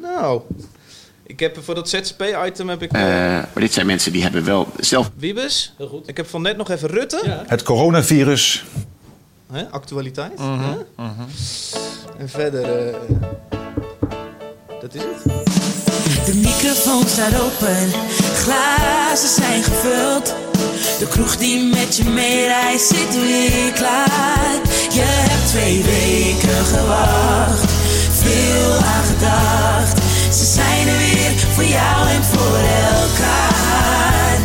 [0.00, 0.40] Nou,
[1.26, 2.92] ik heb voor dat ZZP-item heb ik...
[2.92, 5.10] Eh, maar dit zijn mensen die hebben wel zelf...
[5.16, 6.08] Wiebes, heel goed.
[6.08, 7.44] Ik heb van net nog even Rutte.
[7.46, 8.64] Het coronavirus.
[9.52, 10.38] Hè, actualiteit.
[10.38, 11.02] hè?
[12.18, 12.88] En verder...
[12.88, 12.96] eh,
[14.80, 15.22] dat is het.
[16.26, 17.90] De microfoon staat open,
[18.34, 20.34] glazen zijn gevuld.
[20.98, 24.54] De kroeg die met je meereist zit weer klaar.
[24.92, 27.72] Je hebt twee weken gewacht,
[28.28, 29.96] veel aan gedacht.
[30.38, 32.58] Ze zijn er weer voor jou en voor
[33.00, 34.38] elkaar.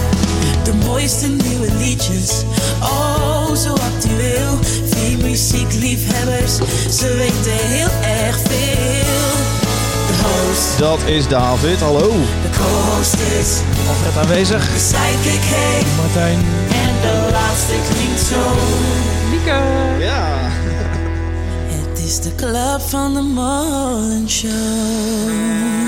[0.64, 2.44] De mooiste nieuwe liedjes,
[2.82, 4.60] oh zo actueel.
[4.94, 6.54] Vier muziekliefhebbers,
[6.98, 7.90] ze weten heel
[8.26, 9.32] erg veel.
[10.08, 10.78] De host.
[10.78, 12.10] Dat is David, hallo.
[12.42, 13.50] De co-host is
[13.88, 14.74] Alfred aanwezig.
[14.74, 15.86] de sidekick.
[15.98, 16.40] Martijn.
[16.70, 18.42] En de laatste klinkt zo.
[20.00, 20.52] Ja.
[22.06, 24.26] Is de club van de Molen.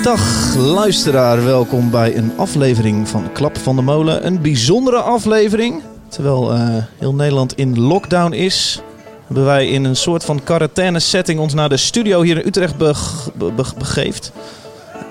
[0.04, 4.26] Dag luisteraar, welkom bij een aflevering van Klap van de Molen.
[4.26, 5.82] Een bijzondere aflevering.
[6.08, 6.68] Terwijl eh,
[6.98, 8.82] heel Nederland in lockdown is,
[9.26, 12.78] hebben wij in een soort van quarantaine setting ons naar de studio hier in Utrecht
[12.78, 14.32] beg- be- be- begeeft.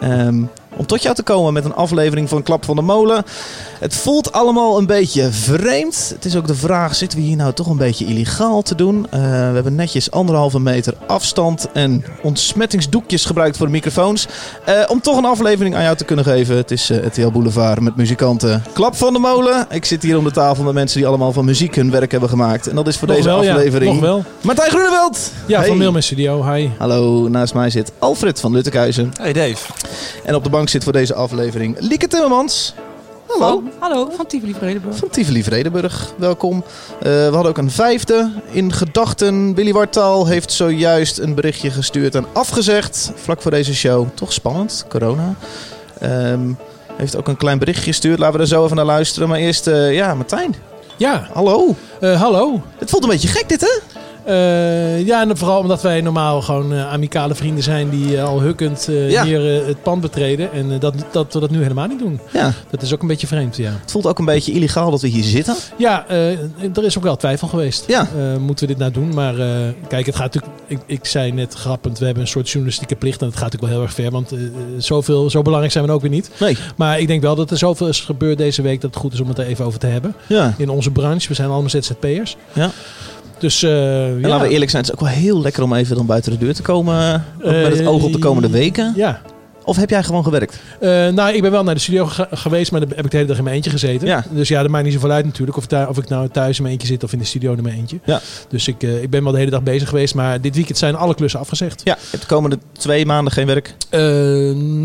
[0.01, 0.43] Ehm,
[0.77, 3.25] om tot jou te komen met een aflevering van Klap van de Molen.
[3.85, 6.13] Het voelt allemaal een beetje vreemd.
[6.15, 9.07] Het is ook de vraag, zitten we hier nou toch een beetje illegaal te doen?
[9.11, 14.27] Eh, we hebben netjes anderhalve meter afstand en ontsmettingsdoekjes gebruikt voor de microfoons.
[14.65, 16.57] Eh, om toch een aflevering aan jou te kunnen geven.
[16.57, 18.63] Het is het RTL Boulevard met muzikanten.
[18.73, 19.67] Klap van de Molen.
[19.71, 22.29] Ik zit hier om de tafel met mensen die allemaal van muziek hun werk hebben
[22.29, 22.69] gemaakt.
[22.69, 23.55] En dat is voor Nog deze wel, ja.
[23.55, 23.93] aflevering...
[23.93, 24.25] Nog wel.
[24.41, 25.33] Martijn Groeneveld!
[25.47, 25.69] Ja, Hey.
[25.69, 26.53] van Mailman Studio.
[26.53, 26.69] Hi.
[26.79, 29.13] Hallo, naast mij zit Alfred van Luttekhuizen.
[29.21, 29.73] Hey Dave.
[30.25, 32.75] En op de bank zit voor deze aflevering Lieke Timmermans.
[33.39, 33.63] Hallo.
[33.63, 34.97] Van, hallo, van Tivoli Vredenburg.
[34.97, 36.65] Van Tivoli Vredenburg, welkom.
[36.99, 39.55] Eh, we hadden ook een vijfde in gedachten.
[39.55, 43.13] Willy Wartaal heeft zojuist een berichtje gestuurd en afgezegd.
[43.15, 44.07] Vlak voor deze show.
[44.15, 45.35] Toch spannend, corona.
[46.01, 46.41] Ehm,
[46.97, 48.19] heeft ook een klein berichtje gestuurd.
[48.19, 49.29] Laten we er zo even naar luisteren.
[49.29, 50.55] Maar eerst, eh, ja, Martijn.
[50.97, 51.75] Ja, Hallo.
[52.01, 52.63] eh, hallo.
[52.79, 53.97] Het voelt een beetje gek dit, hè?
[54.25, 58.41] Eh, ja, en vooral omdat wij normaal gewoon eh, amicale vrienden zijn die eh, al
[58.41, 59.25] hukkend Ja.
[59.25, 60.53] hier het pand betreden.
[60.53, 62.21] En dat, dat we dat nu helemaal niet doen.
[62.33, 62.53] Ja.
[62.71, 63.71] Dat is ook een beetje vreemd, ja.
[63.81, 65.57] Het voelt ook een beetje illegaal dat we hier zitten.
[65.79, 67.85] Ja, er is ook wel twijfel geweest.
[67.87, 68.09] Ja.
[68.39, 69.15] Moeten we dit nou doen?
[69.15, 69.35] Maar
[69.89, 70.53] kijk, het gaat natuurlijk...
[70.67, 73.21] Ik, ik zei net grappend, we hebben een soort journalistieke plicht.
[73.21, 74.11] En dat gaat natuurlijk wel heel erg ver.
[74.11, 74.33] Want
[74.79, 76.31] zoveel, zo belangrijk zijn we ook weer niet.
[76.41, 76.57] Nee.
[76.77, 78.81] Maar ik denk wel dat er zoveel is gebeurd deze week...
[78.81, 80.15] dat het goed is om het er even over te hebben.
[80.27, 80.55] Ja.
[80.59, 81.29] In onze branche.
[81.29, 82.37] We zijn allemaal ZZP'ers.
[82.53, 82.71] Ja.
[83.39, 84.29] Dus eh, En ja.
[84.29, 86.39] laten we eerlijk zijn, het is ook wel heel lekker om even dan buiten de
[86.39, 87.25] deur te komen.
[87.43, 88.93] ook met het Eh, oog op de komende weken.
[88.97, 89.21] Ja.
[89.65, 90.61] Of heb jij gewoon gewerkt?
[90.81, 93.29] Eh, nou, ik ben wel naar de studio ge- geweest, maar heb ik de hele
[93.29, 94.07] dag in mijn eentje gezeten.
[94.07, 94.25] Ja.
[94.31, 95.57] Dus ja, dat maakt niet zoveel uit natuurlijk.
[95.57, 97.77] Of, of ik nou thuis in mijn eentje zit of in de studio in mijn
[97.77, 97.99] eentje.
[98.05, 98.21] Ja.
[98.49, 100.15] Dus ik, eh, ik ben wel de hele dag bezig geweest.
[100.15, 101.81] Maar dit weekend zijn alle klussen afgezegd.
[101.85, 103.75] Ja, je hebt de komende twee maanden geen werk.
[103.91, 104.01] Eh,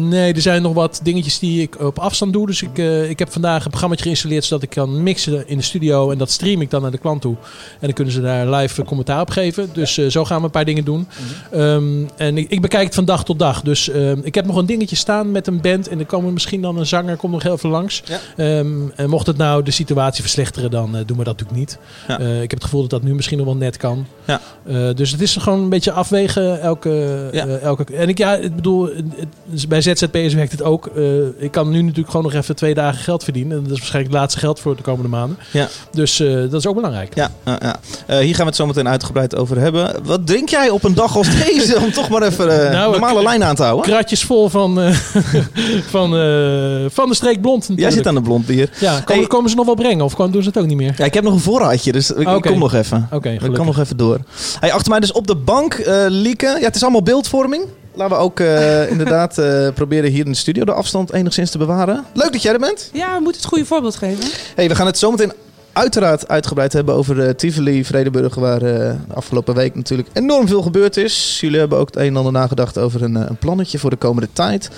[0.10, 2.46] nee, er zijn nog wat dingetjes die ik op afstand doe.
[2.48, 2.78] Dus ik,
[3.10, 6.12] ik heb vandaag een programma geïnstalleerd zodat ik kan mixen in de studio.
[6.12, 7.36] En dat stream ik dan naar de klant toe.
[7.72, 9.70] En dan kunnen ze daar live commentaar op geven.
[9.74, 11.08] Dus zo gaan we een paar dingen doen.
[11.52, 11.84] Ehm,
[12.18, 13.62] en ik, ik bekijk het van dag tot dag.
[13.62, 15.88] Dus ehm, ik heb nog een dingetje staan met een band.
[15.88, 18.04] En er komen misschien dan een zanger komt nog heel even langs.
[18.06, 18.18] Ja.
[18.38, 21.78] Ehm, en mocht het nou de situatie verslechteren, dan eh, doen we dat natuurlijk niet.
[22.08, 22.20] Ja.
[22.20, 24.06] Eh, ik heb het gevoel dat dat nu misschien nog wel net kan.
[24.26, 24.42] Ja.
[24.68, 27.46] Eh, dus het is gewoon een beetje afwegen elke, Ja.
[27.48, 27.84] elke...
[27.94, 28.96] En ik, ja, ik bedoel, het-
[29.50, 30.86] het- bij ZZP'ers werkt het ook.
[31.38, 33.58] Ik kan nu natuurlijk gewoon nog even twee dagen geld verdienen.
[33.58, 35.38] En dat is waarschijnlijk het laatste geld voor de komende maanden.
[35.52, 35.68] Ja.
[35.92, 36.18] Dus
[36.50, 37.16] dat is ook belangrijk.
[37.16, 39.96] Ja, ja, hier gaan we het zo meteen uitgebreid over hebben.
[40.04, 43.44] Wat drink jij op een dag als deze om toch maar even Nou, normale lijn
[43.44, 43.86] aan te houden?
[43.92, 44.92] Kratjes vol van, eh,
[45.96, 47.92] van, eh, van de streek blond Jij natuurlijk.
[47.98, 48.70] zit aan de blond bier.
[48.80, 49.28] Ja, komen, Hey.
[49.28, 50.06] komen ze nog wel brengen?
[50.06, 50.94] Of komen- doen ze het ook niet meer?
[50.98, 53.08] Ja, ik heb nog een voorraadje, dus ik, ik kom nog even.
[53.12, 53.58] Oké, ik gelukkig.
[53.58, 54.20] kan nog even door.
[54.60, 56.46] Hey, achter mij dus op de bank, eh Lieke.
[56.60, 57.64] Ja, het is allemaal beeldvorming.
[57.94, 61.58] Laten we ook eh, inderdaad eh, proberen hier in de studio de afstand enigszins te
[61.58, 62.04] bewaren.
[62.14, 62.90] Leuk dat jij er bent.
[62.94, 64.24] Ja, we moeten het goede voorbeeld geven.
[64.56, 65.32] Hey, we gaan het zometeen
[65.74, 68.62] uiteraard uitgebreid hebben over eh, Tivoli, Vredenburg, waar eh,
[69.08, 71.38] de afgelopen week natuurlijk enorm veel gebeurd is.
[71.42, 73.96] Jullie hebben ook het een en ander nagedacht over een, eh, een plannetje voor de
[73.96, 74.70] komende tijd.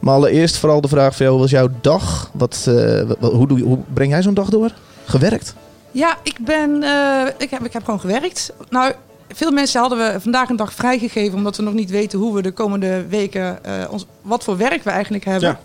[0.00, 2.30] Maar allereerst vooral de vraag van jou, hoe was jouw dag?
[2.32, 4.72] Wat, eh, wat- hoe, doe je, hoe breng jij zo'n dag door?
[5.04, 5.54] Gewerkt?
[5.90, 8.52] Ja, ik ben, eh, ik, heb, ik heb gewoon gewerkt.
[8.70, 8.92] Nou,
[9.28, 12.42] veel mensen hadden we vandaag een dag vrijgegeven, omdat we nog niet weten hoe we
[12.42, 15.48] de komende weken, eh, ons, wat voor werk we eigenlijk hebben.
[15.48, 15.58] Ja.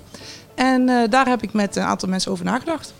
[0.55, 2.93] En eh, daar heb ik met een aantal mensen over nagedacht.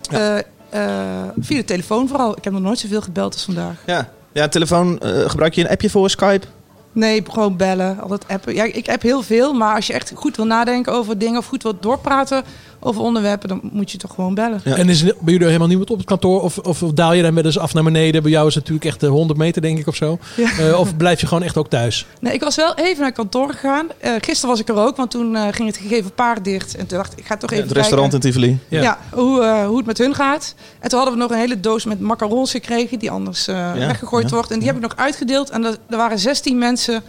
[0.00, 0.42] Ja.
[0.70, 2.36] Eh, via de telefoon vooral.
[2.36, 3.76] Ik heb nog nooit zoveel gebeld als vandaag.
[3.86, 4.08] Ja.
[4.32, 6.46] Ja, telefoon, eh, gebruik je een appje voor Skype?
[6.92, 8.54] Nee, gewoon bellen, altijd appen.
[8.54, 11.46] Ja, ik app heel veel, maar als je echt goed wil nadenken over dingen of
[11.46, 12.44] goed wilt doorpraten,
[12.80, 14.60] over onderwerpen, dan moet je toch gewoon bellen.
[14.64, 14.76] Ja.
[14.76, 16.42] En is er bij jullie helemaal niemand op het kantoor?
[16.42, 18.22] Of, of daal je dan wel eens af naar beneden?
[18.22, 20.18] Bij jou is het natuurlijk echt eh, 100 meter, denk ik, of zo.
[20.36, 20.50] Ja.
[20.58, 22.06] Eh, of blijf je gewoon echt ook thuis?
[22.20, 23.86] Nee, ik was wel even naar kantoor gegaan.
[23.98, 26.76] Eh, gisteren was ik er ook, want toen eh, ging het gegeven paard dicht.
[26.76, 28.20] En toen dacht ik, ik ga toch even het restaurant in.
[28.20, 28.58] Tivoli.
[28.68, 28.82] Ja.
[28.82, 30.54] Ja, hoe, eh, hoe het met hun gaat.
[30.80, 34.28] En toen hadden we nog een hele doos met macarons gekregen, die anders eh, weggegooid
[34.28, 34.34] ja.
[34.34, 34.50] wordt.
[34.50, 35.50] En die heb ik nog uitgedeeld.
[35.50, 37.02] En er, er waren 16 mensen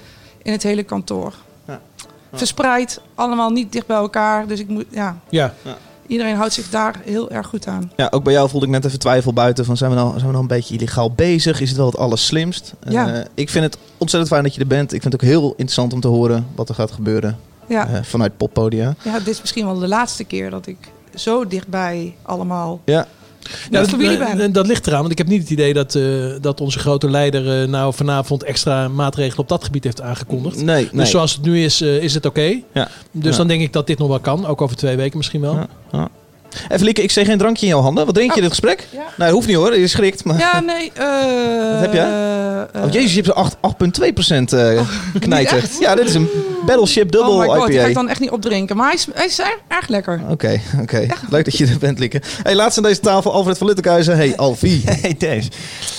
[0.44, 1.34] in het hele kantoor.
[2.32, 2.38] Ja.
[2.38, 4.48] Verspreid, allemaal niet dicht bij elkaar.
[4.48, 5.54] Dus ik moet, ja, Ja.
[6.08, 7.92] iedereen houdt zich daar heel erg goed aan.
[7.96, 10.22] Ja, ook bij jou voelde ik net even twijfel buiten van zijn we nou, zijn
[10.26, 11.62] we nou een beetje illegaal bezig?
[11.62, 12.74] Is het wel het allerslimst?
[12.90, 13.14] Ja.
[13.14, 14.94] Eh, ik vind het ontzettend fijn dat je er bent.
[14.94, 18.04] Ik vind het ook heel interessant om te horen wat er gaat gebeuren Ja, eh,
[18.04, 18.96] vanuit poppodia.
[19.04, 20.78] ja, dit is misschien wel de laatste keer dat ik
[21.16, 23.08] zo dichtbij allemaal Ja,
[23.72, 26.04] ja, dat, ligt eraan, want ik heb niet het idee dat, eh,
[26.42, 30.56] dat onze grote leider eh, nou vanavond extra maatregelen op dat gebied heeft aangekondigd.
[30.56, 30.90] nee, nee.
[30.92, 32.60] Dus zoals het nu is, eh, is het oké.
[32.74, 32.88] Ja.
[33.12, 33.38] Dus Ja.
[33.38, 34.46] dan denk ik dat dit nog wel kan.
[34.46, 35.68] Ook over twee weken misschien wel.
[35.92, 36.10] Ja.
[36.70, 38.06] Even Lieke, ik zie geen drankje in jouw handen.
[38.06, 38.50] Wat drink je in Oh.
[38.50, 38.88] dit gesprek?
[38.92, 39.04] Ja.
[39.18, 39.78] Nee, hoeft niet hoor.
[39.80, 40.24] Je schrikt.
[40.24, 40.38] Maar...
[40.40, 40.92] Ja, nee.
[40.94, 42.06] eh, Wat heb jij?
[42.74, 44.82] eh, Oh jezus, je hebt zo'n 8 8,2 procent eh
[45.20, 45.58] knijter.
[45.58, 45.80] echt?
[45.80, 46.30] Ja, dit is een
[46.66, 47.90] Battleship Double oh my god, die ga IPA.
[47.90, 48.76] ik dan echt niet opdrinken.
[48.78, 50.22] Maar hij is, hij is erg, erg lekker.
[50.30, 51.06] Oké, oké.
[51.30, 52.22] Leuk dat je er bent, Lieke.
[52.44, 54.16] Hey, laatst aan deze tafel Alfred van Littekhuizen.
[54.16, 54.82] Hey, Alfie.
[55.02, 55.50] Hey Dave.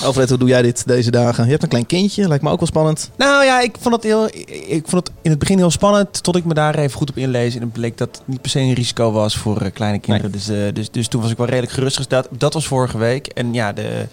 [0.05, 1.45] Alfred, hoe doe jij dit deze dagen?
[1.45, 3.11] Je hebt een klein kindje, lijkt me ook wel spannend.
[3.17, 4.27] Nou ja, ik vond, het heel,
[4.67, 6.23] ik vond het in het begin heel spannend.
[6.23, 7.55] Tot ik me daar even goed op inlees.
[7.55, 10.31] En het bleek dat het niet per se een risico was voor eh, kleine kinderen.
[10.47, 12.29] Dus, eh, dus, dus toen was ik wel redelijk gerustgesteld.
[12.31, 13.27] Dat was vorige week.
[13.27, 14.07] En ja, de,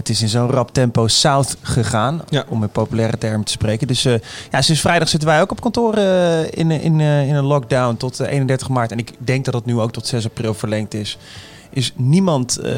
[0.00, 2.22] het is in zo'n rap tempo south gegaan.
[2.28, 2.44] Ja.
[2.48, 3.86] Om in populaire termen te spreken.
[3.86, 4.14] Dus eh,
[4.50, 8.20] ja, sinds vrijdag zitten wij ook op kantoor eh, in, in, in een lockdown tot
[8.20, 8.92] eh, 31 maart.
[8.92, 11.18] En ik denk dat het nu ook tot 6 april verlengd is.
[11.72, 12.74] Is niemand, eh,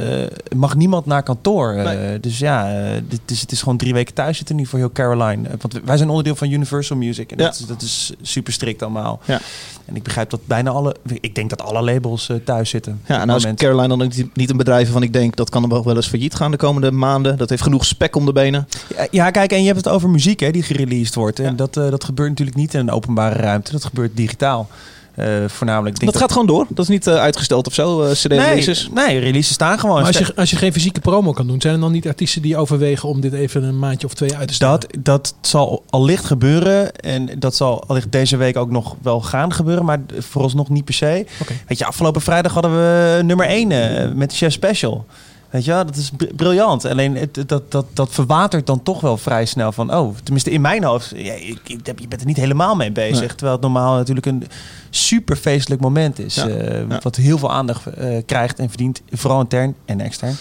[0.57, 1.73] mag niemand naar kantoor.
[1.73, 2.21] Eh, Nee.
[2.21, 4.93] Dus ja, eh, dit is, het is gewoon drie weken thuis zitten nu voor heel
[4.93, 5.49] Caroline.
[5.61, 7.31] Want wij zijn onderdeel van Universal Music.
[7.33, 7.45] En Ja.
[7.45, 9.21] dat, is, dat is super strikt allemaal.
[9.25, 9.41] Ja.
[9.85, 13.01] En ik begrijp dat bijna alle, ik denk dat alle labels thuis zitten.
[13.07, 13.61] Ja, en nou is moment.
[13.63, 16.35] Caroline dan ook niet- een bedrijf van ik denk dat kan er wel eens failliet
[16.35, 17.37] gaan de komende maanden.
[17.37, 18.69] Dat heeft genoeg spek om de benen.
[18.97, 21.39] Ja, Ja, kijk, en je hebt het over muziek hè, die gereleased wordt.
[21.39, 21.53] En Ja.
[21.53, 23.73] dat, dat gebeurt natuurlijk niet in een openbare ruimte.
[23.73, 24.69] Dat gebeurt digitaal.
[25.15, 25.99] Eh, voornamelijk.
[25.99, 26.67] denk Dat gaat gewoon door.
[26.69, 28.91] Dat is niet eh, uitgesteld of zo, eh CD-releases.
[28.95, 29.97] Nee, nee, releases staan gewoon.
[29.97, 32.43] Maar als je, als je geen fysieke promo kan doen, zijn er dan niet artiesten
[32.43, 34.81] die overwegen om dit even een maandje of twee uit te stellen?
[34.81, 36.93] Dat, dat zal allicht gebeuren.
[36.97, 39.85] En dat zal allicht deze week ook nog wel gaan gebeuren.
[39.85, 41.27] Maar vooralsnog niet per se.
[41.67, 45.07] Weet je, afgelopen vrijdag hadden we nummer 1 met de Chef Special.
[45.53, 46.85] Weet je, wel, dat is br- briljant.
[46.85, 49.95] Alleen het, dat, dat, dat verwatert dan toch wel vrij snel van...
[49.95, 53.19] oh, tenminste in mijn hoofd, ja, ik, ik, je bent er niet helemaal mee bezig.
[53.19, 53.29] Nee.
[53.29, 54.45] Terwijl het normaal natuurlijk een
[54.91, 56.35] super feestelijk moment is.
[56.35, 56.47] Ja.
[56.49, 56.99] eh, Ja.
[57.03, 59.03] Wat heel veel aandacht eh, krijgt en verdient.
[59.11, 60.35] Vooral intern en extern.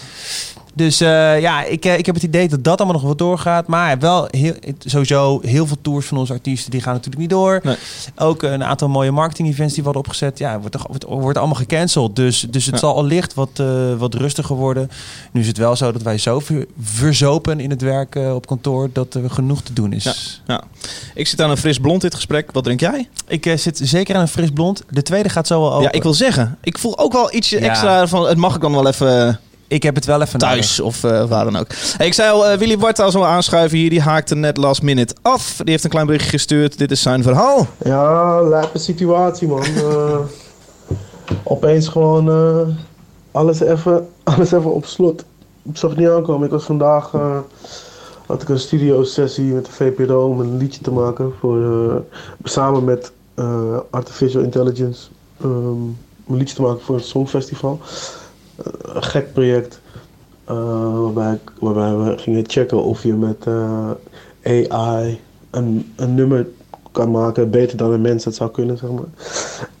[0.74, 3.66] Dus eh, ja, ik, eh, ik heb het idee dat dat allemaal nog wat doorgaat.
[3.66, 7.60] Maar wel heel, sowieso heel veel tours van onze artiesten die gaan natuurlijk niet door.
[7.62, 7.76] Nee.
[8.16, 10.38] Ook een aantal mooie marketing events die worden opgezet.
[10.38, 12.16] Ja, wordt, wordt, wordt allemaal gecanceld.
[12.16, 12.80] Dus, dus het Ja.
[12.80, 13.66] zal allicht wat, eh,
[13.98, 14.90] wat rustiger worden.
[15.32, 18.88] Nu is het wel zo dat wij zo ver- verzopen in het werk op kantoor
[18.92, 20.40] dat er genoeg te doen is.
[20.46, 20.62] Ja.
[21.14, 22.52] Ik zit aan een fris blond dit gesprek.
[22.52, 23.08] Wat drink jij?
[23.28, 24.82] Ik zit zeker aan een fris blond.
[24.90, 25.82] De tweede gaat zo wel open.
[25.84, 26.58] Ja, ik wil zeggen.
[26.62, 27.68] Ik voel ook wel ietsje Ja.
[27.68, 29.40] extra van het mag ik dan wel even
[29.72, 31.66] Ik heb het wel even thuis of eh, waar dan ook.
[31.96, 33.90] Hey, ik zei al, eh, Willy Wart al aanschuiven hier.
[33.90, 35.56] Die haakte net last minute af.
[35.56, 36.78] Die heeft een klein berichtje gestuurd.
[36.78, 37.66] Dit is zijn verhaal.
[37.84, 39.62] Ja, lijpe situatie man.
[39.64, 40.18] Eh,
[41.42, 42.74] opeens gewoon eh,
[43.30, 45.24] alles, even, alles even op slot.
[45.62, 46.46] Ik zag het niet aankomen.
[46.46, 47.38] Ik was vandaag, eh,
[48.26, 51.32] had ik een studio sessie met de VPRO om een liedje te maken.
[51.40, 51.96] Voor, eh,
[52.44, 55.08] samen met eh, Artificial Intelligence.
[55.40, 55.50] ehm,
[56.28, 57.80] een liedje te maken voor het Songfestival.
[58.82, 59.80] Een gek project.
[60.44, 66.46] eh, waarbij, waarbij we gingen checken of je met eh, AI een, een nummer
[66.92, 69.04] kan maken, beter dan een mens dat zou kunnen, zeg maar.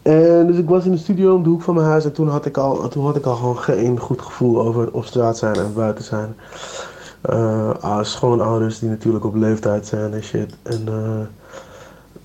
[0.02, 2.28] En dus ik was in de studio om de hoek van mijn huis en toen
[2.28, 5.56] had ik al, toen had ik al gewoon geen goed gevoel over op straat zijn
[5.56, 6.36] en buiten zijn.
[7.80, 10.56] Ah, schoonouders die natuurlijk op leeftijd zijn en shit.
[10.62, 10.88] En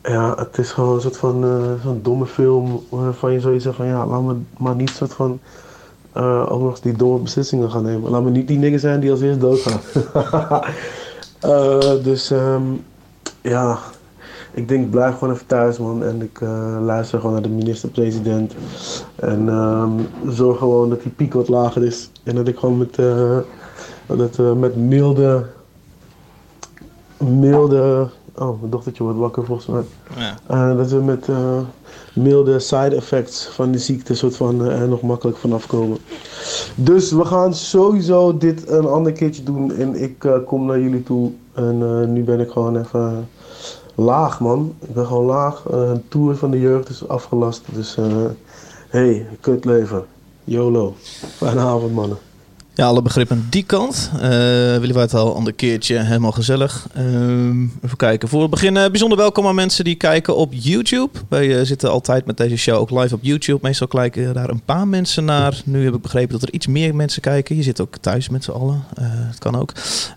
[0.08, 3.76] ja, het is gewoon een soort van eh, zo'n domme film waarvan je zoiets zegt
[3.76, 5.40] van ja, laat me maar niet soort van
[6.18, 8.10] eh, ook nog eens die domme beslissingen gaan nemen.
[8.10, 9.80] Laat me niet die dingen zijn die als eerst doodgaan.
[11.40, 12.64] Eh, dus ehm,
[13.42, 13.78] ja,
[14.52, 16.04] ik denk, blijf gewoon even thuis, man.
[16.04, 18.56] En ik eh, luister gewoon naar de minister-president.
[19.16, 19.92] En ehm,
[20.28, 22.12] zorg gewoon dat die piek wat lager is.
[22.24, 23.38] En dat ik gewoon met, eh,
[24.06, 25.46] dat, met milde,
[27.18, 28.08] milde...
[28.40, 29.82] Oh, mijn dochtertje wordt wakker volgens mij.
[30.16, 30.38] Ja.
[30.48, 31.60] Eh, dat we met eh,
[32.14, 35.98] milde side effects van die ziekte soort van eh, er nog makkelijk vanaf komen.
[36.76, 39.74] Dus we gaan sowieso dit een ander keertje doen.
[39.76, 41.32] En ik eh, kom naar jullie toe.
[41.54, 43.28] En eh, nu ben ik gewoon even
[43.96, 44.74] laag, man.
[44.80, 45.64] Ik ben gewoon laag.
[45.72, 47.62] Eh, een tour van de jeugd is afgelast.
[47.74, 48.06] Dus eh,
[48.88, 50.06] hey, kutleven.
[50.44, 50.94] YOLO.
[51.38, 52.18] Fijne avond, mannen.
[52.78, 54.12] Ja, alle begrip aan die kant.
[54.14, 54.20] Eh
[54.78, 56.88] Willy Whitehall, ander keertje, helemaal gezellig.
[56.94, 58.30] Ehm, even kijken.
[58.30, 61.20] Voor we beginnen, bijzonder welkom aan mensen die kijken op YouTube.
[61.30, 63.60] Wij eh, zitten altijd met deze show ook live op YouTube.
[63.62, 65.62] Meestal kijken daar een paar mensen naar.
[65.66, 67.56] Nu heb ik begrepen dat er iets meer mensen kijken.
[67.56, 68.84] Je zit ook thuis met z'n allen.
[68.96, 69.72] Eh dat kan ook.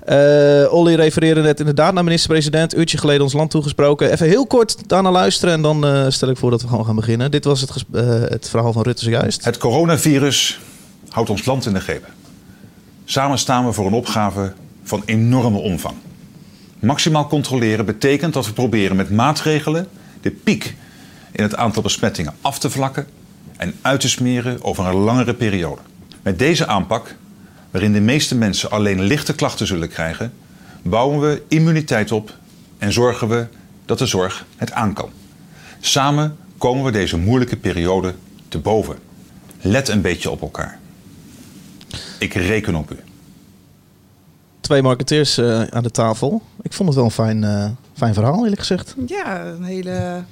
[0.04, 2.76] Eh Olly refereerde net inderdaad naar minister-president.
[2.76, 4.12] Uurtje geleden ons land toegesproken.
[4.12, 6.96] Even heel kort daarna luisteren en dan eh, stel ik voor dat we gewoon gaan
[6.96, 7.30] beginnen.
[7.30, 9.44] Dit was het, eh, het verhaal van Rutte zojuist.
[9.44, 10.60] Het coronavirus
[11.08, 12.18] houdt ons land in de greep.
[13.10, 14.52] Samen staan we voor een opgave
[14.82, 15.94] van enorme omvang.
[16.78, 19.88] Maximaal controleren betekent dat we proberen met maatregelen
[20.20, 20.74] de piek
[21.32, 23.06] in het aantal besmettingen af te vlakken
[23.56, 25.80] en uit te smeren over een langere periode.
[26.22, 27.16] Met deze aanpak,
[27.70, 30.32] waarin de meeste mensen alleen lichte klachten zullen krijgen,
[30.82, 32.36] bouwen we immuniteit op
[32.78, 33.46] en zorgen we
[33.84, 35.10] dat de zorg het aan kan.
[35.80, 38.14] Samen komen we deze moeilijke periode
[38.48, 38.98] te boven.
[39.60, 40.79] Let een beetje op elkaar.
[42.18, 42.96] Ik reken op u.
[44.60, 46.42] Twee marketeers eh, aan de tafel.
[46.62, 48.94] Ik vond het wel een fijn, eh, fijn verhaal, eerlijk gezegd.
[49.06, 50.24] Ja, een hele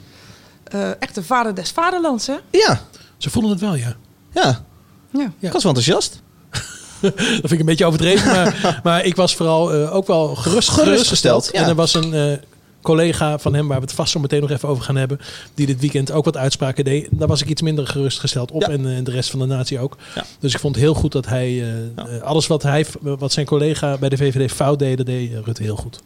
[0.64, 2.36] eh, echte vader des vaderlands, hè?
[2.50, 2.80] Ja,
[3.16, 3.96] Ze voelen het wel, ja.
[4.32, 4.64] ja.
[5.10, 5.32] Ja.
[5.38, 6.22] Ik was wel enthousiast.
[7.00, 8.26] Dat vind ik een beetje overdreven.
[8.32, 11.48] maar, maar ik was vooral eh, ook wel gerust, gerustgesteld.
[11.52, 11.62] ja.
[11.62, 12.38] En er was een eh,
[12.82, 15.20] collega van hem, waar we het vast zo meteen nog even over gaan hebben,
[15.54, 17.08] die dit weekend ook wat uitspraken deed.
[17.10, 18.68] Daar was ik iets minder gerustgesteld op Ja.
[18.68, 19.96] en eh, de rest van de natie ook.
[20.14, 20.24] Ja.
[20.40, 21.68] Dus ik vond het heel goed dat hij eh,
[22.16, 25.62] eh, alles wat, hij, wat zijn collega bij de VVD fout deed, dat deed Rutte
[25.62, 26.00] heel goed.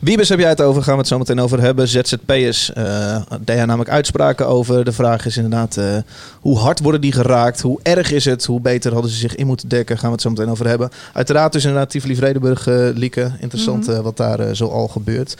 [0.00, 1.88] Wiebes heb jij het over, gaan we het zo meteen over hebben.
[1.88, 4.84] ZZP'ers, eh deed hij namelijk uitspraken over.
[4.84, 5.96] De vraag is inderdaad, eh,
[6.40, 7.60] hoe hard worden die geraakt?
[7.60, 8.44] Hoe erg is het?
[8.44, 9.96] Hoe beter hadden ze zich in moeten dekken?
[9.98, 10.90] Gaan we het zo meteen over hebben.
[11.12, 13.32] Uiteraard dus inderdaad Tivoli Vredenburg, eh Lieke.
[13.40, 15.36] Interessant eh, wat daar zo al gebeurt.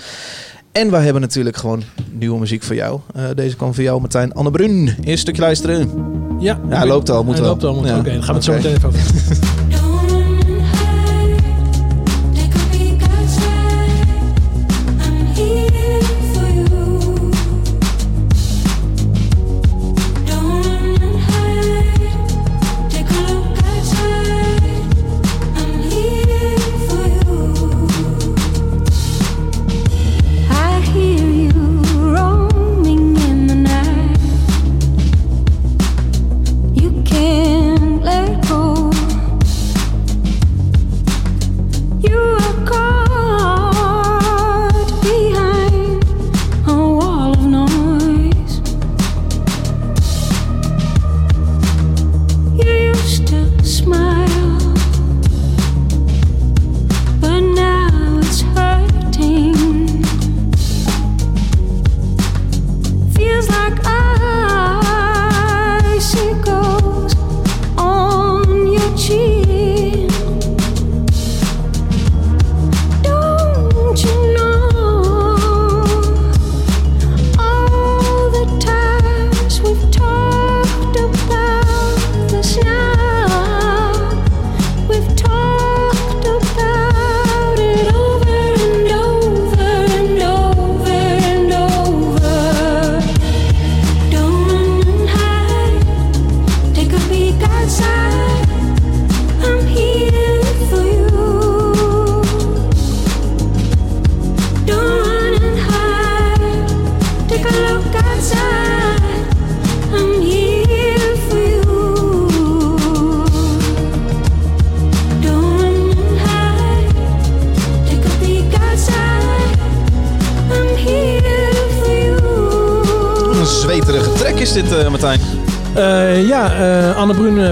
[0.77, 3.01] En we hebben natuurlijk gewoon nieuwe muziek voor jou.
[3.15, 4.33] Eh, deze kwam voor jou, Martijn.
[4.33, 5.91] Anne Brun, eerst een stukje luisteren.
[6.41, 7.51] Ja, Ja, hij loopt al, moet hij wel.
[7.51, 7.99] loopt al, moet Ja.
[7.99, 9.01] Oké, dan gaan we het zo meteen even over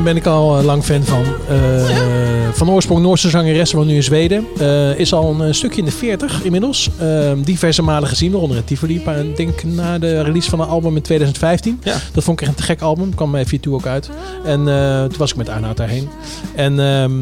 [0.04, 1.25] ben ik al eh, lang fan van.
[1.49, 4.46] Eh, Van oorsprong Noorse zangeres, woont nu in Zweden.
[4.58, 6.90] Eh, is al een stukje in de 40 inmiddels.
[6.99, 9.02] Eh, diverse malen gezien, waaronder in Tivoli.
[9.04, 11.80] Maar Ik denk na de release van een album in 2015.
[11.82, 11.96] Ja.
[12.12, 13.14] Dat vond ik echt een te gek album.
[13.14, 14.11] Kwam bij V2 ook uit.
[14.44, 14.64] En
[15.08, 16.08] toen was ik met Arnoud daarheen.
[16.54, 17.12] En ehm,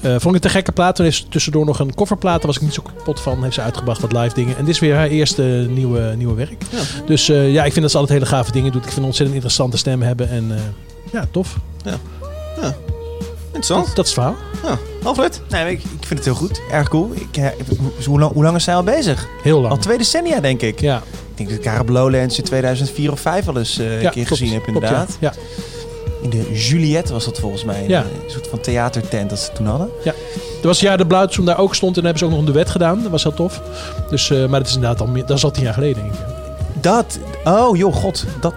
[0.00, 0.96] eh, vond ik het een gekke plaat.
[0.96, 2.36] Toen heeft ze tussendoor nog een coverplaat.
[2.36, 3.42] Daar was ik niet zo kapot van.
[3.42, 4.56] Heeft ze uitgebracht wat live dingen.
[4.56, 6.62] En dit is weer haar eerste nieuwe, nieuwe werk.
[6.70, 6.78] Ja.
[7.06, 8.80] Dus ja, ik vind dat ze altijd hele gave dingen doet.
[8.82, 10.30] Ik vind een ontzettend interessante stem hebben.
[10.30, 10.52] En
[11.12, 11.56] ja, tof.
[13.62, 13.86] Interessant.
[13.86, 14.20] Dat, dat is het
[14.62, 14.76] verhaal.
[14.76, 14.78] Ja.
[15.02, 15.40] Alfred?
[15.48, 16.60] Nee, ik, ik vind het heel goed.
[16.70, 17.10] Erg cool.
[17.14, 17.46] Ik, eh,
[18.06, 19.26] hoe, lang, hoe lang is zij al bezig?
[19.42, 19.72] Heel lang.
[19.72, 20.80] Al twee decennia, denk ik.
[20.80, 23.86] Ja, Ik denk dat ik haar op Lowlands in 2004 of 5 al eens eh,
[23.86, 24.28] een ja, keer klopt.
[24.28, 25.16] gezien heb, Klopt, inderdaad.
[25.20, 25.32] ja.
[26.22, 27.84] In de Juliette was dat volgens mij.
[27.88, 28.00] Ja.
[28.00, 29.88] Een soort van theatertent dat ze toen hadden.
[30.04, 30.14] Er
[30.68, 33.02] was ja de Blauwtsoem daar ook stond en hebben ze ook nog een duet gedaan.
[33.02, 33.60] Dat was heel tof.
[34.10, 36.14] Dus, eh, maar dat is inderdaad al meer, dat is al tien jaar geleden denk
[36.14, 36.20] ik.
[36.80, 38.24] Dat, oh joh, god.
[38.40, 38.54] Dat,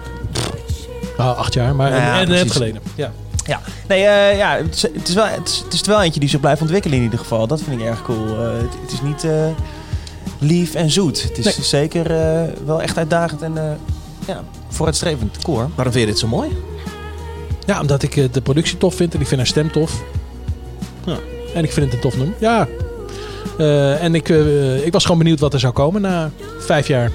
[1.16, 2.80] Nou, acht jaar, maar Ja, en, en net geleden.
[2.94, 3.12] Ja.
[3.46, 6.20] Ja, nee, eh, ja, het is, het, is wel, het, is, het is wel eentje
[6.20, 7.46] die zich blijft ontwikkelen in ieder geval.
[7.46, 8.26] Dat vind ik erg cool.
[8.26, 9.46] Eh, het, het is niet eh,
[10.38, 11.22] lief en zoet.
[11.22, 11.54] Het is Nee.
[11.64, 13.70] zeker eh, wel echt uitdagend en eh,
[14.26, 15.38] ja, vooruitstrevend.
[15.42, 15.68] Cool hoor.
[15.74, 16.48] Waarom vind je dit zo mooi?
[17.66, 20.02] ja, omdat ik de productie tof vind en ik vind haar stem tof.
[21.04, 21.16] Ja.
[21.54, 22.36] En ik vind het een tof nummer.
[22.38, 22.68] Ja.
[23.58, 27.10] Eh, en ik, eh, ik was gewoon benieuwd wat er zou komen na vijf jaar.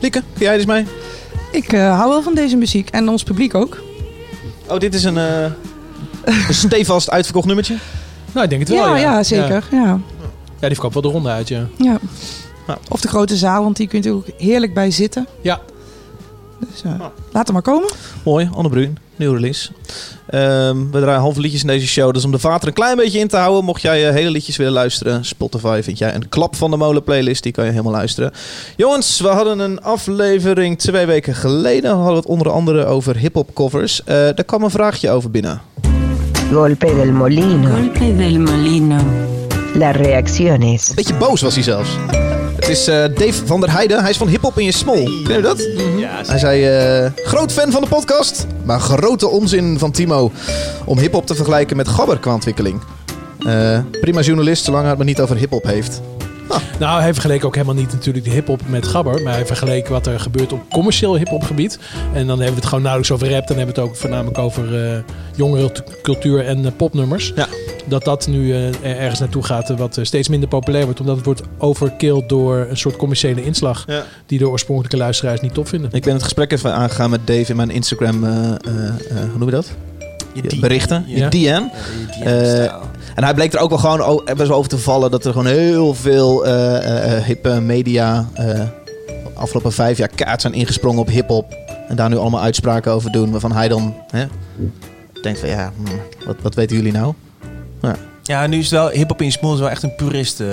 [0.00, 0.84] Lieke, kun jij dus mee?
[1.52, 3.82] Ik eh, hou wel van deze muziek en ons publiek ook.
[4.70, 5.44] Oh, dit is een, eh
[6.48, 7.76] een stevast uitverkocht nummertje.
[8.32, 8.86] Nou, ik denk het wel.
[8.86, 9.64] ja, Ja, ja, zeker.
[9.70, 9.78] Ja.
[10.60, 11.66] Ja, die verkoopt wel de ronde uit, ja.
[11.76, 11.98] Ja.
[12.66, 12.78] Ja.
[12.88, 15.26] Of de grote zaal, want die kunt u ook heerlijk bij zitten.
[15.40, 15.60] Ja.
[16.68, 17.00] Dus eh,
[17.32, 17.90] laat er maar komen.
[18.24, 19.70] Mooi, Anne Bruin, nieuw release.
[20.26, 22.12] Ehm, we draaien halve liedjes in deze show.
[22.14, 24.56] Dus om de vater een klein beetje in te houden, mocht jij eh, hele liedjes
[24.56, 27.42] willen luisteren, Spotify vind jij een klap van de molen playlist.
[27.42, 28.32] Die kan je helemaal luisteren.
[28.76, 31.90] Jongens, we hadden een aflevering twee weken geleden.
[31.90, 34.04] We hadden het onder andere over hip-hop covers.
[34.04, 35.60] Eh daar kwam een vraagje over binnen.
[36.52, 37.70] Golpe del molino.
[37.70, 38.96] Golpe del molino.
[39.74, 40.88] Las reacciones.
[40.88, 41.90] Een beetje boos was hij zelfs.
[42.60, 44.00] Het is eh, Dave van der Heijden.
[44.00, 45.04] Hij is van Hip Hop in je Smol.
[45.24, 45.68] Ken je dat?
[46.26, 50.30] Hij zei: eh, Groot fan van de podcast, maar grote onzin van Timo
[50.84, 52.80] om hip hop te vergelijken met gabber qua ontwikkeling.
[53.46, 56.00] Eh, prima journalist, zolang hij het maar niet over hip hop heeft.
[56.78, 59.22] Nou, hij vergeleek ook helemaal niet natuurlijk de hip-hop met gabber.
[59.22, 61.78] Maar hij vergeleek wat er gebeurt op commercieel hip-hop gebied.
[62.12, 63.46] En dan hebben we het gewoon nauwelijks over rap.
[63.46, 64.98] Dan hebben we het ook voornamelijk over eh
[65.36, 67.32] jongere t- cultuur en eh, popnummers.
[67.34, 67.46] Ja.
[67.86, 71.00] Dat dat nu eh, er- ergens naartoe gaat eh, wat eh, steeds minder populair wordt.
[71.00, 73.84] Omdat het wordt overkilled door een soort commerciële inslag.
[73.86, 74.04] Ja.
[74.26, 75.90] Die de oorspronkelijke luisteraars niet top vinden.
[75.92, 78.24] Ik ben het gesprek even aangegaan met Dave in mijn Instagram.
[78.24, 78.54] eh, eh, eh,
[79.30, 79.70] hoe noem je dat?
[80.32, 81.04] Je berichten.
[81.06, 81.24] Ja.
[81.24, 81.36] Je DM.
[81.38, 81.70] Ja,
[82.18, 82.80] je Eh, DM-stijl.
[83.20, 85.32] En hij bleek er ook wel gewoon o- best wel over te vallen dat er
[85.32, 88.60] gewoon heel veel eh, eh, eh, hippe media eh
[89.34, 91.54] afgelopen vijf jaar kaart zijn ingesprongen op hip-hop.
[91.88, 93.30] En daar nu allemaal uitspraken over doen.
[93.30, 94.24] Waarvan hij dan hè,
[95.22, 97.14] denkt van ja, hm, wat, wat weten jullie nou?
[98.22, 100.40] Ja, nu is het wel hip-hop in Small is wel echt een purist.
[100.40, 100.48] eh,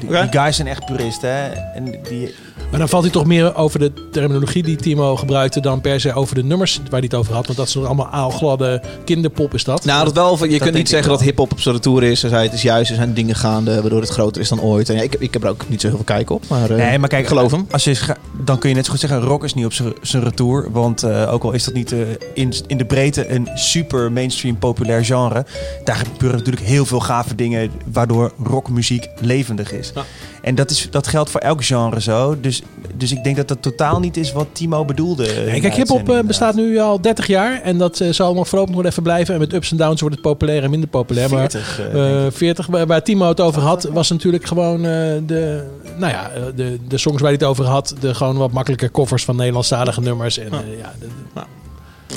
[0.00, 0.10] die
[0.40, 1.30] guys zijn echt puristen.
[1.34, 1.48] Hè?
[1.74, 2.34] En die,
[2.70, 5.60] Maar dan valt hij toch meer over de terminologie die Timo gebruikte.
[5.60, 7.46] dan per se over de nummers waar hij het over had.
[7.46, 9.84] Want dat is nog allemaal aalgladde kinderpop, is dat?
[9.84, 12.20] Nou, dat wel, je kunt niet zeggen dat hip-hop op zijn retour is.
[12.22, 14.88] Hij zei het is juist, er zijn dingen gaande waardoor het groter is dan ooit.
[14.88, 16.44] En ja, ik, ik heb er ook niet zo heel veel kijk op.
[16.48, 17.66] Maar, eh, nee, maar kijk, geloof hem.
[17.70, 17.98] Als je,
[18.44, 20.68] dan kun je net zo goed zeggen, rock is niet op zijn- zijn retour.
[20.72, 21.98] Want eh, ook al is dat niet eh,
[22.34, 25.44] in, in de breedte een super mainstream populair genre.
[25.84, 29.92] Daar gebeuren natuurlijk heel veel gave dingen waardoor rockmuziek levendig is.
[29.94, 30.04] Ja.
[30.42, 32.40] En dat, is, dat geldt voor elk genre zo.
[32.40, 32.62] Dus,
[32.94, 35.26] dus ik denk dat dat totaal niet is wat Timo bedoelde.
[35.46, 37.60] Nee, kijk, hip-hop eh, bestaat nu al 30 jaar.
[37.62, 39.34] En dat eh, zal nog voorlopig nog even blijven.
[39.34, 41.28] En met ups en downs wordt het populair en minder populair.
[41.28, 42.36] 40, maar eh, eh, denk ik.
[42.36, 44.90] 40, waar, waar Timo het over had, was natuurlijk gewoon eh,
[45.26, 45.64] de,
[45.96, 47.94] nou ja, de, de songs waar hij het over had.
[48.00, 50.38] De gewoon wat makkelijke covers van Nederlandstalige nummers.
[50.38, 50.48] En,
[50.78, 51.46] ja, de- Ja.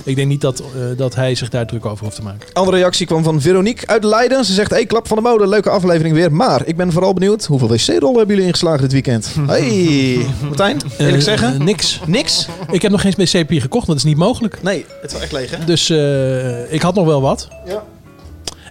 [0.04, 0.66] Ik denk niet dat, eh,
[0.98, 2.48] dat hij zich daar druk over hoeft te maken.
[2.54, 4.46] Andere reactie kwam van Veronique uit Leiden.
[4.46, 6.32] Ze zegt, hey, klap van de mode, leuke aflevering weer.
[6.34, 9.36] Maar ik ben vooral benieuwd, hoeveel wc-rollen hebben jullie ingeslagen dit weekend?
[9.48, 11.54] Hey, Martijn, eerlijk Eh, zeggen?
[11.54, 12.00] eh, niks.
[12.06, 12.48] Niks?
[12.72, 14.62] Ik heb nog geen wc-papier gekocht, want dat is niet mogelijk.
[14.64, 15.66] Nee, het is wel echt leeg, hè?
[15.66, 17.48] Dus eh, ik had nog wel wat.
[17.66, 17.84] Ja.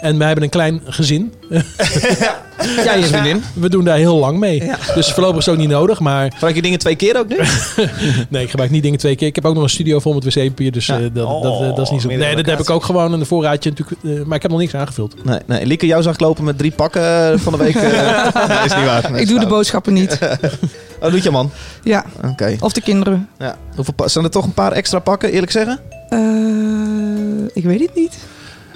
[0.01, 1.33] En wij hebben een klein gezin.
[2.85, 3.43] Jij en je vriendin.
[3.55, 4.65] We doen daar heel lang mee.
[4.65, 4.77] Ja.
[4.95, 6.01] Dus voorlopig is het ook niet nodig.
[6.01, 7.37] Maar Gebruik je dingen twee keer ook nu?
[8.29, 9.27] nee, ik gebruik niet dingen twee keer.
[9.29, 10.73] Ik heb ook nog een studio vol met wc-papier.
[10.73, 10.99] Dus Ja.
[10.99, 12.09] eh, dat, Oh, dat, dat is niet zo.
[12.09, 14.03] Nee, dat heb ik ook gewoon in de voorraadje natuurlijk.
[14.05, 15.25] eh, maar ik heb nog niks aangevuld.
[15.25, 15.67] Nee, nee.
[15.67, 17.75] Lieke, jou zag ik lopen met drie pakken eh, van de week.
[18.49, 19.11] nee, is niet waar.
[19.11, 20.19] Nee, ik doe de boodschappen niet.
[21.01, 21.51] Oh, doet je man.
[21.83, 22.57] Ja, Oké.
[22.61, 23.29] of de kinderen.
[23.39, 23.57] Ja.
[23.75, 25.81] Hoeveel zijn er toch een paar extra pakken, eerlijk zeggen?
[26.09, 26.19] Eh,
[27.53, 28.19] ik weet het niet.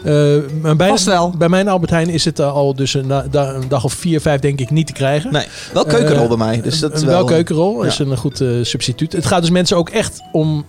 [0.05, 1.31] Eh, maar bij, Vast wel.
[1.39, 3.93] bij mijn Albert Heijn is het eh, al dus een, da- da- een dag of
[3.93, 5.33] vier, vijf denk ik niet te krijgen.
[5.33, 6.61] Nee, wel keukenrol Eh, bij mij.
[6.61, 7.15] Dus dat is wel...
[7.15, 9.13] wel keukenrol is een goed substituut.
[9.13, 10.65] Het gaat dus mensen ook echt om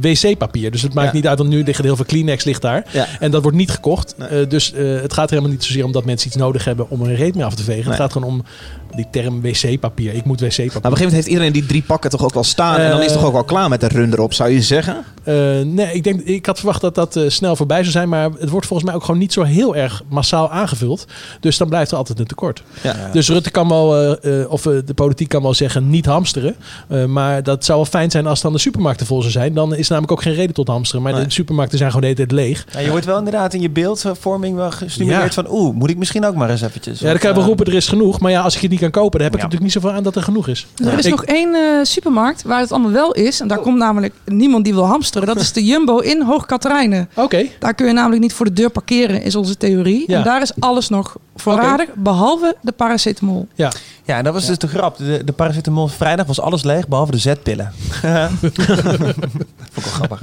[0.00, 0.70] wc-papier.
[0.70, 1.14] Dus het maakt Ja.
[1.14, 2.84] niet uit, want nu liggen heel veel Kleenex ligt daar.
[2.90, 3.06] Ja.
[3.20, 4.14] En dat wordt niet gekocht.
[4.30, 4.46] Nee.
[4.46, 7.14] Dus het gaat er helemaal niet zozeer om dat mensen iets nodig hebben om een
[7.14, 7.80] reet mee af te vegen.
[7.82, 7.90] Nee.
[7.92, 8.42] Het gaat gewoon om
[8.96, 10.14] die term wc-papier.
[10.14, 10.66] Ik moet wc-papier.
[10.66, 12.76] Nou, op een gegeven moment heeft iedereen die drie pakken toch ook wel staan.
[12.80, 15.04] en dan is het toch ook wel klaar met de run erop, zou je zeggen?
[15.74, 18.08] Nee, ik, denk, ik had verwacht dat dat snel voorbij zou zijn.
[18.08, 21.04] Maar het wordt volgens mij ook gewoon niet zo heel erg massaal aangevuld.
[21.40, 22.62] Dus dan blijft er altijd een tekort.
[22.82, 22.96] Ja.
[23.12, 26.56] Dus Rutte kan wel, eh, eh, of eh, de politiek kan wel zeggen, niet hamsteren.
[26.88, 29.54] Eh, maar dat zou wel fijn zijn als dan de supermarkten vol zou zijn.
[29.54, 31.02] Dan is namelijk ook geen reden tot hamsteren.
[31.02, 31.24] Maar Nee.
[31.24, 32.66] de supermarkten zijn gewoon de hele tijd leeg.
[32.72, 35.42] Ja, je wordt wel inderdaad in je beeldvorming wel gestimuleerd Ja.
[35.42, 35.46] van...
[35.50, 37.00] Oeh, moet ik misschien ook maar eens eventjes...
[37.00, 38.20] Ja, dan kan je wel roepen, er is genoeg.
[38.20, 39.44] Maar ja, als ik het niet kan kopen, dan heb ik Ja.
[39.44, 40.66] natuurlijk niet zoveel aan dat er genoeg is.
[40.84, 43.40] Er is Ik- nog één eh, supermarkt waar het allemaal wel is.
[43.40, 45.26] En daar komt namelijk niemand die wil hamsteren.
[45.28, 47.08] Dat is de Jumbo in Hoogkaterijnen.
[47.14, 47.46] Oké.
[47.58, 50.04] Daar kun je namelijk niet voor de deur parkeren, is onze theorie.
[50.06, 50.18] Ja.
[50.18, 53.48] En daar is alles nog voorradig, behalve de paracetamol.
[53.54, 53.72] Ja.
[54.04, 54.96] Ja, en dat was dus de grap.
[54.96, 57.72] De, de paracetamol vrijdag was alles leeg, behalve de zetpillen.
[58.40, 60.20] Vond ik wel grappig.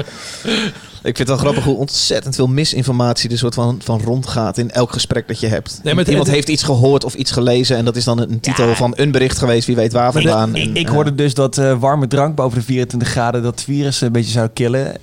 [1.03, 4.71] Ik vind het wel grappig hoe ontzettend veel misinformatie er soort van, van rondgaat in
[4.71, 5.79] elk gesprek dat je hebt.
[5.83, 8.19] Nee, maar het- Iemand het- heeft iets gehoord of iets gelezen en dat is dan
[8.19, 10.51] een titel van een bericht geweest, wie weet waar vandaan.
[10.51, 13.61] de- ik, ik eh, hoorde dus dat eh, warme drank boven de 24 graden dat
[13.63, 14.95] virus een beetje zou killen.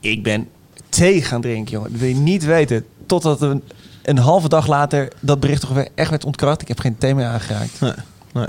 [0.00, 0.48] Ik ben
[0.96, 1.90] thee gaan drinken, jongen.
[1.90, 2.84] Dat wil je niet weten.
[3.06, 3.62] Totdat een,
[4.02, 6.62] een halve dag later dat bericht toch weer echt werd ontkracht.
[6.62, 7.80] Ik heb geen thee meer aangeraakt.
[7.80, 7.92] Nee,
[8.32, 8.46] nee.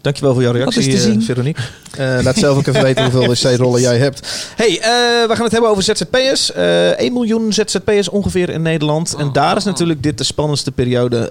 [0.00, 1.20] Dankjewel voor jouw reactie, eh?
[1.20, 1.62] Veronique.
[1.90, 4.48] Eh, laat zelf ook even weten hoeveel wc-rollen jij hebt.
[4.56, 6.52] hey, eh, we gaan het hebben over ZZP'ers.
[6.52, 9.14] Eh 1 miljoen ZZP'ers ongeveer in Nederland.
[9.14, 11.30] En daar is natuurlijk dit de spannendste periode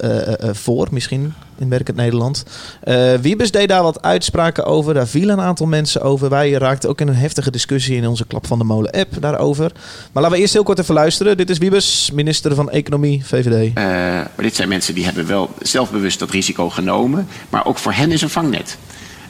[0.53, 2.43] voor, misschien in Werkend Nederland.
[2.83, 4.93] Eh Wiebes deed daar wat uitspraken over.
[4.93, 6.29] Daar vielen een aantal mensen over.
[6.29, 9.71] Wij raakten ook in een heftige discussie in onze Klap van de Molen app daarover.
[10.11, 11.37] Maar laten we eerst heel kort even luisteren.
[11.37, 13.71] Dit is Wiebes, minister van Economie, VVD.
[13.73, 17.27] Eh, maar dit zijn mensen die hebben wel zelfbewust dat risico genomen.
[17.49, 18.77] Maar ook voor hen is een vangnet.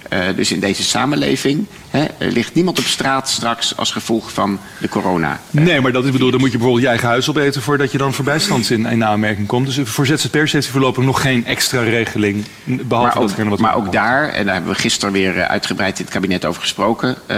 [0.09, 4.89] Eh, dus in deze samenleving hè, ligt niemand op straat straks als gevolg van de
[4.89, 5.39] corona.
[5.49, 7.97] Nee, maar dat is bedoel, dan moet je bijvoorbeeld je eigen huis opeten voordat je
[7.97, 9.75] dan voor bijstand in, in aanmerking komt.
[9.75, 12.45] Dus voor ZZP'ers heeft hij voorlopig nog geen extra regeling.
[12.63, 15.99] Behalve maar ook, wat maar ook daar, en daar hebben we gisteren weer eh, uitgebreid
[15.99, 17.15] in het kabinet over gesproken.
[17.25, 17.37] eh,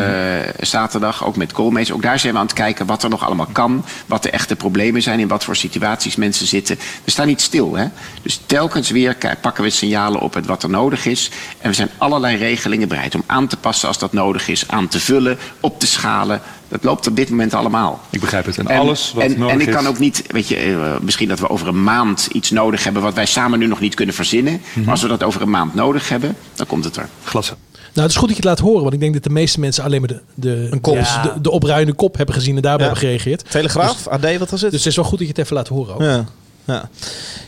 [0.60, 1.91] zaterdag, ook met Koolmees.
[1.91, 3.86] Ook daar zijn we aan het kijken wat er nog allemaal kan.
[4.05, 6.79] Wat de echte problemen zijn, in wat voor situaties mensen zitten.
[7.03, 7.75] We staan niet stil.
[7.75, 7.86] Hè?
[8.21, 11.31] Dus telkens weer pakken we signalen op het wat er nodig is.
[11.60, 14.67] En we zijn allerlei regelingen bereid om aan te passen als dat nodig is.
[14.67, 16.41] Aan te vullen, op te schalen.
[16.67, 18.00] Dat loopt op dit moment allemaal.
[18.10, 18.58] Ik begrijp het.
[18.58, 21.39] En, alles wat en, nodig en ik kan ook niet, weet je, eh, misschien dat
[21.39, 24.62] we over een maand iets nodig hebben wat wij samen nu nog niet kunnen verzinnen.
[24.74, 24.80] Mhm.
[24.80, 27.10] Maar als we dat over een maand nodig hebben, dan komt het er.
[27.24, 27.47] Glas.
[27.47, 29.60] Nou, het is goed dat je het laat horen, want ik denk dat de meeste
[29.60, 30.95] mensen alleen maar de, de, Een kop.
[30.95, 32.91] dus de, de opruiende kop hebben gezien en daarbij Ja.
[32.93, 33.50] hebben gereageerd.
[33.52, 34.71] Telegraaf, AD, wat was het?
[34.71, 36.02] Dus het is wel goed dat je het even laat horen ook.
[36.02, 36.26] Ja.
[36.65, 36.89] Ja,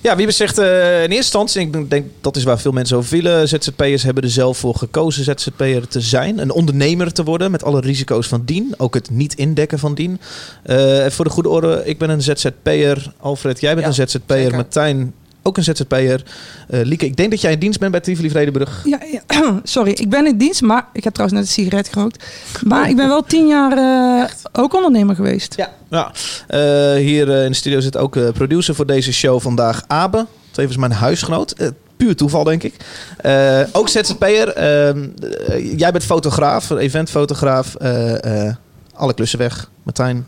[0.02, 3.10] ja Wiebes zegt eh, in eerste instantie, ik denk dat is waar veel mensen over
[3.10, 6.38] vielen, ZZP'ers hebben er zelf voor gekozen ZZP'er te zijn.
[6.38, 8.74] Een ondernemer te worden met alle risico's van dien.
[8.78, 10.20] Ook het niet indekken van dien.
[10.64, 13.14] Eh, voor de goede orde, ik ben een ZZP'er.
[13.20, 14.56] Alfred, jij bent Ja, een ZZP'er.
[14.56, 16.24] Martijn, ook een ZZP'er.
[16.68, 18.82] Eh Lieke, ik denk dat jij in dienst bent bij Tivoli Vredenburg.
[18.86, 19.22] Ja, ja,
[19.64, 22.26] sorry, ik ben in dienst, maar ik heb trouwens net een sigaret gerookt.
[22.66, 25.56] Maar ik ben wel tien jaar eh, ook ondernemer geweest.
[25.56, 25.70] Ja.
[25.90, 26.12] ja.
[26.48, 30.26] Eh, hier in de studio zit ook producer voor deze show vandaag, Abe.
[30.52, 31.56] Tevens mijn huisgenoot.
[31.98, 32.76] Puur toeval, denk ik.
[33.72, 34.50] Ook ZZP'er.
[34.50, 35.08] Ehm,
[35.48, 37.76] eh, jij bent fotograaf, eventfotograaf.
[38.94, 39.70] Alle klussen weg.
[39.84, 40.28] Martijn,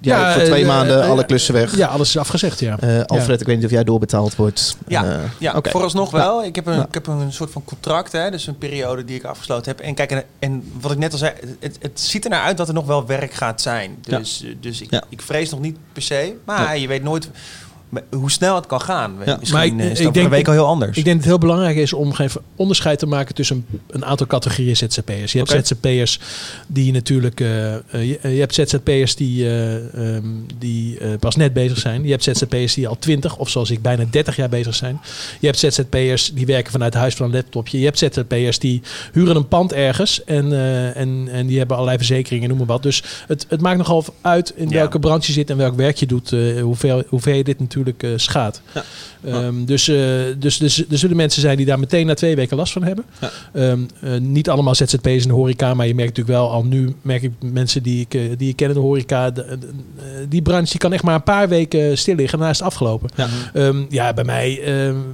[0.00, 1.76] jij Ja, voor twee eh, maanden eh, alle klussen weg.
[1.76, 2.78] Ja, alles is afgezegd, ja.
[2.78, 4.76] Eh, Alfred, ik weet niet of jij doorbetaald wordt.
[4.86, 5.70] Ja, Eh, ja oké.
[5.70, 6.44] vooralsnog wel.
[6.44, 6.86] Ik heb, een, Ja.
[6.86, 9.80] ik heb een soort van contract, hè, dus een periode die ik afgesloten heb.
[9.80, 12.56] En kijk, en, en wat ik net al zei, het, het ziet er naar uit
[12.56, 13.98] dat er nog wel werk gaat zijn.
[14.00, 15.02] Dus, eh, dus ik, Ja.
[15.08, 16.34] ik vrees nog niet per se.
[16.44, 17.30] Maar je weet nooit
[18.10, 19.14] hoe snel het kan gaan.
[19.24, 19.36] Ja.
[19.36, 20.96] Misschien Maar ik- eh, is het ik denk- week al heel anders.
[20.96, 24.04] Ik denk dat het heel belangrijk is om even onderscheid te maken tussen een, een
[24.04, 25.32] aantal categorieën ZZP'ers.
[25.32, 25.50] Je hebt.
[25.66, 26.20] ZZP'ers
[26.66, 27.40] die natuurlijk.
[27.40, 30.24] eh, eh, je, je hebt ZZP'ers die, eh, ehm,
[30.58, 32.02] die pas net bezig zijn.
[32.04, 35.00] Je hebt ZZP'ers die al 20 of zoals ik bijna 30 jaar bezig zijn.
[35.40, 37.78] Je hebt ZZP'ers die werken vanuit huis van een laptopje.
[37.78, 40.52] Je hebt ZZP'ers die huren een pand ergens en,
[40.94, 42.82] en, en die hebben allerlei verzekeringen, noem maar wat.
[42.82, 44.74] Dus het, het maakt nogal uit in Ja.
[44.74, 48.18] welke branche je zit en welk werk je doet, hoeveel, hoeveel je dit natuurlijk eh,
[48.18, 48.60] schaadt.
[48.74, 48.84] Ja.
[49.24, 49.96] Ehm, dus, eh,
[50.38, 53.04] dus, dus er zullen mensen zijn die daar meteen na twee weken last van hebben.
[53.52, 56.94] Ehm, eh, niet allemaal ZZP'ers in de horeca, maar je merkt natuurlijk wel al nu
[57.02, 59.30] merk ik mensen die ik, eh, die ik ken in de horeca.
[59.30, 59.68] de- de-
[60.28, 62.38] die branche die kan echt maar een paar weken stil liggen.
[62.38, 63.10] Daarna is het afgelopen.
[63.14, 63.28] Ja.
[63.54, 64.60] Ehm, ja, bij mij,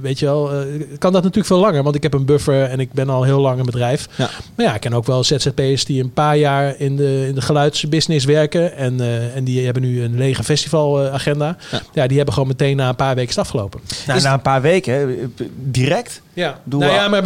[0.01, 0.49] weet je wel,
[0.99, 1.83] kan dat natuurlijk veel langer.
[1.83, 4.07] Want ik heb een buffer en ik ben al heel lang een bedrijf.
[4.55, 7.41] Maar ja, ik ken ook wel ZZP'ers die een paar jaar in de, in de
[7.41, 8.75] geluidsbusiness werken.
[8.77, 8.99] En,
[9.35, 11.57] en die hebben nu een lege festivalagenda.
[11.71, 11.81] Ja.
[11.93, 13.79] ja, die hebben gewoon meteen na een paar weken afgelopen.
[14.07, 16.21] Nou, na een paar weken, hè, direct.
[16.35, 17.23] Ja, Doe nou ja, maar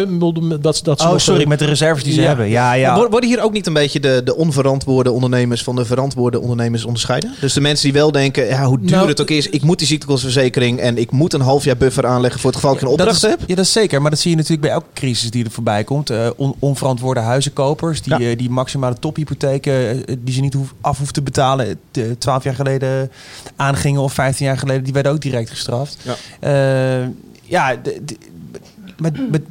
[0.62, 2.28] dat, dat Oh, sorry, met de reserves die ze Ja.
[2.28, 2.50] hebben.
[2.50, 2.96] Ja, ja.
[2.96, 6.86] Wor- Worden hier ook niet een beetje de, de onverantwoorde ondernemers van de verantwoorde ondernemers
[6.86, 7.34] onderscheiden?
[7.40, 9.78] Dus de mensen die wel denken, ja, hoe duur Nou, het ook is, ik moet
[9.78, 12.90] die ziektekostenverzekering en ik moet een half jaar buffer aanleggen voor het geval ik dat
[12.90, 13.40] opdracht is, heb.
[13.48, 14.02] Ja, dat is zeker.
[14.02, 16.10] Maar dat zie je natuurlijk bij elke crisis die er voorbij komt.
[16.10, 18.30] Eh, on- onverantwoorde huizenkopers die, Ja.
[18.30, 21.80] eh, die maximale tophypotheken eh, die ze niet hoef, af hoeven te betalen,
[22.18, 23.12] twaalf jaar geleden
[23.56, 25.98] aangingen of 15 jaar geleden, die werden ook direct gestraft.
[26.42, 27.08] Ja.
[27.44, 27.76] Ja,
[29.00, 29.42] met, met,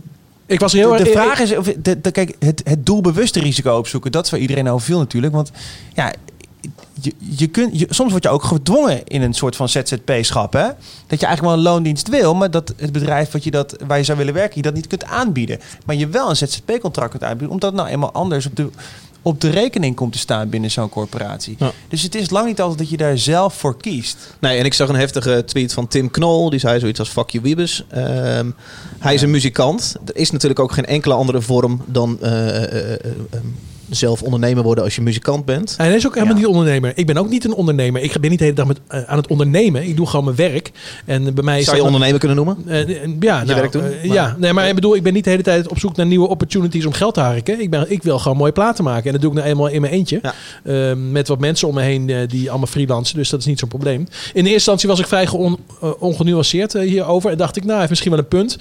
[0.47, 3.77] Ik was heel de, de vraag is, of, de, de- kijk, het, het doelbewuste risico
[3.77, 5.35] opzoeken, dat is waar iedereen over viel natuurlijk.
[5.35, 5.51] Want
[5.95, 6.13] ja,
[7.01, 10.53] je, je kunt, je, soms word je ook gedwongen in een soort van ZZP-schap.
[10.53, 10.67] Hè?
[11.07, 13.99] Dat je eigenlijk wel een loondienst wil, maar dat het bedrijf wat je dat, waar
[13.99, 15.61] je zou willen werken, je dat niet kunt aanbieden.
[15.87, 18.69] Maar je wel een ZZP-contract kunt aanbieden, omdat het nou eenmaal anders op de,
[19.29, 21.57] op de rekening komt te staan binnen zo'n corporatie.
[21.59, 21.73] Ja.
[21.89, 24.17] Dus het is lang niet altijd dat je daar zelf voor kiest.
[24.41, 26.51] Nee, en ik zag een heftige tweet van Tim Knol.
[26.51, 27.85] Die zei zoiets als fuck you Wiebes.
[27.89, 28.51] Ehm,
[28.99, 29.97] hij is een muzikant.
[30.07, 33.47] Er is natuurlijk ook geen enkele andere vorm dan eh, eh, eh, eh, ehm,
[33.91, 35.75] zelf ondernemer worden als je muzikant bent.
[35.77, 36.93] Hij is ook helemaal niet ondernemer.
[36.95, 38.03] Ik ben ook niet een ondernemer.
[38.03, 39.89] Ik ben niet de hele dag met, eh, aan het ondernemen.
[39.89, 40.71] Ik doe gewoon mijn werk.
[41.05, 42.57] En bij mij Zou je ondernemer kunnen noemen?
[42.67, 43.83] Eh, eh, ja, nou, werk doen?
[43.83, 46.07] Maar- ja, nee, maar ik bedoel, ik ben niet de hele tijd op zoek naar
[46.07, 47.61] nieuwe opportunities om geld te harken.
[47.61, 49.05] Ik, ben, ik wil gewoon mooie platen maken.
[49.05, 50.21] En dat doe ik nou eenmaal in mijn eentje.
[50.23, 50.35] Ja.
[50.63, 53.17] Eh, met wat mensen om me heen die allemaal freelancen.
[53.17, 54.01] Dus dat is niet zo'n probleem.
[54.01, 55.29] In eerste instantie was ik vrij
[55.99, 57.31] ongenuanceerd hierover.
[57.31, 58.59] En dacht ik, nou, hij heeft misschien wel een punt.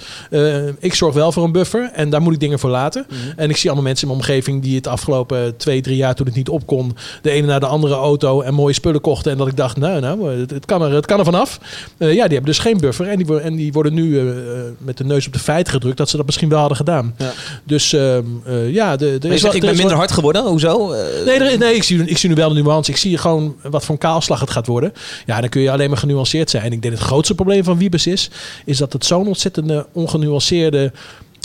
[0.78, 1.90] Ik zorg wel voor een buffer.
[1.92, 3.06] En daar moet ik dingen voor laten.
[3.08, 3.16] Mhm.
[3.36, 5.17] En ik zie allemaal mensen in mijn omgeving die het afgelopen
[5.56, 6.96] twee, drie jaar toen het niet op kon.
[7.22, 9.32] De ene naar de andere auto en mooie spullen kochten.
[9.32, 11.58] En dat ik dacht, nou, nou, het, het kan, er, het kan er vanaf.
[11.96, 13.08] Eh, ja, die hebben dus geen buffer.
[13.08, 15.72] En die, worden- en die worden nu eh, eh, met de neus op de feiten
[15.72, 17.14] gedrukt dat ze dat misschien wel hadden gedaan.
[17.18, 17.32] Ja.
[17.64, 20.42] Dus ehm, eh, ja, de, is wel- ik ben minder hard geworden.
[20.46, 20.88] Hoezo?
[21.24, 22.90] Nee, er- nee ik, zie, ik zie nu wel de nuance.
[22.90, 24.92] Ik zie gewoon wat voor een kaalslag het gaat worden.
[25.26, 26.72] Ja, dan kun je alleen maar genuanceerd zijn.
[26.72, 28.30] Ik denk het grootste probleem van Wiebes is...
[28.64, 30.92] is dat het zo'n ontzettende ongenuanceerde...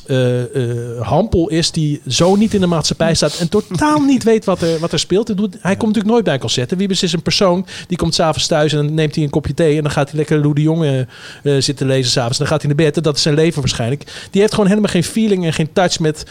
[0.06, 4.46] eh, eh, hampel is die zo niet in de maatschappij staat en totaal niet weet
[4.46, 5.28] wat er, wat er speelt.
[5.28, 6.78] Hij, komt natuurlijk nooit bij concerten.
[6.78, 9.78] Wiebes is een persoon die komt s'avonds thuis en dan neemt hij een kopje thee
[9.78, 11.08] en dan gaat hij lekker Lou de Jonge
[11.44, 12.38] eh, zitten lezen s'avonds.
[12.38, 14.28] Dan gaat hij naar bed en dat is zijn leven waarschijnlijk.
[14.32, 16.24] Die heeft gewoon helemaal geen feeling en geen touch met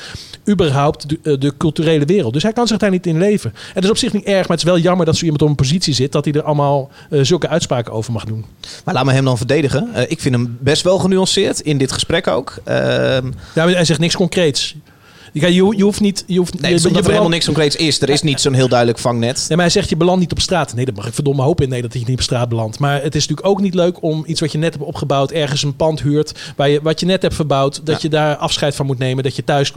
[0.48, 2.32] überhaupt de, de culturele wereld.
[2.32, 3.50] Dus hij kan zich daar niet in leven.
[3.50, 5.42] En dat is op zich niet erg, maar het is wel jammer dat zo iemand
[5.42, 8.44] op een positie zit dat hij er allemaal zulke uitspraken over mag doen.
[8.84, 9.88] Maar laat me hem dan verdedigen.
[10.08, 12.54] Ik vind hem best wel genuanceerd in dit gesprek ook.
[12.64, 14.74] Ehm, Ja, hij zegt niks concreets.
[15.32, 16.24] Je, je, hoeft niet.
[16.26, 18.00] Je hoeft, nee, je, omdat er helemaal niks concreets is.
[18.00, 19.36] Er is niet zo'n heel duidelijk vangnet.
[19.36, 20.74] Nee, maar hij zegt je belandt niet op straat.
[20.74, 22.78] Nee, dat mag ik verdomme hopen in Nederland dat je niet op straat belandt.
[22.78, 25.62] Maar het is natuurlijk ook niet leuk om iets wat je net hebt opgebouwd, ergens
[25.62, 28.00] een pand huurt, waar je, wat je net hebt verbouwd, dat Ja.
[28.02, 29.24] je daar afscheid van moet nemen.
[29.24, 29.72] Dat je thuis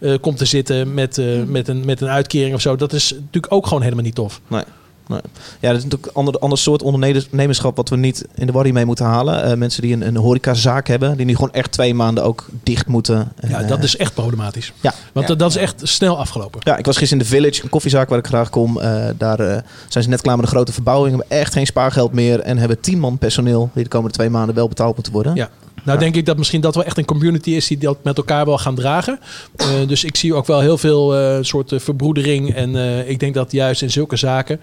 [0.00, 2.76] eh, komt te zitten met, eh, met, een, met een uitkering of zo.
[2.76, 4.40] Dat is natuurlijk ook gewoon helemaal niet tof.
[4.48, 4.62] Nee.
[5.10, 5.20] Nee.
[5.60, 8.70] Ja, dat is natuurlijk een ander, ander soort ondernemerschap wat we niet in de worry
[8.70, 9.42] mee moeten halen.
[9.42, 12.86] Eh, mensen die een, een horecazaak hebben, die nu gewoon echt twee maanden ook dicht
[12.86, 13.32] moeten.
[13.36, 14.72] En, Ja, eh, dat is echt problematisch.
[14.80, 14.94] Ja.
[15.12, 15.34] Want Ja.
[15.34, 16.60] dat is echt snel afgelopen.
[16.64, 18.78] Ja, ik was gisteren in de Village, een koffiezaak waar ik graag kom.
[18.80, 22.40] Eh, daar zijn ze net klaar met een grote verbouwing, hebben echt geen spaargeld meer
[22.40, 25.34] en hebben tien man personeel die de komende twee maanden wel betaald moeten worden.
[25.34, 25.50] Ja.
[25.84, 28.44] Nou denk ik dat misschien dat wel echt een community is die dat met elkaar
[28.44, 29.18] wel gaan dragen.
[29.56, 32.54] Eh, dus ik zie ook wel heel veel eh soorten verbroedering.
[32.54, 34.60] En eh, ik denk dat juist in zulke zaken.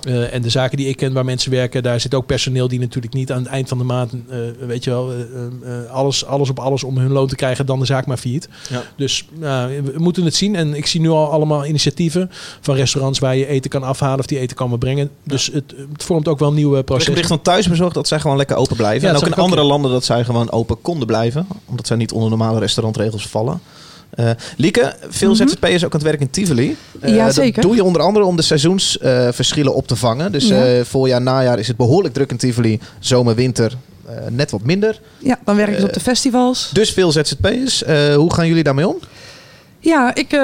[0.00, 2.78] Eh, en de zaken die ik ken waar mensen werken, daar zit ook personeel die
[2.78, 6.50] natuurlijk niet aan het eind van de maand, eh, weet je wel, eh, alles, alles
[6.50, 8.48] op alles om hun loon te krijgen, dan de zaak maar failliet.
[8.70, 8.82] Ja.
[8.96, 10.56] Dus nou, we moeten het zien.
[10.56, 12.30] En ik zie nu al allemaal initiatieven
[12.60, 15.10] van restaurants waar je eten kan afhalen of die eten kan brengen.
[15.22, 17.08] Dus het, het vormt ook wel nieuwe Er is een proces.
[17.08, 19.02] bericht van thuisbezorgd dat zij gewoon lekker open blijven.
[19.02, 21.46] Ja, en ook in ook, andere landen dat zij gewoon open konden blijven.
[21.64, 23.60] Omdat zij niet onder normale restaurantregels vallen.
[24.10, 25.46] Eh Lieke, veel Mhm.
[25.48, 26.76] ZZP'ers ook aan het werk in Tivoli.
[27.00, 27.62] Eh, Ja, dat zeker.
[27.62, 30.32] doe je onder andere om de seizoensverschillen op te vangen.
[30.32, 30.64] Dus Ja.
[30.64, 32.80] eh, voorjaar, najaar is het behoorlijk druk in Tivoli.
[32.98, 33.72] Zomer, winter
[34.08, 35.00] eh, net wat minder.
[35.18, 36.70] Ja, dan werken ze op Eh, de festivals.
[36.72, 37.82] Dus veel ZZP'ers.
[37.84, 38.96] Eh, hoe gaan jullie daarmee om?
[39.80, 40.38] Ja, ik, eh,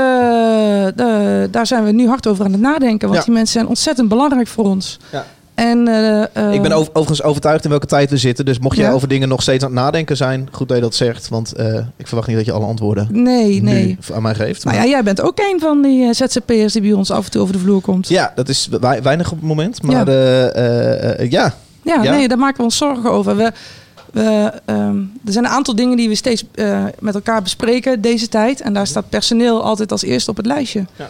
[0.97, 3.09] de- daar zijn we nu hard over aan het nadenken.
[3.09, 3.25] Want Ja.
[3.25, 4.99] die mensen zijn ontzettend belangrijk voor ons.
[5.13, 5.27] Ja.
[5.55, 8.45] En, eh, ik ben over- overigens overtuigd in welke tijd we zitten.
[8.45, 8.93] Dus mocht jij Ja.
[8.93, 11.29] over dingen nog steeds aan het nadenken zijn, goed dat je dat zegt.
[11.29, 13.99] Want eh, ik verwacht niet dat je alle antwoorden Nee, nee.
[14.15, 14.65] aan mij geeft.
[14.65, 17.25] Nou Maar- ja, jij bent ook een van die eh, ZZP'ers die bij ons af
[17.25, 18.09] en toe over de vloer komt.
[18.09, 19.83] Ja, dat is wei- weinig op het moment.
[19.83, 21.23] Maar Ja.
[21.29, 21.55] ja.
[21.83, 22.11] Ja, Ja.
[22.11, 23.37] nee, daar maken we ons zorgen over.
[23.37, 23.53] We,
[24.13, 26.45] we, ehm, er zijn een aantal dingen die we steeds
[26.99, 28.61] met elkaar bespreken deze tijd.
[28.61, 30.85] En daar staat personeel altijd als eerste op het lijstje.
[30.97, 31.09] Ja.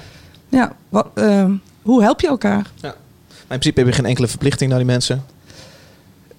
[0.48, 1.50] Ja, wat, ehm,
[1.82, 2.70] hoe help je elkaar?
[2.82, 2.90] In
[3.58, 5.24] principe heb je geen enkele verplichting naar die mensen.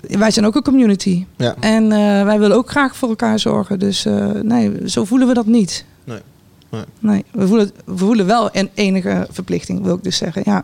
[0.02, 1.26] Wij zijn ook een community.
[1.38, 1.56] Ja.
[1.60, 3.80] En eh, wij willen ook graag voor elkaar zorgen.
[3.80, 5.86] Dus eh, nee, zo voelen we dat niet.
[6.04, 6.20] Nee.
[6.70, 6.84] Nee.
[7.00, 10.42] Nee, we voelen, we voelen wel een enige verplichting, wil ik dus zeggen.
[10.46, 10.64] Ja.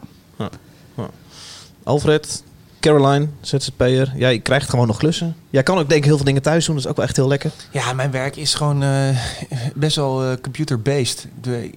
[1.84, 2.44] Alfred,
[2.82, 4.12] Caroline, ZZP'er.
[4.16, 5.36] Jij krijgt gewoon nog klussen.
[5.50, 6.76] Jij kan ook denk ik heel veel dingen thuis doen.
[6.76, 7.52] Dat is ook wel echt heel lekker.
[7.72, 9.18] Ja, mijn werk is gewoon eh,
[9.76, 11.28] best wel eh, computer-based.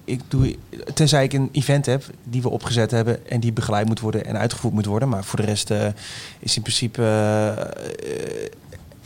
[0.05, 0.55] Ik doe,
[0.93, 4.37] tenzij ik een event heb die we opgezet hebben en die begeleid moet worden en
[4.37, 5.09] uitgevoerd moet worden.
[5.09, 5.87] Maar voor de rest eh,
[6.39, 7.01] is in principe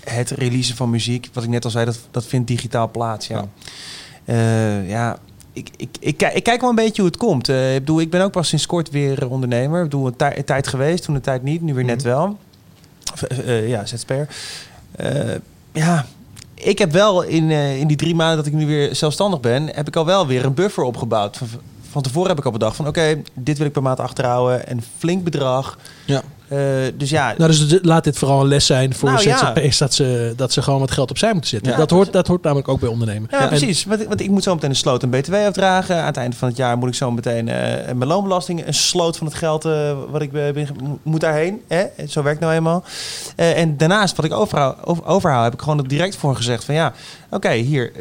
[0.03, 3.27] het releasen van muziek, wat ik net al zei, dat, dat vindt digitaal plaats.
[3.27, 3.45] Ja,
[4.85, 5.17] ja
[5.59, 7.49] ik, ik, ik, kijk- ik kijk wel een beetje hoe het komt.
[7.49, 9.77] Eh, ik, bedoel, ik ben ook pas sinds kort weer eh, ondernemer.
[9.83, 12.37] Ik bedoel, een, tij- een tijd geweest, toen een tijd niet, nu weer net wel.
[13.13, 13.83] Of, eh, eh, ja.
[14.95, 15.35] Eh
[15.73, 16.05] ja,
[16.53, 19.87] ik heb wel in, in die drie maanden dat ik nu weer zelfstandig ben, heb
[19.87, 21.47] ik al wel weer een buffer opgebouwd van,
[21.91, 24.71] van tevoren heb ik al bedacht van oké, dit wil ik per maand achterhouden.
[24.71, 25.77] Een flink bedrag.
[26.05, 26.21] Ja.
[26.49, 26.57] Eh,
[26.97, 29.37] dus ja, Nou, dus laat dit vooral een les zijn voor Nou, ja.
[29.37, 31.71] ZZP'ers dat ze, dat ze gewoon wat geld opzij moeten zetten.
[31.71, 31.77] Ja.
[31.77, 33.27] dat, hoort, dat hoort namelijk ook bij ondernemen.
[33.31, 33.85] Ja, En- precies.
[33.85, 35.97] Want, want ik moet zo meteen een sloot een BTW afdragen.
[35.97, 39.17] Aan het eind van het jaar moet ik zo meteen eh, mijn loonbelasting, een sloot
[39.17, 40.67] van het geld eh, wat ik ben,
[41.03, 41.61] moet daarheen.
[41.67, 41.85] Hè?
[42.07, 42.83] Zo werkt nou eenmaal.
[43.35, 46.93] En daarnaast, wat ik overhoud, over, overhoud, heb ik gewoon direct voor gezegd van ja,
[47.29, 47.91] oké, hier.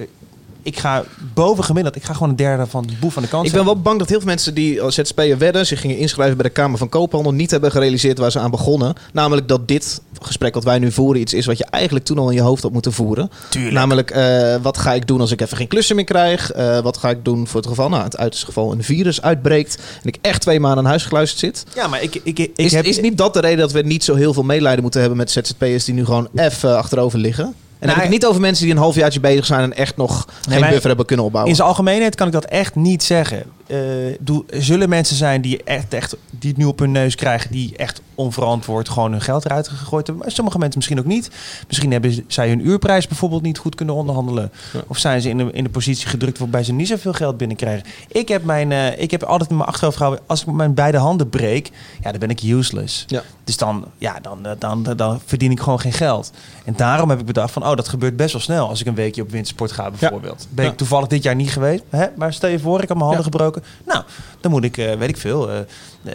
[0.69, 1.05] Ik ga
[1.35, 1.97] boven gemiddeld.
[1.97, 3.99] Ik ga gewoon een derde van de boef van de kant Ik ben wel bang
[3.99, 6.89] dat heel veel mensen die als ZZP'er werden, zich gingen inschrijven bij de Kamer van
[6.89, 8.95] Koophandel, niet hebben gerealiseerd waar ze aan begonnen.
[9.13, 12.29] Namelijk dat dit gesprek wat wij nu voeren iets is wat je eigenlijk toen al
[12.29, 13.31] in je hoofd had moeten voeren.
[13.49, 13.75] Tuurlijk.
[13.75, 16.53] Namelijk, eh, wat ga ik doen als ik even geen klussen meer krijg?
[16.53, 19.79] Eh, wat ga ik doen voor het geval, nou, het uiterste geval een virus uitbreekt
[20.03, 21.75] en ik echt twee maanden aan huis geluisterd zit?
[21.75, 22.85] Ja, maar ik, ik, ik, is, heb...
[22.85, 25.31] is niet dat de reden dat we niet zo heel veel medelijden moeten hebben met
[25.31, 27.55] ZZP'ers die nu gewoon even achterover liggen?
[27.79, 29.97] En dan heb ik het niet over mensen die een halfjaartje bezig zijn en echt
[29.97, 31.53] nog geen buffer hebben kunnen opbouwen.
[31.53, 33.43] In zijn algemeenheid kan ik dat echt niet zeggen.
[33.69, 33.79] Eh,
[34.21, 37.77] doe, zullen mensen zijn die, echt, echt, die het nu op hun neus krijgen, die
[37.77, 40.25] echt onverantwoord gewoon hun geld eruit gegooid hebben.
[40.25, 41.31] Maar sommige mensen misschien ook niet.
[41.67, 44.53] Misschien hebben zij hun uurprijs bijvoorbeeld niet goed kunnen onderhandelen.
[44.87, 47.87] Of zijn ze in de, in de positie gedrukt waarbij ze niet zoveel geld binnenkrijgen.
[48.09, 50.99] Ik heb, mijn, eh, ik heb altijd in mijn achterhoofd gehouden, als ik mijn beide
[50.99, 51.71] handen breek,
[52.03, 53.05] ja, dan ben ik useless.
[53.07, 53.23] Ja.
[53.45, 56.33] Dus dan, ja, dan, dan, dan, dan verdien ik gewoon geen geld.
[56.65, 58.95] En daarom heb ik bedacht van, oh, dat gebeurt best wel snel als ik een
[58.95, 60.47] weekje op wintersport ga bijvoorbeeld.
[60.51, 60.77] Ben ik Ja.
[60.77, 62.07] toevallig dit jaar niet geweest, hè?
[62.17, 63.58] maar stel je voor, ik heb mijn handen Ja.
[63.87, 64.05] Nou,
[64.41, 65.59] dan moet ik, eh, weet ik veel, eh,
[66.05, 66.15] eh,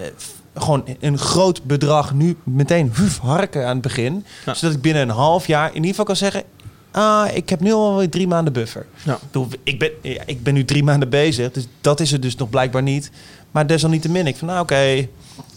[0.55, 4.25] gewoon een groot bedrag nu meteen huf, harken aan het begin.
[4.45, 4.53] Ja.
[4.53, 6.43] Zodat ik binnen een half jaar in ieder geval kan zeggen...
[6.91, 8.85] Ah, ik heb nu al weer drie maanden buffer.
[9.03, 9.19] Ja.
[9.63, 9.91] Ik ben,
[10.25, 13.11] ik ben nu drie maanden bezig, dus dat is het dus nog blijkbaar niet.
[13.51, 15.07] Maar desalniettemin, ik van nou oké,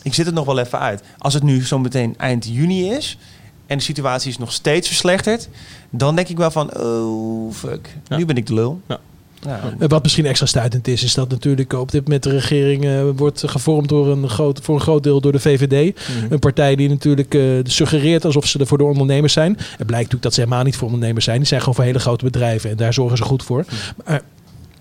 [0.03, 1.03] ik zit het nog wel even uit.
[1.19, 3.19] Als het nu zo meteen eind juni is
[3.67, 5.49] en de situatie is nog steeds verslechterd...
[5.91, 8.17] dan denk ik wel van, oh fuck, Ja.
[8.17, 8.81] nu ben ik de lul.
[8.89, 8.99] Ja.
[9.47, 9.61] Ja.
[9.79, 13.03] Eh, Wat misschien extra stuitend is, is dat natuurlijk op dit moment de regering eh,
[13.17, 15.99] wordt gevormd door een groot, voor een groot deel door de VVD.
[16.31, 19.53] Een partij die natuurlijk eh, suggereert alsof ze er voor de ondernemers zijn.
[19.57, 21.39] Het blijkt natuurlijk dat ze helemaal niet voor ondernemers zijn.
[21.39, 23.65] Die zijn gewoon voor hele grote bedrijven en daar zorgen ze goed voor.
[24.05, 24.23] Maar,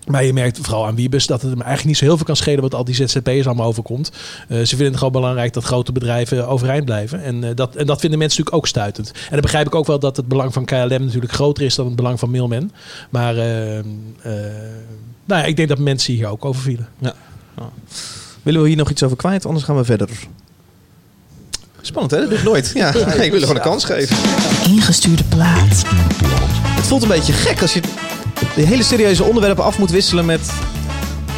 [0.06, 2.36] maar je merkt vooral aan Wiebes dat het hem eigenlijk niet zo heel veel kan
[2.36, 4.10] schelen wat al die ZZP'ers allemaal overkomt.
[4.48, 7.22] Eh, ze vinden het gewoon belangrijk dat grote bedrijven overeind blijven.
[7.22, 9.10] En, eh, dat, en dat vinden mensen natuurlijk ook stuitend.
[9.10, 11.86] En dan begrijp ik ook wel dat het belang van KLM natuurlijk groter is dan
[11.86, 12.70] het belang van Mailman.
[13.10, 13.84] Maar eh, eh,
[15.24, 16.88] nou ja, ik denk dat mensen hier ook over vielen.
[18.42, 19.46] Willen we hier nog iets over kwijt?
[19.46, 20.10] Anders gaan we verder.
[21.80, 22.20] Spannend, hè?
[22.20, 22.70] Dat doe ik nooit.
[22.74, 22.94] Ja,
[23.26, 24.16] ik wil er gewoon een kans geven.
[24.70, 25.82] Ingestuurde plaat.
[26.76, 27.80] Het voelt een beetje gek als je
[28.56, 30.50] de hele serieuze onderwerpen af moet wisselen met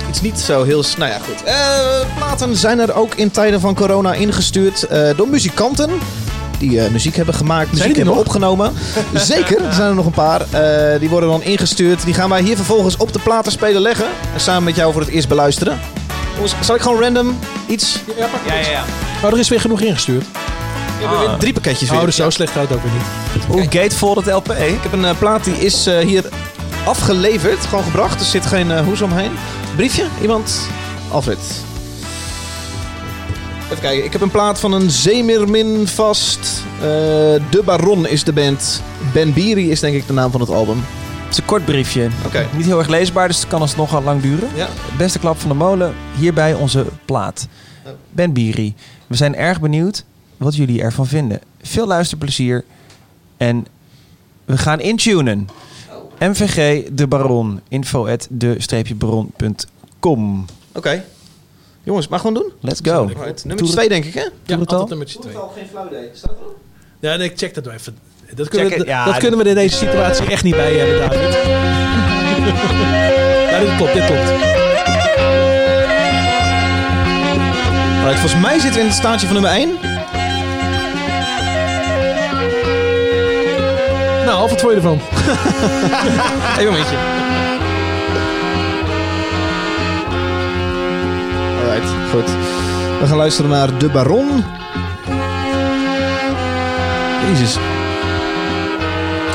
[0.09, 0.85] iets niet zo heel...
[0.98, 1.42] Nou ja, goed.
[1.44, 5.90] Eh, platen zijn er ook in tijden van corona ingestuurd eh, door muzikanten.
[6.59, 8.24] Die eh, muziek hebben gemaakt, muziek die hebben nog?
[8.24, 8.72] opgenomen.
[9.14, 10.40] Zeker, er zijn er nog een paar.
[10.40, 12.04] Eh, die worden dan ingestuurd.
[12.04, 14.07] Die gaan wij hier vervolgens op de platenspelen leggen.
[14.35, 15.81] En samen met jou voor het eerst beluisteren.
[16.61, 18.00] Zal ik gewoon random iets...
[18.16, 18.85] Ja, ja, ja.
[19.22, 20.24] Oh, er is weer genoeg ingestuurd.
[21.38, 21.98] Drie pakketjes weer.
[21.98, 23.44] Oh, dus zo slecht gaat het ook weer niet.
[23.44, 24.50] Hoe gateful dat LP?
[24.50, 26.24] Ik heb een plaat die is eh, hier
[26.88, 28.20] afgeleverd, gewoon gebracht.
[28.20, 29.31] Er zit geen eh, hoes omheen.
[29.77, 30.07] Briefje?
[30.20, 30.68] Iemand?
[31.11, 31.38] Alfred.
[33.64, 36.62] Even kijken, ik heb een plaat van een Zeemermin vast.
[36.74, 36.81] Eh,
[37.51, 38.83] de Baron is de band.
[39.12, 40.85] Ben Biri is denk ik de naam van het album.
[41.24, 42.09] Het is een kort briefje.
[42.27, 42.46] Oké.
[42.57, 44.48] Niet heel erg leesbaar, dus het kan alsnog al lang duren.
[44.55, 44.68] Ja.
[44.98, 47.48] Beste klap van de molen, hierbij onze plaat.
[48.11, 48.74] Ben Biri,
[49.07, 50.05] we zijn erg benieuwd
[50.37, 51.40] wat jullie ervan vinden.
[51.62, 52.64] Veel luisterplezier
[53.37, 53.66] en
[54.44, 55.48] we gaan intunen.
[56.18, 60.44] MVG De Baron, info at de-baron.com.
[60.74, 61.04] Oké.
[61.83, 62.52] Jongens, maar gewoon doen.
[62.61, 62.92] Let's go.
[62.92, 63.44] Alright.
[63.44, 64.24] Nummer 2 denk ik hè?
[64.44, 65.35] Ja, altijd nummertje twee.
[65.54, 66.09] geen flauw idee.
[66.12, 66.57] Staat erop?
[67.00, 67.96] Ja, nee, ik check dat wel even.
[68.35, 71.20] Dat kunnen, we, ja, dat kunnen we in deze situatie echt niet bij hebben, David.
[73.50, 74.31] ja, dit klopt, dit klopt.
[77.98, 79.97] Alright, volgens mij zitten we in het staartje van nummer 1.
[84.28, 85.00] Nou, wat vond je ervan?
[86.58, 86.96] Even een momentje.
[91.58, 92.30] Alright, goed.
[93.00, 94.44] We gaan luisteren naar De Baron.
[97.28, 97.56] Jezus.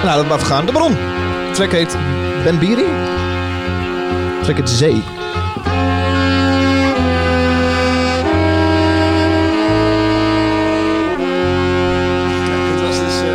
[0.03, 0.65] Nou, dat mag even gaan.
[0.65, 0.91] De Baron.
[0.91, 1.97] De track heet
[2.43, 2.85] Ben Biri.
[4.43, 5.03] Track heet Zee.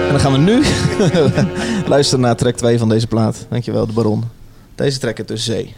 [0.08, 0.62] En dan gaan we nu
[1.94, 3.46] luisteren naar track 2 van deze plaat.
[3.48, 4.24] Dankjewel, De Baron.
[4.74, 5.74] Deze track heet dus Zee.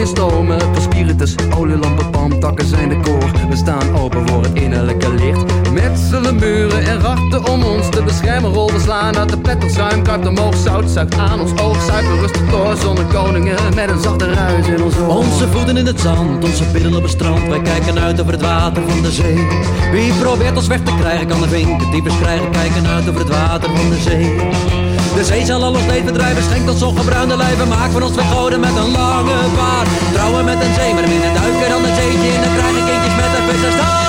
[0.00, 0.60] In.
[0.72, 3.30] Van spiritus, olielampen, palmtakken zijn de koor.
[3.48, 5.72] We staan open voor het innerlijke licht.
[5.72, 8.52] Metselen muren en rachten om ons te beschermen.
[8.52, 10.56] Rol we slaan uit de pletters, ruim kruipt omhoog.
[10.56, 12.76] Zout zuigt aan ons oog, zuipen rustig door.
[12.76, 15.08] Zonnekoningen met een zachte ruis in ons oor.
[15.08, 17.48] Onze voeten in het zand, onze billen op het strand.
[17.48, 19.46] Wij kijken uit over het water van de zee.
[19.92, 22.50] Wie probeert ons weg te krijgen, kan de vinken diepers krijgen.
[22.50, 24.89] Kijken uit over het water van de zee.
[25.20, 27.68] De zee zal al ons bedrijven, schenkt ons ongebruinde lijven.
[27.68, 29.88] Maakt van ons twee goden met een lange baard.
[30.12, 32.40] Trouwen met een zee, maar binnen duiken dan een zeetje in.
[32.40, 33.99] Dan krijgen kindjes met een visserstaart.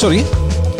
[0.00, 0.24] Sorry?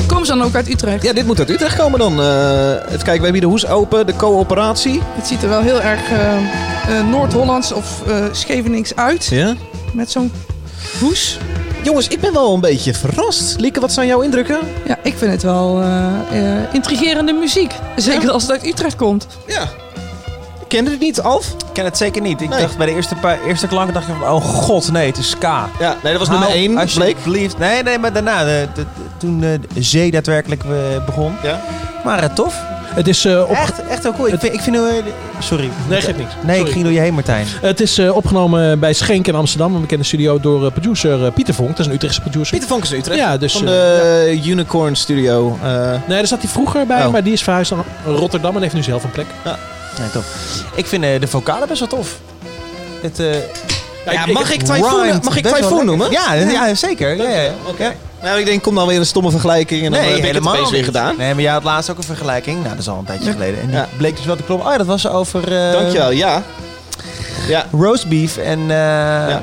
[0.06, 1.02] Komen ze dan ook uit Utrecht?
[1.02, 2.20] Ja, dit moet uit Utrecht komen dan.
[2.20, 5.00] Eh, even kijken, we hebben hier de hoes open, de coöperatie.
[5.14, 6.36] Het ziet er wel heel erg eh,
[6.98, 9.26] eh, Noord-Hollands of eh Schevenings uit.
[9.26, 9.54] Ja?
[9.92, 10.32] Met zo'n
[11.00, 11.38] hoes.
[11.82, 13.60] Jongens, ik ben wel een beetje verrast.
[13.60, 14.58] Lieke, wat zijn jouw indrukken?
[14.86, 15.82] Ja, ik vind het wel
[16.72, 17.74] intrigerende muziek.
[17.96, 19.26] Zeker als het uit Utrecht komt.
[19.46, 19.68] Ja.
[20.68, 21.46] Kende het niet, Alf?
[21.48, 22.40] Ik ken het zeker niet.
[22.40, 22.60] Ik Nee.
[22.60, 25.30] dacht bij de eerste, paar, eerste klanken dacht ik van, oh god, nee, het is
[25.30, 25.68] ska.
[25.78, 27.14] Ja, nee, dat was nummer één, bleek.
[27.16, 27.58] Alsjeblieft.
[27.58, 28.88] Nee, nee, maar daarna, de, de- de-
[29.20, 31.32] toen eh, de zee daadwerkelijk eh, begon.
[31.42, 31.60] Ja.
[32.04, 32.54] Maar eh, tof.
[32.90, 33.50] Het is eh, op...
[33.56, 34.26] Echt, echt heel cool.
[34.28, 34.82] Ik vind, ik vind eh,
[35.38, 35.70] sorry.
[35.88, 36.32] Nee, geeft niks.
[36.42, 36.66] Nee, Sorry.
[36.66, 37.46] ik ging door je heen, Martijn.
[37.60, 41.54] Het is eh, opgenomen bij Schenk in Amsterdam, een bekende studio, door producer eh, Pieter
[41.54, 41.68] Vonk.
[41.70, 42.50] Dat is een Utrechtse producer.
[42.50, 43.18] Pieter Vonk is Utrecht.
[43.18, 43.52] Ja, dus...
[43.52, 45.58] Van de Unicorn Studio.
[45.62, 47.12] eh, Nee, daar zat hij vroeger bij, Oh.
[47.12, 49.26] maar die is verhuisd naar Rotterdam en heeft nu zelf een plek.
[49.98, 50.24] Nee, tof.
[50.74, 52.18] Ik vind eh, de vocalen best wel tof.
[53.02, 53.26] Het, eh,
[54.12, 56.10] Ja, ik- mag het ik Typhoon, mag ik Typhoon noemen?
[56.10, 57.16] Ja, ja, zeker.
[57.16, 57.50] Ja, ja.
[57.68, 57.92] Oké.
[58.22, 60.60] Nou, ik denk, kom dan weer een stomme vergelijking en dan Nee, heb ik het
[60.60, 60.84] weer niet.
[60.84, 61.14] gedaan.
[61.16, 62.56] Nee, maar jij had laatst ook een vergelijking.
[62.56, 63.60] Nou, dat is al een tijdje geleden.
[63.60, 63.88] En die Ja.
[63.96, 64.66] bleek dus wel te kloppen.
[64.66, 65.52] Oh ja, dat was over...
[65.66, 66.42] eh, Dankjewel, ja.
[67.48, 67.66] Ja.
[67.72, 68.70] Roast beef en...
[68.70, 69.36] eh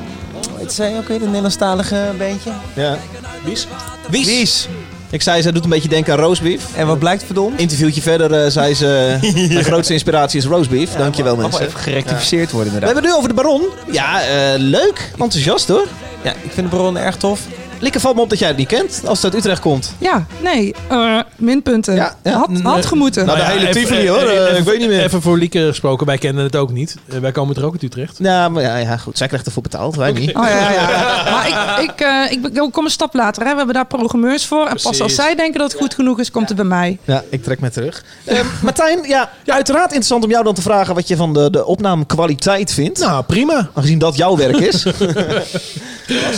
[0.58, 1.16] Wat zei je ook weer?
[1.16, 2.50] Een Nederlandstalige beentje?
[2.74, 2.98] ja.
[3.44, 3.66] Wies?
[4.10, 4.68] Wies.
[5.10, 6.62] Ik zei, zij doet een beetje denken aan roastbeef.
[6.76, 7.60] En wat blijkt verdomd?
[7.60, 9.18] Interviewtje verder eh, zei ze,
[9.52, 10.90] mijn grootste inspiratie is roastbeef.
[10.92, 11.66] Dankjewel wel mensen.
[11.66, 13.02] even gerectificeerd worden We inderdaad.
[13.02, 13.92] hebben het nu over de Baron.
[13.92, 15.10] Ja, eh, leuk.
[15.18, 15.86] Enthousiast hoor.
[16.22, 17.40] Ja, ik vind de Baron erg tof.
[17.80, 19.94] Likke valt me op dat jij het niet kent als het uit Utrecht komt.
[19.98, 20.74] Ja, nee.
[20.88, 21.94] eh, minpunten.
[21.94, 22.32] Ja, ja.
[22.32, 23.26] Had, had gemoeten.
[23.26, 24.18] Nou, de ja, hele even- Tivoli, hoor.
[24.18, 25.02] even- Eh, even- ik weet niet meer.
[25.04, 26.96] Even voor Lieke gesproken, wij kennen het ook niet.
[27.08, 28.16] Eh, wij komen er ook uit Utrecht.
[28.18, 29.18] Ja, maar ja, ja, goed.
[29.18, 30.34] Zij krijgt ervoor betaald, wij niet.
[30.36, 31.30] Oh, ja, ja, ja.
[31.32, 31.48] Maar
[31.82, 32.32] ik, ik, eh,
[32.62, 33.42] ik, kom een stap later.
[33.42, 33.50] Hè.
[33.50, 34.66] We hebben daar programmeurs voor.
[34.66, 36.98] En pas als zij denken dat het goed genoeg is, komt het bij mij.
[37.04, 38.04] Ja, ik trek me terug.
[38.24, 41.64] Eh, Martijn, ja, uiteraard interessant om jou dan te vragen wat je van de, de
[41.66, 42.98] opnamekwaliteit vindt.
[43.00, 43.70] Nou, prima.
[43.74, 44.86] Aangezien dat jouw werk is.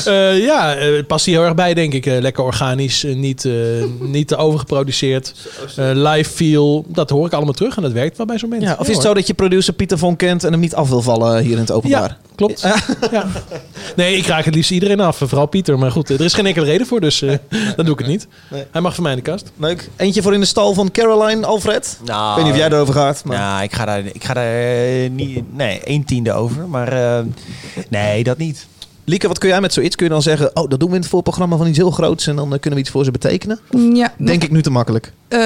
[0.05, 2.07] Eh, ja, eh, het past hier heel erg bij, denk ik.
[2.07, 3.53] Eh, lekker organisch, eh, niet, eh,
[3.99, 4.89] niet te overgeproduceerd.
[5.77, 8.69] Eh, live feel, dat hoor ik allemaal terug en dat werkt wel bij zo'n mensen.
[8.69, 10.89] ja, of is het zo dat je producer Pieter von kent en hem niet af
[10.89, 12.01] wil vallen hier in het openbaar?
[12.09, 12.63] Ja, klopt.
[13.11, 13.27] Ja.
[13.97, 15.79] Nee, ik raak het liefst iedereen af, vooral Pieter.
[15.79, 17.35] Maar goed, er is geen enkele reden voor, dus eh,
[17.77, 18.27] dan doe ik het niet.
[18.51, 18.65] Nee.
[18.71, 19.53] Hij mag voor mij in de kast.
[19.57, 19.89] Leuk.
[19.97, 21.99] Eentje voor in de stal van Caroline Alfred.
[22.05, 23.25] Nou, Ik weet niet of jij erover gaat.
[23.25, 23.37] Maar...
[23.37, 25.55] Ja, ik ga daar, ik ga daar eh, niet...
[25.57, 26.69] Nee, een tiende over.
[26.69, 27.25] Maar eh,
[27.89, 28.67] nee, dat niet.
[29.05, 29.97] Lieke, wat kun jij met zoiets?
[29.97, 32.27] Kun je dan zeggen, oh, dat doen we in het voorprogramma van iets heel groots
[32.27, 33.59] en dan eh, kunnen we iets voor ze betekenen?
[33.93, 35.13] Ja, Denk ik nu te makkelijk.
[35.29, 35.39] Eh,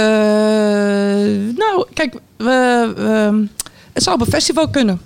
[1.56, 3.46] nou, kijk, we, we-
[3.92, 5.00] het zou op een festival kunnen.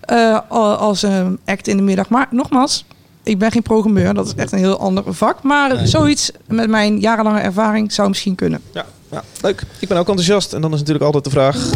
[0.00, 2.08] Eh, al- als een act in de middag.
[2.08, 2.84] Maar nogmaals,
[3.22, 4.14] ik ben geen programmeur.
[4.14, 5.42] Dat is echt een heel ander vak.
[5.42, 8.60] Maar zoiets met mijn jarenlange ervaring zou misschien kunnen.
[8.72, 8.84] Ja.
[9.10, 9.62] ja, leuk.
[9.80, 10.52] Ik ben ook enthousiast.
[10.52, 11.70] En dan is natuurlijk altijd de vraag...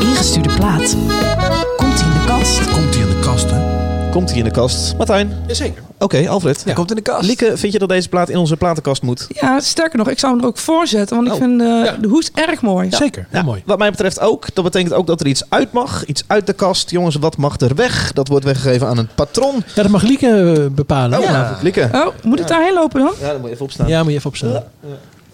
[0.00, 0.96] Ingestuurde plaat.
[1.76, 2.70] Komt ie in de kast?
[2.70, 3.73] Komt hij in de kast, hè?
[4.14, 4.96] Komt hij in de kast.
[4.96, 5.32] Martijn?
[5.46, 5.82] Jazeker.
[5.98, 6.64] Oké, Alfred.
[6.64, 7.26] Hij komt in de kast.
[7.26, 9.26] Lieke, vind je dat deze plaat in onze platenkast moet?
[9.28, 11.40] Ja, sterker nog, ik zou hem er ook voor zetten, want ik Oh.
[11.40, 12.90] vind eh, de hoes erg mooi.
[12.90, 13.62] Zeker, heel mooi.
[13.66, 14.54] Wat mij betreft ook.
[14.54, 16.04] Dat betekent ook dat er iets uit mag.
[16.06, 16.90] Iets uit de kast.
[16.90, 18.12] Jongens, wat mag er weg?
[18.12, 19.54] Dat wordt weggegeven aan een patron.
[19.74, 21.18] Ja, dat mag Lieke eh, bepalen.
[21.18, 21.58] Oh, ja.
[21.62, 21.88] Lieke.
[21.92, 23.12] Oh, moet ik daarheen lopen dan?
[23.20, 23.88] Ja, dan moet je even opstaan.
[23.88, 24.62] ja, moet je even opstaan.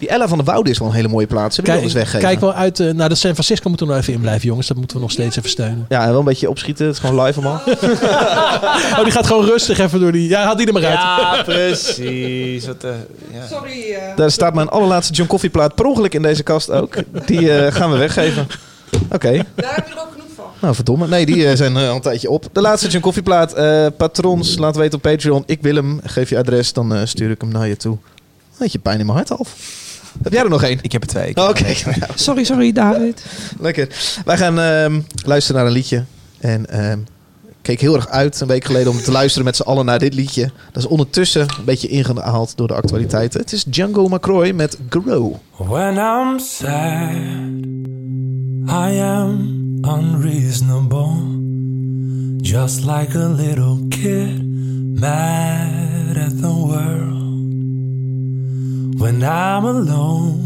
[0.01, 1.55] Die Ella van der Woude is wel een hele mooie plaats.
[1.55, 2.19] Ze Kijk, wel eens weggeven.
[2.19, 4.67] kijk wel uit eh, naar de San Francisco moeten we nog even in blijven, jongens.
[4.67, 5.85] Dat moeten we nog steeds even steunen.
[5.89, 6.85] Ja, en wel een beetje opschieten.
[6.85, 7.61] Het is gewoon live allemaal.
[8.97, 10.29] Oh, die gaat gewoon rustig even door die...
[10.29, 10.93] Ja, haal die er maar uit.
[10.93, 12.65] Ja, precies.
[12.65, 12.91] Wat, eh,
[13.33, 13.47] ja.
[13.47, 13.91] Sorry.
[13.93, 14.15] eh.
[14.15, 16.95] Daar staat mijn allerlaatste John Coffee plaat per ongeluk in deze kast ook.
[17.25, 18.47] Die eh, gaan we weggeven.
[19.11, 19.31] Oké.
[19.55, 20.45] Daar heb je er ook genoeg van.
[20.61, 21.07] Nou, verdomme.
[21.07, 22.45] Nee, die zijn eh, al een tijdje op.
[22.51, 23.53] De laatste John Coffee plaat.
[23.53, 25.43] eh, patrons, laat weten op Patreon.
[25.45, 25.99] Ik wil hem.
[26.03, 27.97] Geef je adres, dan eh, stuur ik hem naar je toe.
[28.57, 29.55] Weet je, pijn in mijn hart, Alf.
[30.23, 30.79] Heb jij er nog één?
[30.81, 31.35] Ik heb er twee.
[31.35, 31.73] Oké.
[32.15, 33.25] Sorry, sorry, David.
[33.59, 33.87] Lekker.
[34.25, 36.03] Wij gaan ehm, luisteren naar een liedje.
[36.39, 36.99] En ehm,
[37.47, 39.99] ik keek heel erg uit een week geleden om te luisteren met z'n allen naar
[39.99, 40.51] dit liedje.
[40.71, 43.39] Dat is ondertussen een beetje ingehaald door de actualiteiten.
[43.39, 45.35] Het is Django McCroy met Grow.
[45.57, 47.09] When I'm sad,
[48.67, 51.39] I am unreasonable.
[52.37, 54.43] Just like a little kid,
[54.99, 57.10] mad at the world.
[59.01, 60.45] When I'm alone,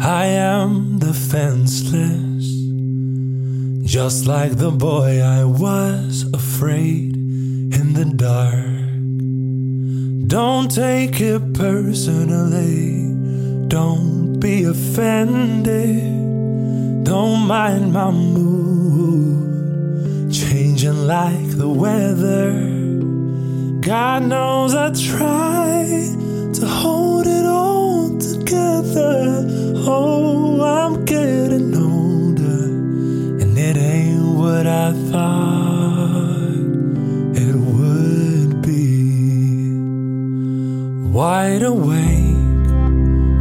[0.00, 2.46] I am defenseless.
[3.84, 8.64] Just like the boy I was afraid in the dark.
[10.26, 13.12] Don't take it personally.
[13.68, 16.00] Don't be offended.
[17.04, 19.42] Don't mind my mood.
[20.32, 22.52] Changing like the weather.
[23.82, 25.76] God knows I try
[26.60, 29.44] to hold it all together.
[29.86, 32.64] Oh, I'm getting older.
[33.42, 36.54] And it ain't what I thought
[37.34, 39.78] it would be.
[41.10, 42.64] Wide awake,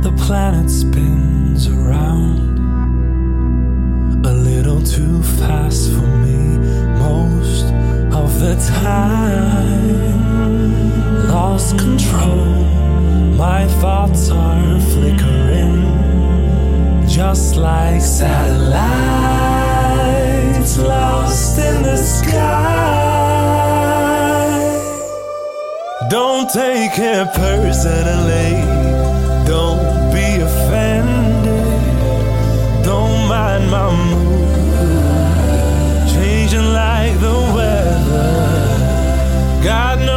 [0.03, 2.35] the planet spins around
[4.25, 6.57] a little too fast for me
[6.99, 7.65] most
[8.13, 10.15] of the time.
[11.29, 12.64] Lost control,
[13.35, 15.83] my thoughts are flickering
[17.07, 18.75] just like satellites
[20.77, 23.05] lost in the sky.
[26.09, 28.61] Don't take it personally.
[29.45, 31.65] Don't be offended.
[32.83, 34.45] Don't mind my mood.
[36.13, 38.31] Changing like the weather.
[39.63, 40.14] God knows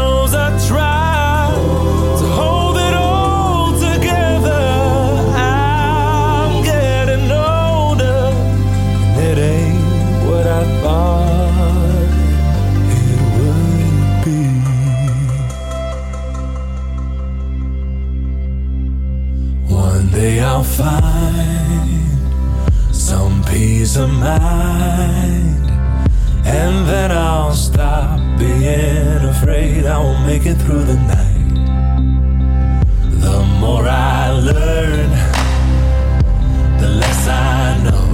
[20.59, 22.11] I'll find
[22.93, 25.71] some peace of mind,
[26.45, 31.55] and then I'll stop being afraid I won't make it through the night.
[33.21, 35.11] The more I learn,
[36.81, 38.08] the less I know.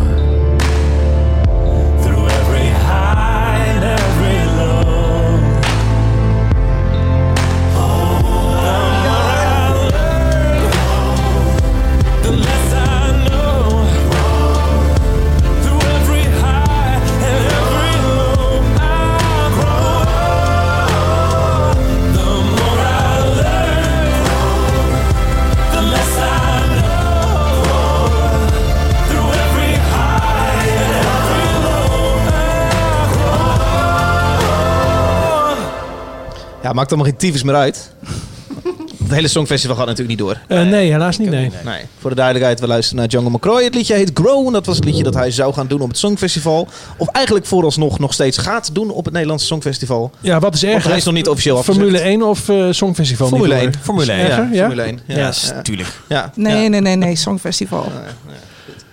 [36.74, 37.90] Maakt allemaal geen tyfus meer uit.
[39.04, 40.40] Het hele Songfestival gaat natuurlijk niet door.
[40.48, 41.50] Eh, nee, helaas niet, nee.
[41.64, 41.80] Nee.
[41.98, 43.64] Voor de duidelijkheid, we luisteren naar Django McCroy.
[43.64, 44.46] Het liedje heet Grow.
[44.46, 46.68] En dat was het liedje dat hij zou gaan doen op het Songfestival.
[46.96, 50.10] Of eigenlijk vooralsnog nog steeds gaat doen op het Nederlandse Songfestival.
[50.20, 50.88] Ja, wat is erger?
[50.88, 51.86] hij is nog niet officieel afgezegd.
[51.86, 53.28] Formule 1 of eh, Songfestival?
[53.28, 53.72] Formule niet 1.
[53.72, 53.80] door?
[53.82, 54.48] Formule Is 1, erger?
[54.52, 55.00] Ja, Formule 1.
[55.06, 55.62] Ja, Ja, ja.
[55.62, 55.88] tuurlijk.
[56.08, 56.32] Ja.
[56.34, 57.92] Nee, nee, nee, nee, Songfestival.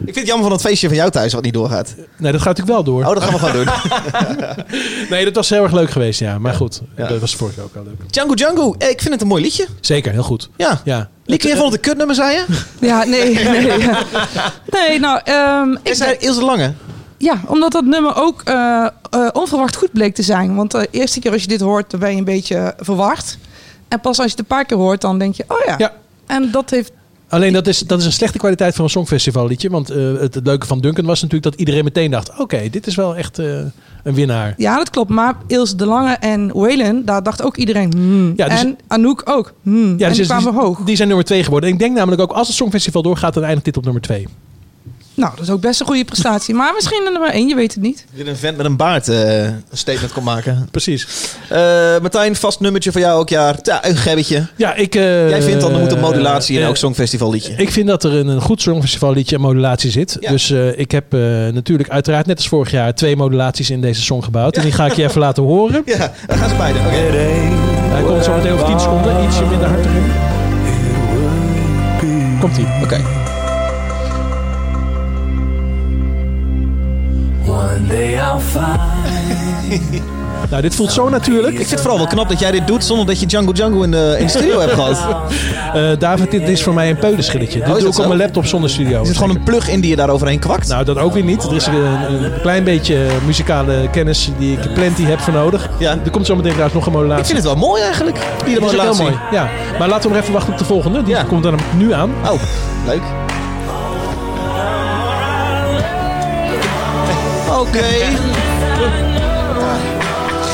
[0.06, 1.96] Ik vind het jammer van het feestje van jou thuis wat niet doorgaat.
[2.18, 3.06] Nee, dat gaat natuurlijk wel door.
[3.06, 3.74] Oh, dat gaan we gewoon doen.
[5.10, 6.38] Nee, dat was heel erg leuk geweest, ja.
[6.40, 7.08] Maar goed, Ja.
[7.08, 8.12] dat was vorige keer ook wel leuk.
[8.14, 8.76] Django Django.
[8.78, 9.68] Eh, Ik vind het een mooi liedje.
[9.82, 10.50] Zeker, heel goed.
[10.58, 10.82] Ja.
[10.84, 11.10] Ja.
[11.26, 12.46] Lieke, jij vond het een kutnummer, zei je?
[12.80, 13.78] Ja, nee, nee.
[14.72, 16.74] Nee, nou, ehm, ik Is hij Ilse Lange?
[17.18, 20.56] Ja, omdat dat nummer ook eh, eh, onverwacht goed bleek te zijn.
[20.56, 23.38] Want de eerste keer als je dit hoort, dan ben je een beetje verward.
[23.88, 25.76] En pas als je het een paar keer hoort, dan denk je, oh ja.
[25.78, 25.94] Ja.
[26.28, 26.92] En dat heeft
[27.32, 29.70] Alleen dat is, dat is een slechte kwaliteit van een songfestivalliedje.
[29.70, 32.40] Want eh, het, het leuke van Duncan was natuurlijk dat iedereen meteen dacht...
[32.40, 33.46] oké, dit is wel echt eh,
[34.04, 34.54] een winnaar.
[34.58, 35.10] Ja, dat klopt.
[35.10, 37.94] Maar Ilse de Lange en Waylon, daar dacht ook iedereen...
[37.94, 38.34] hmm.
[38.36, 39.54] Ja, dus- en Anouk ook.
[39.62, 39.98] hmm.
[39.98, 40.80] Ja, en dus die kwamen hoog.
[40.80, 41.70] die zijn nummer twee geworden.
[41.70, 43.34] En ik denk namelijk ook als het Songfestival doorgaat...
[43.34, 44.28] dan eindigt dit op nummer twee.
[45.14, 46.54] Nou, dat is ook best een goede prestatie.
[46.56, 48.06] Maar misschien een nummer één, je weet het niet.
[48.14, 50.68] Weer een vent met een baard eh, een statement kon maken.
[50.72, 51.08] Precies.
[51.50, 51.58] Eh,
[52.02, 53.56] Martijn, vast nummertje voor jou elk jaar.
[53.62, 54.48] Ja, een gebbetje.
[54.56, 54.96] Ja, ik...
[54.96, 57.54] eh, Jij vindt dan er moet een modulatie in elk songfestival liedje.
[57.58, 60.18] Ik vind dat er een, een goed songfestivalliedje en modulatie zit.
[60.22, 61.20] Dus eh, ik heb eh,
[61.52, 64.58] natuurlijk uiteraard net als vorig jaar twee modulaties in deze song gebouwd.
[64.58, 65.82] En die ga ik je even laten horen.
[65.86, 66.80] Ja, dan gaan ze beide.
[66.80, 66.90] Oké.
[67.92, 69.24] Hij komt zo meteen over 10 seconden.
[69.24, 70.12] Ietsje minder hard erin.
[72.40, 72.66] Komt ie.
[72.84, 73.02] Oké.
[77.62, 79.82] One day I'll find.
[80.50, 81.52] Nou, dit voelt zo natuurlijk.
[81.52, 83.82] Ik vind het vooral wel knap dat jij dit doet zonder dat je Django Django
[83.82, 84.98] in de, in de studio hebt gehad.
[85.74, 87.60] Eh, David, dit is voor mij een peulenschilletje.
[87.60, 89.02] Dit Oh, is doe ik op mijn laptop zonder studio.
[89.02, 90.68] Is het gewoon een plug-in die je daar overheen kwakt?
[90.68, 91.44] Nou, dat ook weer niet.
[91.44, 91.76] Er is een,
[92.24, 95.70] een klein beetje muzikale kennis die ik plenty heb voor nodig.
[95.80, 95.98] Ja.
[96.04, 97.20] Er komt zo meteen trouwens nog een modulatie.
[97.22, 99.04] Ik vind het wel mooi eigenlijk, die Dat is ook heel modulatie.
[99.04, 99.16] mooi.
[99.32, 99.50] Ja.
[99.80, 101.04] Maar laten we nog even wachten op de volgende.
[101.04, 102.10] Die komt dan nu aan.
[102.30, 102.42] Oh,
[102.86, 103.02] leuk.
[107.62, 107.88] Oké.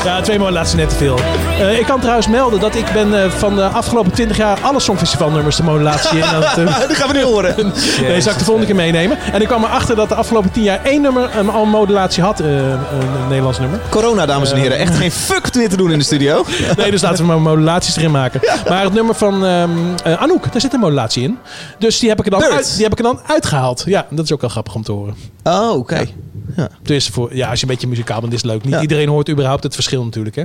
[0.04, 1.18] Ja, twee modulaties net te veel.
[1.58, 4.80] Eh, ik kan trouwens melden dat ik ben eh, van de afgelopen 20 jaar alle
[4.80, 6.58] songfestivalnummers de modulatie in aan het...
[6.58, 7.54] eh, Dat gaan we nu horen.
[8.00, 9.18] Nee, zal ik de volgende keer meenemen.
[9.32, 12.40] En ik kwam erachter dat de afgelopen 10 jaar één nummer een al modulatie had.
[12.40, 12.78] een
[13.28, 13.80] Nederlands nummer.
[13.88, 14.78] Corona, dames en heren.
[14.78, 16.44] Echt geen fuck meer te doen in de studio.
[16.76, 18.40] Nee, dus laten we maar modulaties erin maken.
[18.68, 19.70] Maar het nummer van ehm
[20.04, 21.38] eh, Anouk, daar zit een modulatie in.
[21.78, 23.82] Dus die heb ik er dan, uit, die heb ik er dan uitgehaald.
[23.86, 25.14] Ja, dat is ook wel grappig om te horen.
[25.42, 26.06] Oh, oké.
[26.56, 26.68] Ja.
[26.82, 28.64] Dus voor, ja, als je een beetje muzikaal bent, is het leuk.
[28.64, 30.36] Niet iedereen hoort überhaupt het verschil natuurlijk.
[30.36, 30.44] Hè?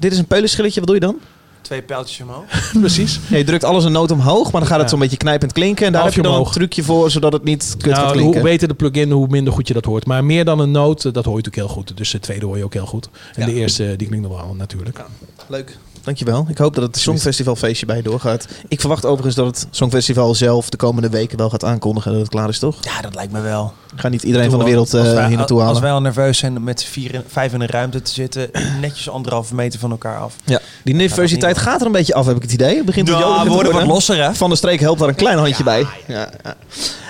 [0.00, 1.16] Dit is een peulenschilletje, wat doe je dan?
[1.62, 2.44] Twee pijltjes omhoog.
[2.80, 3.20] Precies.
[3.28, 4.88] Ja, je drukt alles een noot omhoog, maar dan gaat het Ja.
[4.88, 5.86] zo'n beetje knijpend klinken.
[5.86, 6.46] En daar heb je dan omhoog.
[6.48, 8.40] een trucje voor, zodat het niet kut gaat Nou, klinken.
[8.40, 10.06] hoe beter de plugin, hoe minder goed je dat hoort.
[10.06, 11.96] Maar meer dan een noot, eh, dat hoor je natuurlijk heel goed.
[11.96, 13.08] Dus de tweede hoor je ook heel goed.
[13.34, 13.46] En Ja.
[13.46, 15.04] de eerste, eh, die klinkt nog wel natuurlijk.
[15.48, 15.78] Leuk.
[16.02, 16.46] Dankjewel.
[16.48, 18.46] Ik hoop dat het Songfestivalfeestje bij je doorgaat.
[18.68, 22.30] Ik verwacht overigens dat het Songfestival zelf de komende weken wel gaat aankondigen dat het
[22.30, 22.76] klaar is, toch?
[22.84, 23.72] Ja, dat lijkt me wel.
[23.96, 25.82] Ga niet iedereen van de wereld Als eh, wij- hier naartoe Als halen.
[25.82, 29.08] wij al nerveus zijn om met vier, en- vijf in een ruimte te zitten, netjes
[29.10, 30.34] anderhalve meter van elkaar af.
[30.44, 32.76] Ja, die nervositeit gaat er een beetje af, heb ik het idee.
[32.76, 34.34] Het begint we worden wat losser, hè?
[34.34, 35.86] Van de Streek helpt daar een klein handje bij.
[36.06, 36.54] Ja, ja.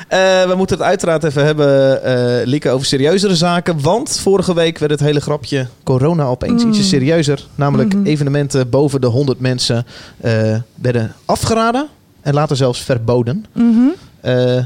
[0.09, 3.81] Eh, we moeten het uiteraard even hebben, eh Lieke, over serieuzere zaken.
[3.81, 6.69] Want vorige week werd het hele grapje corona opeens Mm.
[6.69, 7.47] ietsje serieuzer.
[7.55, 8.07] Namelijk Mhm.
[8.07, 9.87] evenementen boven de 100 mensen
[10.21, 10.33] eh,
[10.75, 11.87] werden afgeraden.
[12.23, 13.45] En later zelfs verboden.
[13.53, 13.81] Mhm.
[14.21, 14.57] Eh,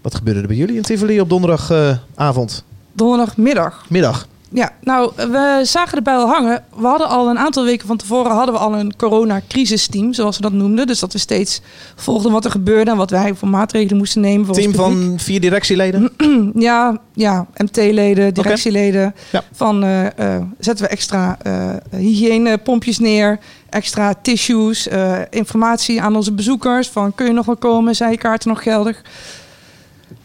[0.00, 2.64] wat gebeurde er bij jullie in Tivoli op donderdagavond?
[2.92, 3.84] Donderdagmiddag.
[3.88, 4.26] Middag.
[4.50, 6.64] Ja, nou, we zagen de bijl hangen.
[6.76, 10.42] We hadden al een aantal weken van tevoren hadden we al een corona-crisisteam, zoals we
[10.42, 10.86] dat noemden.
[10.86, 11.60] Dus dat we steeds
[11.96, 14.46] volgden wat er gebeurde en wat wij voor maatregelen moesten nemen.
[14.46, 15.08] Voor Team ons publiek.
[15.08, 16.10] van vier directieleden.
[16.54, 19.14] Ja, ja MT-leden, directieleden.
[19.32, 19.42] Ja.
[19.52, 23.38] Van eh, eh, zetten we extra eh hygiënepompjes neer,
[23.70, 24.88] extra tissues,
[25.30, 26.88] informatie aan onze bezoekers.
[26.88, 29.02] Van kun je nog wel komen, zijn je kaarten nog geldig?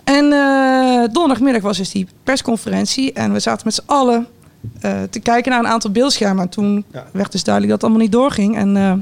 [0.03, 4.27] En eh, donderdagmiddag was dus die persconferentie en we zaten met z'n allen
[4.81, 6.43] eh, te kijken naar een aantal beeldschermen.
[6.43, 8.55] En toen werd dus duidelijk dat het allemaal niet doorging.
[8.57, 8.93] En eh,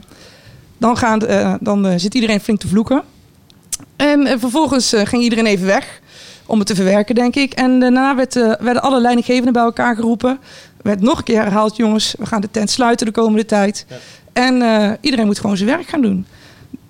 [0.77, 3.01] dan, gaan, de- dan zit iedereen flink te vloeken.
[3.95, 5.99] En vervolgens ging iedereen even weg
[6.45, 7.53] om het te verwerken, denk ik.
[7.53, 10.39] En daarna werd, werden alle leidinggevenden bij elkaar geroepen.
[10.81, 13.85] werd nog een keer herhaald, jongens, we gaan de tent sluiten de komende tijd.
[14.33, 14.53] En
[15.01, 16.25] iedereen moet gewoon zijn werk gaan doen.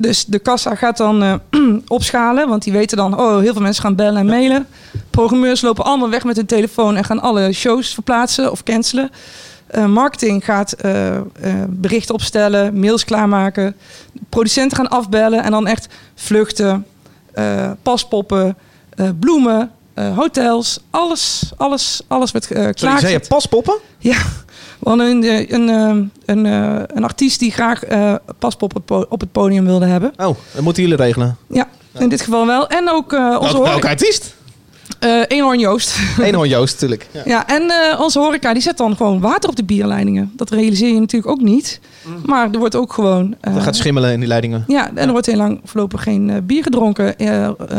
[0.02, 1.34] Dus de kassa gaat dan eh,
[1.88, 4.68] opschalen, want die weten dan, oh, heel veel mensen gaan bellen en mailen.
[5.10, 9.12] Programmeurs lopen allemaal weg met hun telefoon en gaan alle shows verplaatsen of cancelen.
[9.68, 11.18] Eh, marketing gaat eh,
[11.68, 13.76] berichten opstellen, mails klaarmaken.
[14.30, 16.86] Producenten gaan afbellen en dan echt vluchten,
[17.82, 18.58] paspoppen,
[19.20, 19.72] bloemen,
[20.16, 20.80] hotels.
[20.90, 23.78] Alles, alles, alles werd Sorry, zei je paspoppen?
[23.98, 24.18] Ja,
[24.82, 28.74] we hadden een, eh, een, een, een, eh, een artiest die graag eh paspop op
[28.74, 30.12] het, po- op het podium wilde hebben.
[30.18, 31.38] Oh, dat moeten jullie regelen.
[31.48, 31.68] Ja,
[32.00, 32.68] in dit geval wel.
[32.68, 33.70] En ook eh, onze Welke, horeca.
[33.72, 34.36] welke artiest?
[35.02, 35.96] Eh, Eenhoorn Joost.
[36.22, 37.08] Eenhoorn Joost, natuurlijk.
[37.12, 37.22] Ja.
[37.26, 40.32] Ja, en eh, onze horeca die zet dan gewoon water op de bierleidingen.
[40.36, 41.80] Dat realiseer je natuurlijk ook niet.
[42.26, 43.36] Maar er wordt ook gewoon...
[43.42, 44.64] eh, Dat gaat schimmelen in die leidingen.
[44.68, 47.16] ja, en er wordt heel lang voorlopig geen eh, bier gedronken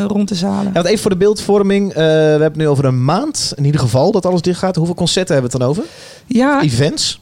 [0.07, 0.65] rond de zalen.
[0.67, 1.89] Ja, want even voor de beeldvorming.
[1.91, 3.53] eh, we hebben het nu over een maand.
[3.57, 4.77] In ieder geval dat alles dicht gaat.
[4.77, 5.93] Hoeveel concerten hebben we het dan over?
[6.27, 7.21] Ja, Events?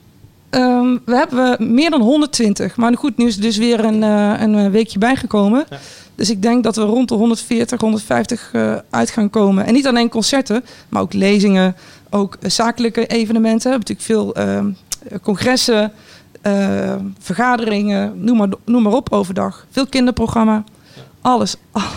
[0.50, 2.76] Ehm, we hebben meer dan 120.
[2.76, 5.64] Maar goed, nu is er dus weer een, eh, een weekje bijgekomen.
[6.20, 9.66] Dus ik denk dat we rond de 140, 150 eh, uit gaan komen.
[9.66, 11.76] En niet alleen concerten, maar ook lezingen,
[12.10, 13.70] ook eh, zakelijke evenementen.
[13.70, 14.70] We hebben natuurlijk veel ehm,
[15.22, 15.92] congressen,
[16.42, 19.66] eh, vergaderingen, noem maar, noem maar op overdag.
[19.70, 20.64] Veel kinderprogramma.
[21.20, 21.56] Alles.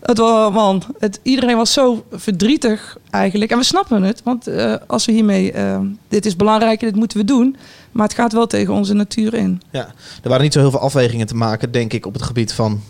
[0.00, 3.50] Het was, man, het, iedereen was zo verdrietig eigenlijk.
[3.50, 5.52] En we snappen het, want eh, als we hiermee...
[5.52, 7.56] eh, dit is belangrijk en dit moeten we doen.
[7.92, 9.62] Maar het gaat wel tegen onze natuur in.
[9.70, 9.86] Ja,
[10.22, 12.80] er waren niet zo heel veel afwegingen te maken, denk ik, op het gebied van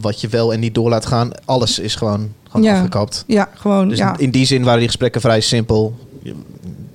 [0.00, 1.30] wat je wel en niet door laat gaan.
[1.44, 2.74] Alles is gewoon, gewoon Ja.
[2.74, 3.24] afgekapt.
[3.26, 4.16] Ja, gewoon, Dus ja.
[4.18, 5.96] in die zin waren die gesprekken vrij simpel.
[6.22, 6.34] Je-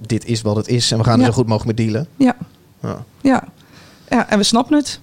[0.05, 2.07] Dit is wat het is en we gaan er zo goed mogelijk mee dealen.
[2.17, 2.35] Ja.
[2.81, 3.03] Ja.
[3.21, 3.43] Ja.
[4.09, 4.99] ja, en we snappen het.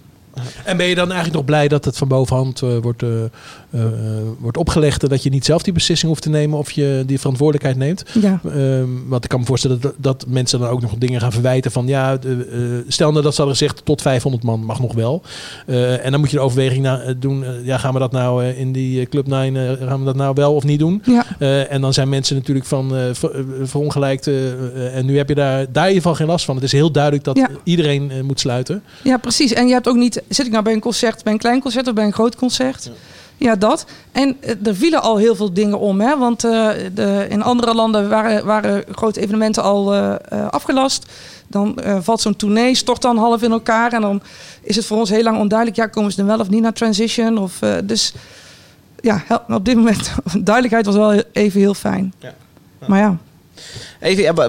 [0.65, 3.09] En ben je dan eigenlijk nog blij dat het van bovenhand eh, wordt, eh,
[3.71, 3.91] eh, eh,
[4.39, 5.09] wordt opgelegd...
[5.09, 8.05] dat je niet zelf die beslissing hoeft te nemen of je die verantwoordelijkheid neemt?
[8.21, 8.41] Ja.
[8.45, 11.71] Ehm, want ik kan me voorstellen dat, dat mensen dan ook nog dingen gaan verwijten
[11.71, 11.87] van...
[11.87, 12.31] ja, eh,
[12.89, 15.23] stel nou dat ze hadden gezegd tot 500 man mag nog wel.
[16.03, 17.45] En dan moet je de overweging na, doen...
[17.65, 20.55] ja, gaan we dat nou in die Club 9, eh, gaan we dat nou wel
[20.55, 21.03] of niet doen?
[21.05, 21.25] Ja.
[21.69, 24.27] En dan zijn mensen natuurlijk van ver- verongelijkt.
[24.95, 26.55] en nu heb je daar, daar in ieder geval geen last van.
[26.55, 27.49] Het is heel duidelijk dat Ja.
[27.65, 28.83] iedereen moet sluiten.
[29.03, 29.53] Ja, precies.
[29.53, 30.23] En je hebt ook niet...
[30.29, 32.85] Zit ik nou bij een concert, bij een klein concert of bij een groot concert?
[32.85, 32.91] Ja,
[33.59, 33.87] dat.
[34.13, 36.01] En eh, er vielen al heel veel dingen om.
[36.01, 36.19] Hè?
[36.19, 41.13] Want eh, de, in andere landen waren, waren grote evenementen al eh, afgelast.
[41.47, 43.93] Dan valt zo'n tournee, stort dan half in elkaar.
[43.93, 44.23] En dan
[44.63, 45.79] is het voor ons heel lang onduidelijk...
[45.79, 47.39] ja, komen ze dan wel of niet naar Transition?
[47.39, 48.15] Of, dus
[49.01, 50.13] ja, op dit moment...
[50.33, 52.15] duidelijkheid was wel even heel fijn.
[52.87, 53.07] Maar ja...
[53.07, 53.19] Even, ja,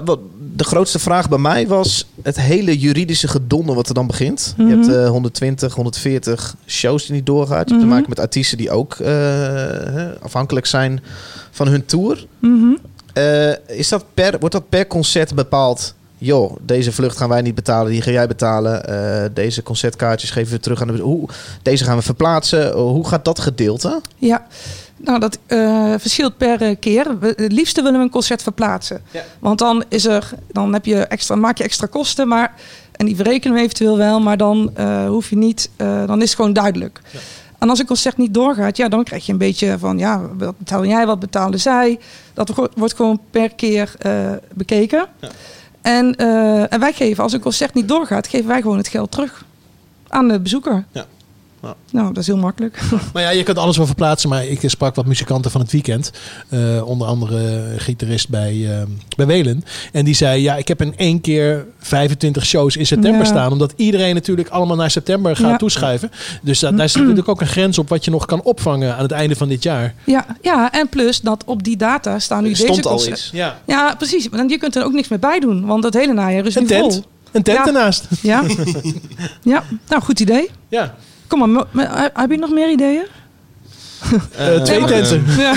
[0.04, 0.18] wat,
[0.56, 4.54] de grootste vraag bij mij was het hele juridische gedonde wat er dan begint.
[4.56, 4.68] Mhm.
[4.68, 7.54] Je hebt eh, 120, 140 shows die niet doorgaan.
[7.54, 7.80] Je hebt Mhm.
[7.80, 11.02] te maken met artiesten die ook eh, afhankelijk zijn
[11.50, 12.26] van hun tour.
[12.38, 12.72] Mhm.
[13.12, 15.94] Eh, is dat per, wordt dat per concert bepaald?
[16.18, 18.84] Joh, deze vlucht gaan wij niet betalen, die ga jij betalen.
[18.86, 21.02] Eh, deze concertkaartjes geven we terug aan de...
[21.02, 21.28] Hoe,
[21.62, 22.72] deze gaan we verplaatsen.
[22.72, 24.00] hoe gaat dat gedeelte?
[24.16, 24.46] Ja,
[25.04, 27.18] nou dat eh, verschilt per eh, keer.
[27.18, 29.02] We- Het liefste willen we een concert verplaatsen.
[29.38, 32.54] Want dan, is er, dan heb je extra, maak je extra kosten, maar,
[32.92, 35.70] en die verrekenen we eventueel wel, maar dan eh, hoef je niet,
[36.06, 37.00] dan is het gewoon duidelijk.
[37.58, 40.58] En als een concert niet doorgaat, ja, dan krijg je een beetje van, ja, wat
[40.58, 41.98] betaal jij, wat betalen zij?
[42.34, 43.94] Dat wo- wordt gewoon per keer
[44.54, 45.06] bekeken.
[45.82, 49.10] En, eh, en wij geven, als een concert niet doorgaat, geven wij gewoon het geld
[49.10, 49.44] terug
[50.08, 50.84] aan de bezoeker.
[50.92, 51.06] Ja.
[51.62, 51.74] Ja.
[51.92, 52.80] Nou, dat is heel makkelijk.
[53.12, 54.28] Maar ja, je kunt alles wel verplaatsen.
[54.28, 56.10] Maar ik sprak wat muzikanten van het weekend.
[56.48, 57.36] Eh, onder andere
[57.72, 58.82] een gitarist bij, eh,
[59.16, 59.64] bij Welen.
[59.92, 63.26] En die zei, ja, ik heb in één keer 25 shows in september Ja.
[63.26, 63.52] staan.
[63.52, 65.56] Omdat iedereen natuurlijk allemaal naar september gaat Ja.
[65.56, 66.10] toeschuiven.
[66.42, 69.02] Dus da- daar zit natuurlijk ook een grens op wat je nog kan opvangen aan
[69.02, 69.94] het einde van dit jaar.
[70.04, 73.18] Ja, ja, en plus dat op die data staan nu Stond deze al concerten.
[73.24, 73.30] iets.
[73.32, 73.58] Ja.
[73.66, 74.28] ja, precies.
[74.30, 76.62] Want je kunt er ook niks meer bij doen, want het hele najaar is Een
[76.62, 76.92] nu tent.
[76.92, 77.04] vol.
[77.32, 77.66] Een tent Ja.
[77.66, 78.04] ernaast.
[78.22, 78.42] Ja.
[79.42, 80.50] ja, nou goed idee.
[80.68, 80.94] Ja.
[81.30, 83.06] Kom maar, heb je nog meer ideeën?
[84.36, 85.24] Eh, twee tenten.
[85.38, 85.54] Ja.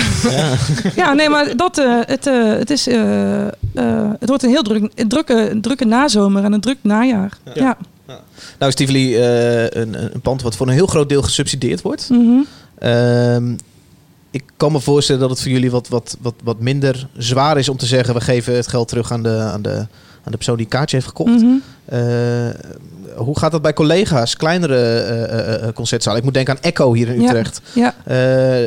[0.96, 5.08] ja, nee, maar dat, eh, het, eh, het, is, het wordt een heel druk, een
[5.08, 7.38] drukke, een drukke nazomer en een druk najaar.
[7.54, 7.76] Ja.
[8.58, 12.08] Nou is Tivoli een, een pand wat voor een heel groot deel gesubsidieerd wordt.
[12.10, 12.40] Mhm.
[12.78, 13.56] Ehm,
[14.30, 17.68] ik kan me voorstellen dat het voor jullie wat, wat, wat, wat minder zwaar is
[17.68, 18.14] om te zeggen...
[18.14, 19.86] we geven het geld terug aan de, aan de,
[20.24, 21.30] aan de persoon die een kaartje heeft gekocht.
[21.30, 21.54] Mhm.
[21.84, 21.98] Eh,
[23.16, 26.18] hoe gaat dat bij collega's, kleinere eh, eh, eh, concertzalen?
[26.18, 27.60] Ik moet denken aan Echo hier in Ja, Utrecht.
[27.74, 27.94] ja.
[28.04, 28.62] Eh,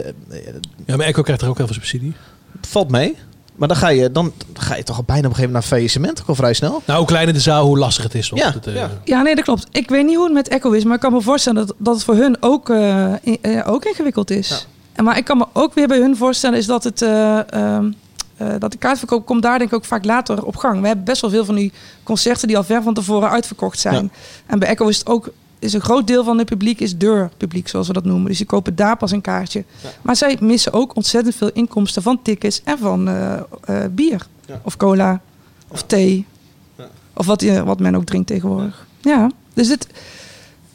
[0.86, 2.14] Ja, maar Echo krijgt er ook heel veel subsidie.
[2.62, 3.16] valt mee.
[3.56, 5.78] Maar dan ga je, dan ga je toch al bijna op een gegeven moment naar
[5.78, 6.82] faillissement, ook al vrij snel.
[6.86, 8.32] Nou, hoe kleiner de zaal, hoe lastig het is.
[8.36, 8.90] Ja, eh, ja.
[9.04, 9.68] Ja, nee, dat klopt.
[9.72, 11.94] Ik weet niet hoe het met Echo is, maar ik kan me voorstellen dat, dat
[11.96, 14.68] het voor hun ook, eh, in- eh, ook ingewikkeld is.
[14.94, 17.02] En maar ik kan me ook weer bij hun voorstellen is dat het.
[17.02, 17.40] eh,
[18.38, 20.82] eh, dat de kaartverkoop komt daar denk ik ook vaak later op gang.
[20.82, 21.72] We hebben best wel veel van die
[22.04, 24.12] concerten die al ver van tevoren uitverkocht zijn.
[24.46, 25.30] En bij Echo is het ook
[25.60, 28.28] is een groot deel van het publiek is deurpubliek, zoals we dat noemen.
[28.28, 29.64] Dus die kopen daar pas een kaartje.
[30.02, 33.42] Maar zij missen ook ontzettend veel inkomsten van tickets en van eh, eh,
[33.92, 34.28] bier.
[34.62, 35.22] Of cola.
[35.68, 36.26] Of thee.
[37.14, 38.88] Of wat, je- wat men ook drinkt tegenwoordig.
[39.02, 39.88] Ja, dus dit...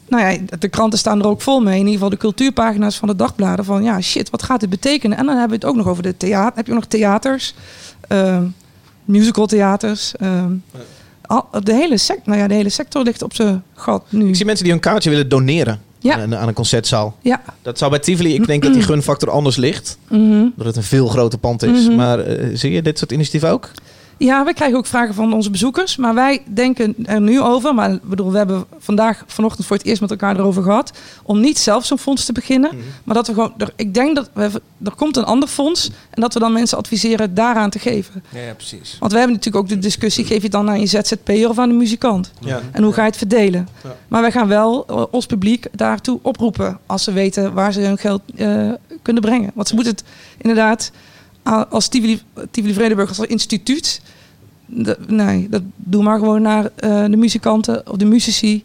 [0.07, 1.73] Nou ja, de kranten staan er ook vol mee.
[1.73, 3.65] In ieder geval de cultuurpagina's van de dagbladen.
[3.65, 5.17] Van ja, shit, wat gaat dit betekenen?
[5.17, 6.55] En dan hebben we het ook nog over de theater.
[6.57, 7.53] Heb je ook nog theaters.
[8.07, 8.43] ehm,
[9.05, 10.15] musical theaters.
[10.15, 10.51] ehm,
[11.63, 14.27] de, hele sec- nou ja, de hele sector ligt op zijn gat nu.
[14.27, 16.21] Ik zie mensen die hun kaartje willen doneren Ja.
[16.21, 17.17] aan, aan een concertzaal.
[17.21, 17.41] Ja.
[17.61, 19.97] Dat zou bij Tivoli, ik denk dat die gunfactor anders ligt.
[20.07, 20.45] Mhm.
[20.55, 21.85] Dat het een veel groter pand is.
[21.87, 21.95] Mhm.
[21.95, 23.71] Maar eh, zie je dit soort initiatieven ook?
[24.17, 25.95] Ja, we krijgen ook vragen van onze bezoekers.
[25.95, 27.73] Maar wij denken er nu over.
[27.73, 30.91] Maar bedoel, we hebben vandaag vanochtend voor het eerst met elkaar erover gehad.
[31.23, 32.71] Om niet zelf zo'n fonds te beginnen.
[33.03, 33.53] Maar dat we gewoon.
[33.57, 35.89] Er, ik denk dat we, er komt een ander fonds.
[36.09, 38.23] En dat we dan mensen adviseren daaraan te geven.
[38.29, 38.97] Ja, ja, precies.
[38.99, 41.59] Want we hebben natuurlijk ook de discussie: geef je het dan aan je ZZP'er of
[41.59, 42.31] aan de muzikant?
[42.39, 42.61] Ja.
[42.71, 43.67] En hoe ga je het verdelen?
[43.83, 43.95] Ja.
[44.07, 46.79] Maar wij gaan wel eh, ons publiek daartoe oproepen.
[46.85, 49.51] Als ze weten waar ze hun geld eh, kunnen brengen.
[49.53, 50.03] Want ze moeten het
[50.37, 50.91] inderdaad,
[51.69, 52.21] als Tivoli,
[52.51, 54.01] Tivoli Vredenburg als instituut.
[55.07, 58.63] nee, dat doe maar gewoon naar eh, de muzikanten of de muzici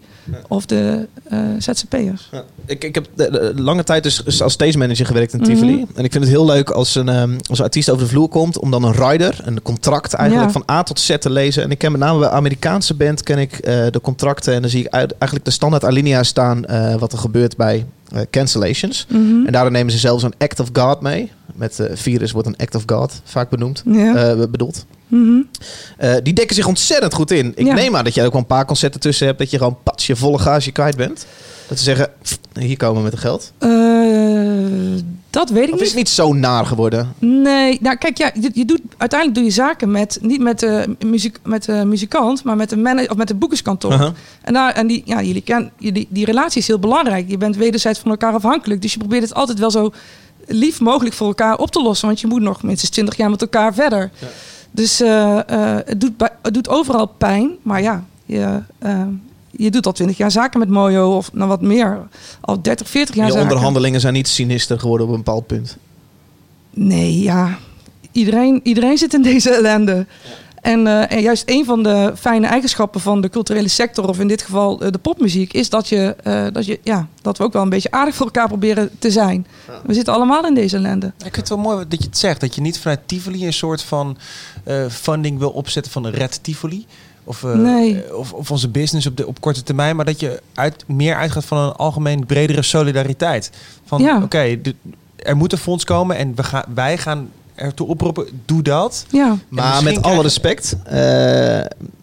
[0.48, 2.28] of de eh, ZZP'ers.
[2.32, 2.42] Ja.
[2.66, 5.48] Ik, ik heb de, de- lange tijd dus als stage manager gewerkt in Mhm.
[5.48, 5.86] Tivoli.
[5.94, 8.28] En ik vind het heel leuk als een, ehm, als een artiest over de vloer
[8.28, 8.58] komt...
[8.58, 10.52] om dan een rider, een contract eigenlijk Ja.
[10.64, 11.62] van A tot Z te lezen.
[11.62, 14.54] En ik ken met name bij Amerikaanse band ken ik eh, de contracten...
[14.54, 16.64] en dan zie ik uit- eigenlijk de standaard alinea staan...
[16.98, 17.86] wat er gebeurt bij
[18.30, 19.06] cancellations.
[19.08, 19.46] Mhm.
[19.46, 21.30] En daardoor nemen ze zelfs een act of God mee.
[21.59, 24.14] Met eh, virus wordt een act of God vaak benoemd, Ja.
[24.14, 24.86] eh, bedoeld.
[25.06, 25.40] Mhm.
[25.96, 27.52] Eh, die dekken zich ontzettend goed in.
[27.54, 27.74] Ik Ja.
[27.74, 29.38] neem aan dat jij ook wel een paar concerten tussen hebt...
[29.38, 31.26] dat je gewoon pats je volle gage kwijt bent.
[31.68, 33.52] Dat ze zeggen, "Pff, hier komen we met het geld.
[35.30, 35.88] Dat weet ik Of is niet.
[35.88, 37.12] het niet zo naar geworden?
[37.18, 40.96] Nee, nou kijk, ja, je, je doet, uiteindelijk doe je zaken met, niet met de,
[41.06, 44.12] muziek, met de muzikant, maar met de, manager, of met de boekerskantoor.
[44.42, 47.28] En, daar, en die, ja, jullie ken, die, die relatie is heel belangrijk.
[47.30, 48.82] Je bent wederzijds van elkaar afhankelijk.
[48.82, 49.92] Dus je probeert het altijd wel zo
[50.49, 52.07] lief mogelijk voor elkaar op te lossen.
[52.07, 54.11] Want je moet nog minstens 20 jaar met elkaar verder.
[54.70, 57.51] Dus eh, eh, het, doet bij, het doet overal pijn.
[57.62, 59.03] Maar ja, je, eh,
[59.51, 61.16] je doet al 20 jaar zaken met Mojo.
[61.16, 62.09] Of nou wat meer,
[62.40, 63.49] al 30, 40 jaar Je zaken.
[63.49, 65.76] onderhandelingen zijn niet sinister geworden op een bepaald punt.
[66.70, 67.59] Nee, ja.
[68.12, 70.07] Iedereen, iedereen zit in deze ellende.
[70.68, 74.28] En, eh, en juist een van de fijne eigenschappen van de culturele sector, of in
[74.28, 77.52] dit geval eh, de popmuziek, is dat, je, eh, dat, je, ja, dat we ook
[77.52, 79.46] wel een beetje aardig voor elkaar proberen te zijn.
[79.86, 81.06] We zitten allemaal in deze ellende.
[81.06, 82.40] Ik vind het wel mooi dat je het zegt.
[82.40, 84.16] Dat je niet vanuit Tivoli een soort van
[84.64, 86.86] eh, funding wil opzetten van de Red Tivoli.
[87.24, 88.16] Of, Nee.
[88.16, 89.96] of, of onze business op, de, op korte termijn.
[89.96, 93.50] Maar dat je uit, meer uitgaat van een algemeen bredere solidariteit.
[93.84, 94.22] Van Ja.
[94.22, 94.56] oké,
[95.16, 99.04] er moet een fonds komen en we gaan, wij gaan ertoe oproepen, doe dat.
[99.11, 99.36] Ja.
[99.48, 100.76] Maar met alle respect...
[100.84, 100.96] eh,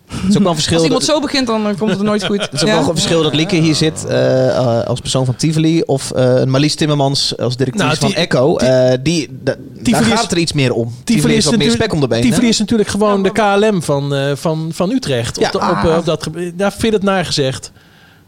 [0.05, 0.75] het is ook wel een verschil...
[0.75, 2.41] Als iemand dat- zo begint, dan eh, komt het nooit goed.
[2.41, 2.75] Het is ook Ja.
[2.79, 5.81] wel een verschil dat Lieke hier zit eh, eh, als persoon van Tivoli...
[5.81, 8.57] of eh, een Marlies Timmermans als directrice Nou, van Echo.
[8.57, 10.93] die- Eh, die, da- daar Tivoli gaat is- er iets meer om.
[11.03, 12.29] Tivoli, is, wat meer natuurlijk, spek om de benen.
[12.29, 15.39] Tivoli is natuurlijk gewoon de KLM van, eh, van, van Utrecht.
[15.39, 15.45] Ja.
[15.45, 16.27] op, de- op, op dat.
[16.55, 17.71] Daar vind je het naar gezegd.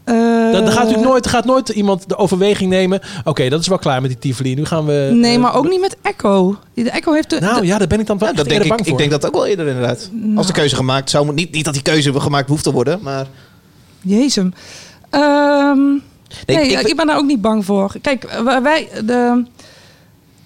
[0.08, 3.00] Eh, Dan, dan gaat, natuurlijk nooit, gaat nooit iemand de overweging nemen.
[3.24, 4.54] Oké, dat is wel klaar met die Tivoli.
[4.54, 5.10] Nu gaan we.
[5.14, 6.56] Nee, eh, maar ook niet met Echo.
[6.74, 8.62] De Echo heeft de, Nou de- ja, daar ben ik dan wel Ja, dat denk
[8.62, 10.08] ik, bang ik denk dat ook wel eerder inderdaad.
[10.12, 10.36] Nou.
[10.36, 11.44] Als de keuze gemaakt zou moeten...
[11.44, 13.26] Niet, niet dat die keuze gemaakt hoeft te worden, maar...
[14.00, 14.44] Jezus.
[15.10, 15.78] Ehm,
[16.46, 17.92] nee, ik- ik, ben daar ook niet bang voor.
[18.02, 19.44] Kijk, wij, de,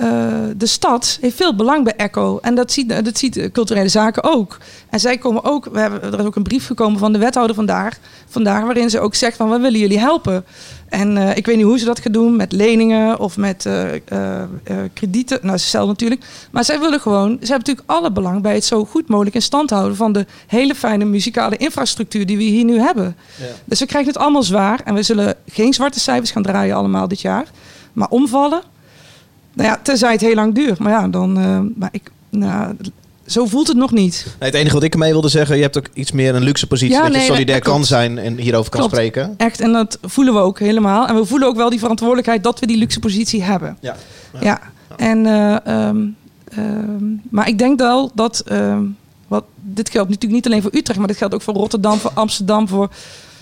[0.02, 0.08] eh,
[0.56, 2.38] de stad heeft veel belang bij Echo.
[2.42, 4.58] En dat ziet, dat ziet culturele zaken ook.
[4.90, 7.54] En zij komen ook, we hebben, er is ook een brief gekomen van de wethouder
[7.54, 7.98] vandaag,
[8.28, 10.44] vandaag waarin ze ook zegt van we willen jullie helpen.
[10.88, 13.86] En eh, ik weet niet hoe ze dat gaan doen, met leningen of met eh,
[14.92, 15.38] kredieten.
[15.42, 16.24] Nou, ze zelf natuurlijk.
[16.50, 19.42] Maar zij willen gewoon, ze hebben natuurlijk alle belang bij het zo goed mogelijk in
[19.42, 23.16] stand houden van de hele fijne muzikale infrastructuur die we hier nu hebben.
[23.64, 24.80] Dus we krijgen het allemaal zwaar.
[24.84, 27.46] En we zullen geen zwarte cijfers gaan draaien allemaal dit jaar.
[27.92, 28.62] Maar omvallen,
[29.52, 30.78] nou ja, tenzij het heel lang duurt.
[30.78, 32.76] Maar ja, dan, eh, maar ik, nou,
[33.26, 34.26] zo voelt het nog niet.
[34.40, 35.56] Nee, het enige wat ik ermee wilde zeggen...
[35.56, 36.94] je hebt ook iets meer een luxe positie...
[36.94, 37.76] Ja, dat je nee, solidair klopt.
[37.76, 38.94] kan zijn en hierover kan Klopt.
[38.94, 39.34] spreken.
[39.36, 41.06] Echt, en dat voelen we ook helemaal.
[41.06, 43.76] En we voelen ook wel die verantwoordelijkheid dat we die luxe positie hebben.
[43.80, 43.96] Ja.
[44.40, 44.60] Ja,
[44.96, 45.98] en, eh, ehm,
[46.48, 48.82] ehm, maar ik denk wel dat, ehm,
[49.28, 52.10] wat, dit geldt natuurlijk niet alleen voor Utrecht, maar dit geldt ook voor Rotterdam, voor
[52.14, 52.90] Amsterdam, voor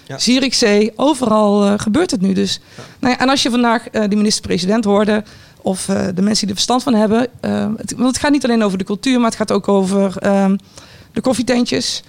[0.06, 0.18] Ja.
[0.18, 0.92] Zierikzee.
[0.96, 2.60] Overal eh, gebeurt het nu dus.
[2.98, 5.24] Nou ja, en als je vandaag eh, de minister-president hoorde,
[5.62, 8.44] of eh, de mensen die er verstand van hebben, ehm, het, want het gaat niet
[8.44, 10.56] alleen over de cultuur, maar het gaat ook over ehm,
[11.12, 12.02] de koffietentjes.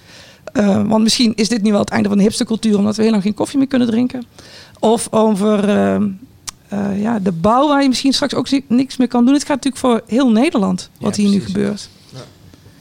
[0.52, 3.02] Eh, want misschien is dit nu wel het einde van de hipste cultuur, omdat we
[3.02, 4.26] heel lang geen koffie meer kunnen drinken.
[4.78, 6.08] Of over ehm,
[6.68, 9.34] eh, ja, de bouw, waar je misschien straks ook niks meer kan doen.
[9.34, 11.88] Het gaat natuurlijk voor heel Nederland, wat hier nu gebeurt.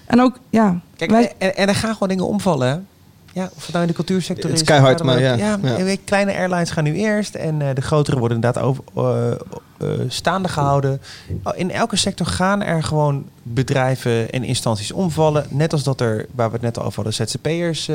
[0.05, 0.79] En ook, ja.
[0.95, 2.87] Kijk, wij- en, en er gaan gewoon dingen omvallen.
[3.33, 4.67] Ja, of het nou in de cultuursector Het is is.
[4.67, 5.33] keihard, maar ja.
[5.33, 5.77] Ja.
[5.77, 7.35] je, kleine airlines gaan nu eerst.
[7.35, 11.01] En eh, de grotere worden inderdaad over, eh, eh, staande gehouden.
[11.43, 15.45] Oh, In elke sector gaan er gewoon bedrijven en instanties omvallen.
[15.49, 17.89] Net als dat er, waar we het net al over hadden, ZZP'ers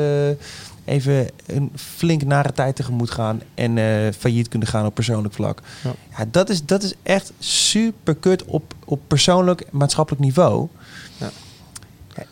[0.85, 3.41] even een flink nare tijd tegemoet gaan.
[3.55, 3.77] En
[4.17, 5.61] failliet kunnen gaan op persoonlijk vlak.
[5.83, 5.91] Ja.
[6.17, 10.67] Ja, dat, is, dat is echt super kut op, op persoonlijk maatschappelijk niveau.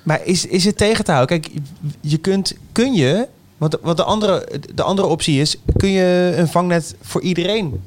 [0.04, 1.42] Maar is, is het tegen te houden?
[1.42, 1.62] Kijk,
[2.02, 3.28] je kunt, kun je,
[3.58, 7.82] want, want de, andere, de andere optie is, kun je een vangnet voor iedereen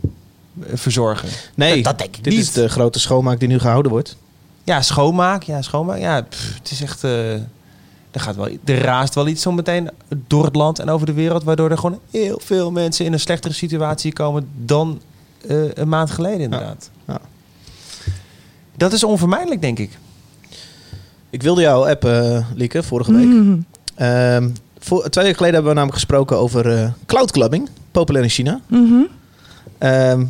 [0.61, 1.29] eh, verzorgen?
[1.55, 2.43] Nee, dat, dat denk ik dit niet.
[2.43, 4.17] is de grote schoonmaak die nu gehouden wordt.
[4.65, 5.99] Ja, schoonmaak, ja, schoonmaak.
[5.99, 9.91] Ja, pff, het is echt, eh, er, gaat wel, er raast wel iets zometeen
[10.27, 13.21] door het land en over de wereld, waardoor er gewoon heel veel mensen in een
[13.21, 15.01] slechtere situatie komen dan
[15.47, 16.91] eh, een maand geleden inderdaad.
[17.07, 17.21] Ja.
[18.77, 19.99] Dat is onvermijdelijk, denk ik.
[21.31, 23.25] Ik wilde jou appen, eh, Lieke, vorige week.
[23.27, 23.65] Mm.
[23.95, 24.49] Ehm,
[24.79, 28.61] voor, twee weken geleden hebben we namelijk gesproken over eh cloud clubbing, populair in China.
[28.67, 29.01] Mhm.
[29.79, 30.25] Ehm,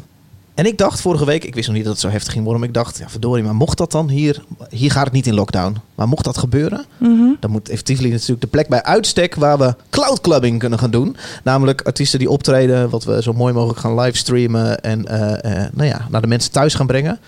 [0.54, 2.60] En ik dacht vorige week, ik wist nog niet dat het zo heftig ging worden,
[2.60, 5.34] maar ik dacht, ja verdorie, maar mocht dat dan hier, hier gaat het niet in
[5.34, 7.24] lockdown, maar mocht dat gebeuren, Mhm.
[7.40, 11.16] dan moet effectief natuurlijk de plek bij uitstek waar we cloudclubbing kunnen gaan doen.
[11.44, 16.06] Namelijk artiesten die optreden, wat we zo mooi mogelijk gaan livestreamen en eh, nou ja,
[16.10, 17.18] naar de mensen thuis gaan brengen.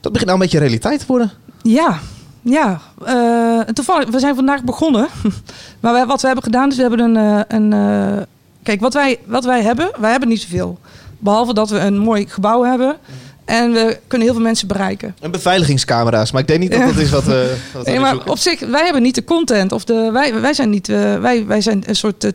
[0.00, 1.30] Dat begint nou een beetje realiteit te worden.
[1.62, 1.98] Ja,
[2.44, 2.80] ja.
[3.04, 5.08] Eh, toevallig, we zijn vandaag begonnen.
[5.80, 7.16] maar wij, wat we hebben gedaan, is we hebben een...
[7.16, 8.22] eh, een eh,
[8.62, 10.78] kijk, wat wij, wat wij hebben, wij hebben niet zoveel.
[11.18, 12.96] Behalve dat we een mooi gebouw hebben.
[13.44, 15.16] En we kunnen heel veel mensen bereiken.
[15.20, 18.38] En beveiligingscamera's, maar ik denk niet dat dat is wat we, wat Nee, maar op
[18.38, 19.72] zich, wij hebben niet de content.
[19.72, 22.32] Of de, wij, wij, zijn niet, wij, wij zijn een soort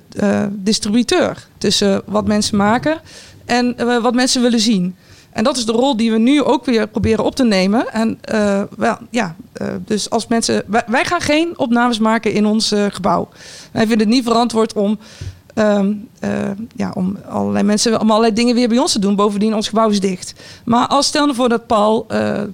[0.51, 2.99] distributeur tussen wat mensen maken
[3.45, 4.95] en wat mensen willen zien.
[5.39, 7.93] En dat is de rol die we nu ook weer proberen op te nemen.
[7.93, 10.63] En eh, wel, ja, eh, dus als mensen.
[10.67, 13.29] Wij, wij gaan geen opnames maken in ons eh, gebouw.
[13.71, 14.99] Wij vinden het niet verantwoord om.
[15.53, 16.29] ehm, eh,
[16.75, 19.15] ja, om allerlei mensen om allerlei dingen weer bij ons te doen.
[19.15, 20.33] Bovendien, ons gebouw is dicht.
[20.65, 22.05] Maar als stel nou voor dat Paul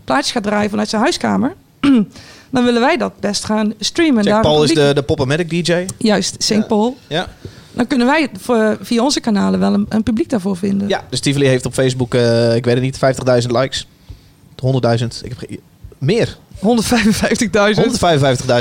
[0.04, 1.56] plaatjes gaat draaien vanuit zijn huiskamer.
[2.50, 4.24] dan willen wij dat best gaan streamen.
[4.24, 5.86] Check, Paul is de, de Pop-O-Matic DJ.
[5.98, 6.68] Juist, St.
[6.68, 6.98] Paul.
[7.08, 7.28] Ja.
[7.76, 10.88] Dan kunnen wij voor, via onze kanalen wel een, een publiek daarvoor vinden.
[10.88, 13.00] Ja, dus Tivoli heeft op Facebook, eh, ik weet het niet,
[13.46, 13.88] 50.000 likes.
[14.56, 15.60] 100.000, ik heb
[15.98, 16.38] meer.
[16.60, 16.64] 155.000.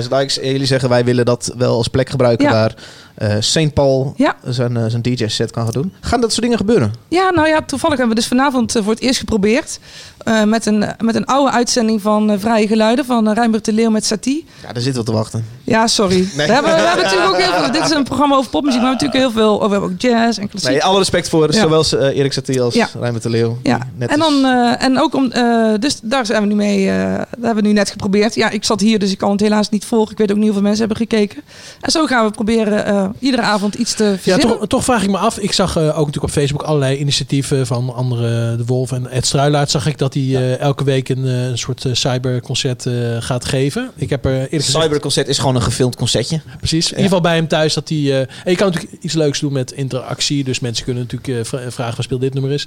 [0.03, 0.39] 155.000 likes.
[0.39, 2.53] En jullie zeggen wij willen dat wel als plek gebruiken Ja.
[2.53, 2.75] waar
[3.15, 3.73] eh St.
[3.75, 4.37] Paul Ja.
[4.45, 5.93] zijn, eh, zijn DJ-set kan gaan doen.
[6.01, 6.93] Gaan dat soort dingen gebeuren?
[7.09, 9.79] Ja, nou ja, toevallig hebben we dus vanavond eh, voor het eerst geprobeerd.
[10.25, 13.73] eh, met, een, met een oude uitzending van eh, Vrije Geluiden van uh, Rijnbert de
[13.73, 14.47] Leeuw met Satie.
[14.63, 15.45] Ja, daar zitten we te wachten.
[15.65, 16.17] Ja, sorry.
[16.37, 16.47] Nee.
[16.47, 17.73] We, hebben, we hebben natuurlijk ook heel veel.
[17.73, 19.55] Dit is een programma over popmuziek, maar we hebben natuurlijk heel veel.
[19.59, 20.71] Oh, we hebben ook jazz en klassiek.
[20.71, 21.61] Nee, alle respect voor Ja.
[21.61, 22.89] zowel eh, Erik Satie als Ja.
[23.01, 23.59] Rijnmert de Leeuw.
[23.63, 27.13] Ja, en, dan, eh, en ook om, eh, dus daar zijn we nu mee, eh,
[27.15, 28.35] dat hebben we nu net geprobeerd.
[28.35, 30.13] Ja, ik zat hier, dus ik kan het helaas niet volgen.
[30.13, 31.43] Ik weet ook niet hoeveel mensen hebben gekeken.
[31.81, 34.59] En zo gaan we proberen eh, iedere avond iets te Ja, verzinnen.
[34.59, 35.39] toch, toch vraag ik me af.
[35.39, 39.27] Ik zag eh, ook natuurlijk op Facebook allerlei initiatieven van andere, De Wolf en Ed
[39.27, 39.71] Struilaert.
[39.71, 43.45] Zag ik dat hij eh, elke week een, eh, een soort eh, cyberconcert eh, gaat
[43.45, 43.91] geven.
[43.97, 44.83] Ik heb er eerlijk gezegd...
[44.85, 46.41] Cyberconcert is gewoon een gefilmd concertje.
[46.59, 46.85] Precies.
[46.85, 47.99] In ieder geval bij hem thuis dat hij...
[47.99, 50.45] eh, en je kan natuurlijk iets leuks doen met interactie.
[50.45, 52.67] Dus mensen kunnen natuurlijk eh, vra- vragen waar speel dit nummer is.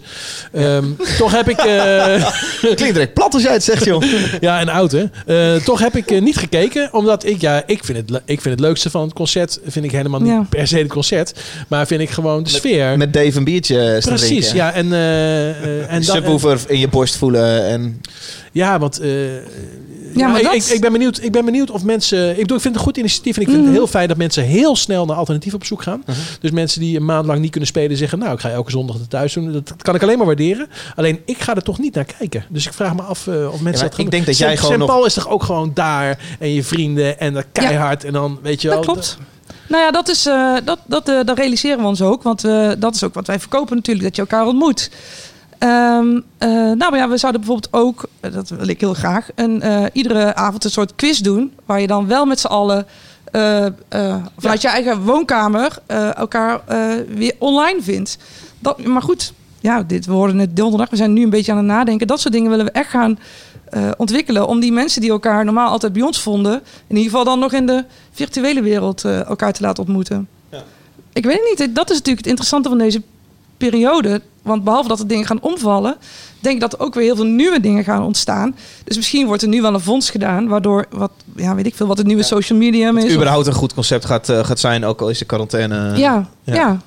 [0.53, 0.85] Ehm,
[1.17, 1.57] toch heb ik...
[1.57, 2.31] eh,
[2.75, 4.03] Klinkt direct plat als jij het zegt, joh.
[4.39, 5.05] ja, en oud hè.
[5.25, 6.89] Eh, toch heb ik eh, niet gekeken.
[6.93, 9.59] Omdat ik, ja, ik vind, het, ik vind het leukste van het concert...
[9.65, 10.45] vind ik helemaal niet Ja.
[10.49, 11.33] per se het concert.
[11.67, 12.97] Maar vind ik gewoon de sfeer.
[12.97, 14.55] Met Dave een biertje staan Precies, drinken.
[14.55, 14.73] ja.
[14.73, 17.65] En, eh, eh, en subwoofer in je borst voelen.
[17.67, 18.01] En...
[18.57, 18.99] ja, want...
[18.99, 19.35] eh,
[20.15, 22.29] Ja, maar ik, dat- ik, ik ben benieuwd, ik ben benieuwd of mensen...
[22.29, 24.17] Ik, bedoel, ik vind het een goed initiatief en ik vind het heel fijn dat
[24.17, 26.03] mensen heel snel naar alternatieven op zoek gaan.
[26.05, 26.17] Mhm.
[26.39, 28.19] Dus mensen die een maand lang niet kunnen spelen zeggen...
[28.19, 29.51] nou, ik ga elke zondag het thuis doen.
[29.51, 30.67] Dat kan ik alleen maar waarderen.
[30.95, 32.45] Alleen, ik ga er toch niet naar kijken.
[32.49, 34.57] Dus ik vraag me af eh, of mensen maar dat gaan ik denk dat jij
[34.57, 38.13] gewoon nog- Paul is toch ook gewoon daar en je vrienden en dat keihard en
[38.13, 38.77] dan, weet je wel...
[38.77, 39.17] Dat klopt.
[39.69, 42.23] Nou ja, dat, is, eh, dat, dat, eh, dat realiseren we ons ook.
[42.23, 44.89] Want eh, dat is ook wat wij verkopen natuurlijk, dat je elkaar ontmoet.
[45.57, 49.29] Ehm, eh, nou maar ja, we zouden bijvoorbeeld ook, eh, dat wil ik heel graag,
[49.35, 51.53] een, eh, iedere avond een soort quiz doen.
[51.65, 52.85] Waar je dan wel met z'n allen
[54.37, 55.77] vanuit je eigen woonkamer
[56.15, 56.61] elkaar
[57.07, 58.17] weer online vindt.
[58.59, 60.89] Dat, maar goed, ja, dit, we hoorden het donderdag.
[60.89, 62.07] We zijn nu een beetje aan het nadenken.
[62.07, 63.19] Dat soort dingen willen we echt gaan
[63.97, 64.47] ontwikkelen.
[64.47, 66.53] Om die mensen die elkaar normaal altijd bij ons vonden...
[66.87, 70.27] in ieder geval dan nog in de virtuele wereld elkaar te laten ontmoeten.
[71.13, 71.75] Ik weet het niet.
[71.75, 73.01] Dat is natuurlijk het interessante van deze
[73.57, 74.21] periode.
[74.47, 75.95] Want behalve dat er dingen gaan omvallen...
[76.39, 78.55] denk ik dat er ook weer heel veel nieuwe dingen gaan ontstaan.
[78.83, 80.47] Dus misschien wordt er nu wel een fonds gedaan...
[80.47, 83.03] waardoor, wat, ja, weet ik veel, wat het nieuwe social medium is.
[83.05, 85.97] of- überhaupt een goed concept gaat, eh, gaat zijn, ook al is de quarantaine.
[85.97, 86.79] ja, ja.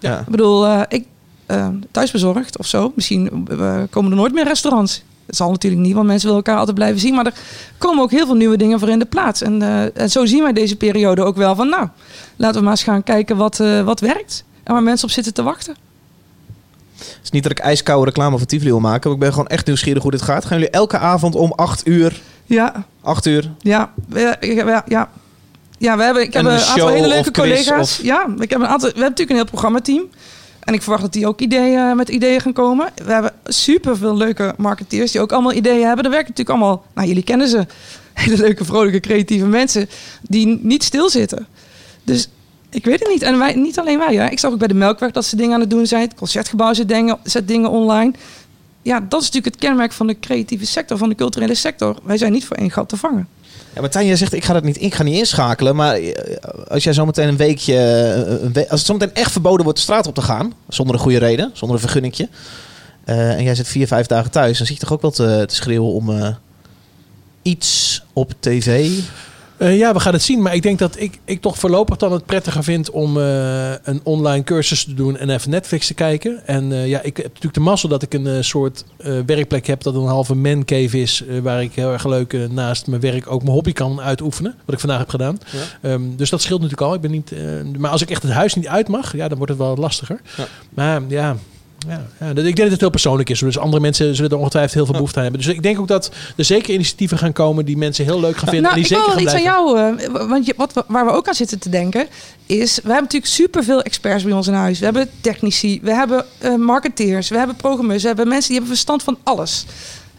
[0.00, 0.18] ja.
[0.20, 1.04] Ik bedoel, eh, ik
[1.46, 2.92] eh, thuisbezorgd of zo.
[2.94, 5.02] Misschien eh, komen er nooit meer restaurants.
[5.26, 7.14] Dat zal natuurlijk niet, want mensen willen elkaar altijd blijven zien.
[7.14, 7.34] Maar er
[7.78, 9.42] komen ook heel veel nieuwe dingen voor in de plaats.
[9.42, 11.68] En, eh, en zo zien wij deze periode ook wel van...
[11.68, 11.88] nou,
[12.36, 14.44] laten we maar eens gaan kijken wat, eh, wat werkt.
[14.62, 15.74] En waar mensen op zitten te wachten.
[16.98, 19.46] Het is niet dat ik ijskoude reclame voor Tivoli wil maken, maar ik ben gewoon
[19.46, 20.44] echt nieuwsgierig hoe dit gaat.
[20.44, 22.20] Gaan jullie elke avond om 8 uur?
[22.44, 22.86] Ja.
[23.00, 23.50] 8 uur?
[23.60, 23.92] Ja,
[24.40, 25.10] ja, ja.
[25.78, 27.98] ja we hebben, ik heb En een, een aantal hele leuke collega's.
[27.98, 30.02] of- Ja, ik heb een aantal, we hebben natuurlijk een heel programmateam.
[30.60, 32.88] En ik verwacht dat die ook ideeën, met ideeën gaan komen.
[33.04, 36.04] We hebben super veel leuke marketeers die ook allemaal ideeën hebben.
[36.04, 37.66] Er werken natuurlijk allemaal, nou jullie kennen ze,
[38.14, 39.88] hele leuke, vrolijke, creatieve mensen
[40.22, 41.46] die niet stilzitten.
[42.04, 42.28] Dus
[42.70, 43.22] ik weet het niet.
[43.22, 44.14] En wij, niet alleen wij.
[44.14, 44.26] Hè.
[44.28, 46.02] Ik zag ook bij de Melkweg dat ze dingen aan het doen zijn.
[46.02, 48.12] Het Concertgebouw zet dingen, zet dingen online.
[48.82, 51.96] Ja, dat is natuurlijk het kenmerk van de creatieve sector, van de culturele sector.
[52.02, 53.28] Wij zijn niet voor één gat te vangen.
[53.74, 56.12] Ja, Martijn, jij zegt ik ga dat niet, ik ga niet inschakelen, maar eh,
[56.68, 57.76] als jij zometeen een weekje,
[58.54, 61.18] eh, als het zometeen echt verboden wordt de straat op te gaan, zonder een goede
[61.18, 62.28] reden, zonder een vergunningje,
[63.04, 65.44] eh, en jij zit vier, vijf dagen thuis, dan zit je toch ook wel te,
[65.46, 66.36] schreeuwen om
[67.42, 68.90] iets op tv
[69.58, 70.42] Eh, ja, we gaan het zien.
[70.42, 74.00] Maar ik denk dat ik, ik toch voorlopig dan het prettiger vind om eh, een
[74.02, 76.46] online cursus te doen en even Netflix te kijken.
[76.46, 78.84] En eh, ja, ik heb natuurlijk de mazzel dat ik een soort
[79.26, 81.24] werkplek heb dat een halve mancave is.
[81.42, 84.54] waar ik heel erg leuk naast mijn werk ook mijn hobby kan uitoefenen.
[84.64, 85.38] Wat ik vandaag heb gedaan.
[85.50, 85.90] Ja.
[85.90, 86.94] Ehm, dus dat scheelt natuurlijk al.
[86.94, 87.32] Ik ben niet,
[87.78, 90.20] maar als ik echt het huis niet uit mag, ja, dan wordt het wel lastiger.
[90.36, 90.46] Ja.
[90.74, 91.36] Maar ja,
[91.86, 93.38] ja, ik denk dat het heel persoonlijk is.
[93.38, 95.40] Dus andere mensen zullen er ongetwijfeld heel veel behoefte aan hebben.
[95.40, 98.48] Dus ik denk ook dat er zeker initiatieven gaan komen die mensen heel leuk gaan
[98.48, 98.62] vinden.
[98.62, 100.84] Nou, en ik die wil zeker wel gaan iets aan jou, eh, want je, wat,
[100.86, 102.06] waar we ook aan zitten te denken,
[102.46, 104.78] is we hebben natuurlijk superveel experts bij ons in huis.
[104.78, 108.76] We hebben technici, we hebben eh, marketeers, we hebben programmeurs, we hebben mensen die hebben
[108.76, 109.66] verstand van alles.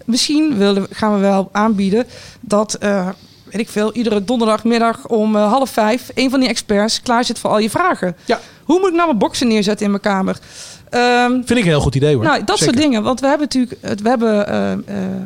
[0.05, 2.05] Misschien willen, gaan we wel aanbieden
[2.39, 3.09] dat, eh,
[3.43, 7.49] weet ik veel, iedere donderdagmiddag om half vijf een van die experts klaar zit voor
[7.49, 8.15] al je vragen.
[8.25, 8.39] Ja.
[8.63, 10.39] Hoe moet ik nou mijn boxen neerzetten in mijn kamer?
[10.89, 12.23] Ehm, Vind ik een heel goed idee hoor.
[12.23, 12.63] nou, dat Zeker.
[12.73, 13.03] soort dingen.
[13.03, 14.79] Want we hebben natuurlijk het- we hebben, eh, eh,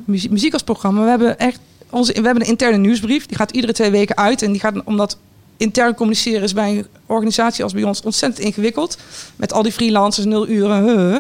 [0.06, 1.04] muziek, muziek als programma.
[1.04, 1.60] We hebben echt
[1.90, 3.26] onze, we hebben een interne nieuwsbrief.
[3.26, 4.42] Die gaat iedere twee weken uit.
[4.42, 5.18] En die gaat omdat
[5.58, 8.98] intern communiceren is bij een organisatie als bij ons ontzettend ingewikkeld.
[9.36, 10.84] Met al die freelancers, nul uren.
[10.84, 11.18] huh.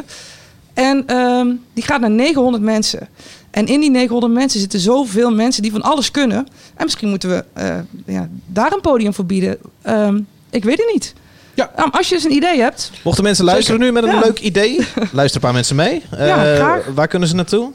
[0.74, 3.08] En ehm, die gaat naar 900 mensen.
[3.52, 6.38] En in die 900 mensen zitten zoveel mensen die van alles kunnen.
[6.76, 7.76] En misschien moeten we eh,
[8.06, 9.58] ja, daar een podium voor bieden.
[9.82, 10.20] Ehm,
[10.50, 11.14] ik weet het niet.
[11.56, 11.72] Ja.
[11.91, 12.91] als je dus een idee hebt.
[13.04, 13.93] Mochten mensen luisteren Zeker.
[13.93, 14.26] nu met een Ja.
[14.26, 14.80] leuk idee,
[15.12, 16.04] luister een paar mensen mee.
[16.12, 16.86] Ja, Eh, graag.
[16.95, 17.72] Waar kunnen ze naartoe?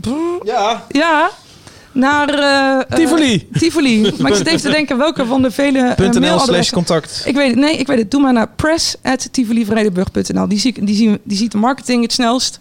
[0.00, 0.14] Brr.
[0.44, 0.84] ja.
[0.88, 1.30] Ja.
[1.92, 3.48] Naar eh, Tivoli.
[3.52, 4.00] Tivoli.
[4.18, 6.74] Maar ik zit even te denken welke van de vele .nl slash mailadressen.
[6.74, 7.22] contact.
[7.24, 7.56] Ik weet het.
[7.58, 8.10] Nee, ik weet het.
[8.10, 10.48] Doe maar naar press@tivolivredenburg.nl.
[10.48, 12.58] Die, zie, die, zien, die ziet de marketing het snelst.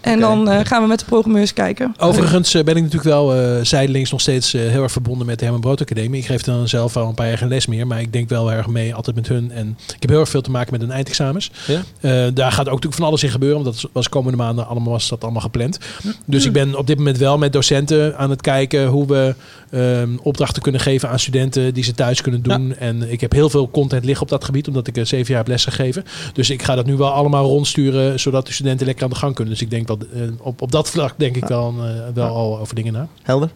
[0.00, 1.94] En dan eh, gaan we met de programmeurs kijken.
[1.98, 5.38] Overigens eh, ben ik natuurlijk wel eh zijdelings nog steeds eh, heel erg verbonden met
[5.38, 6.20] de Herman Brood Academie.
[6.20, 8.52] Ik geef dan zelf al een paar jaar geen les meer, maar ik denk wel
[8.52, 9.50] erg mee altijd met hun.
[9.50, 11.50] En ik heb heel erg veel te maken met hun eindexamens.
[11.66, 11.82] Ja?
[12.00, 14.92] Eh, daar gaat ook natuurlijk van alles in gebeuren, want dat was komende maanden allemaal,
[14.92, 15.78] was dat allemaal gepland.
[16.24, 19.34] Dus ik ben op dit moment wel met docenten aan het kijken hoe we
[19.70, 22.76] ehm, opdrachten kunnen geven aan studenten die ze thuis kunnen doen.
[22.76, 25.48] En ik heb heel veel content liggen op dat gebied, omdat ik zeven jaar heb
[25.48, 26.04] lesgegeven.
[26.32, 29.34] Dus ik ga dat nu wel allemaal rondsturen, zodat de studenten lekker aan de gang
[29.34, 29.54] kunnen.
[29.54, 32.58] Dus ik denk dat eh, op, op dat vlak denk ik wel, eh, wel al
[32.58, 33.06] over dingen na.
[33.22, 33.48] Helder.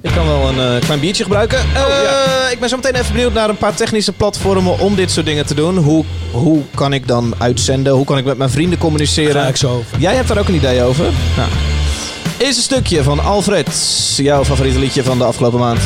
[0.00, 1.58] Ik kan wel een eh, klein biertje gebruiken.
[1.58, 5.26] Eh, Ik ben zo meteen even benieuwd naar een paar technische platformen om dit soort
[5.26, 5.76] dingen te doen.
[5.76, 7.92] Hoe, hoe kan ik dan uitzenden?
[7.92, 9.42] Hoe kan ik met mijn vrienden communiceren?
[9.42, 9.98] Ga ik zo over.
[9.98, 11.04] Jij hebt daar ook een idee over?
[11.36, 11.48] Nou.
[12.38, 13.68] Eerste stukje van Alfred.
[14.16, 15.80] Jouw favoriete liedje van de afgelopen maand.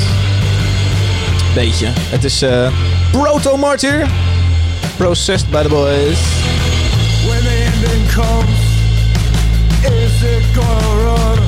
[1.55, 1.87] Beetje.
[1.93, 2.73] Het is eh,
[3.13, 4.07] Proto Martyr.
[4.97, 6.19] Processed by the boys.
[7.29, 8.60] When the ending comes,
[9.85, 11.39] is it gonna run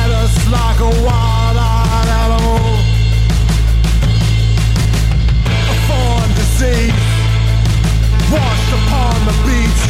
[0.00, 2.64] at us like a wild-eyed animal?
[5.72, 5.76] A
[6.40, 7.04] disease
[8.32, 9.84] washed upon the beach.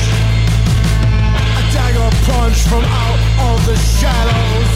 [1.59, 2.11] A dagger
[2.67, 3.21] from out
[3.51, 4.74] of the shadows.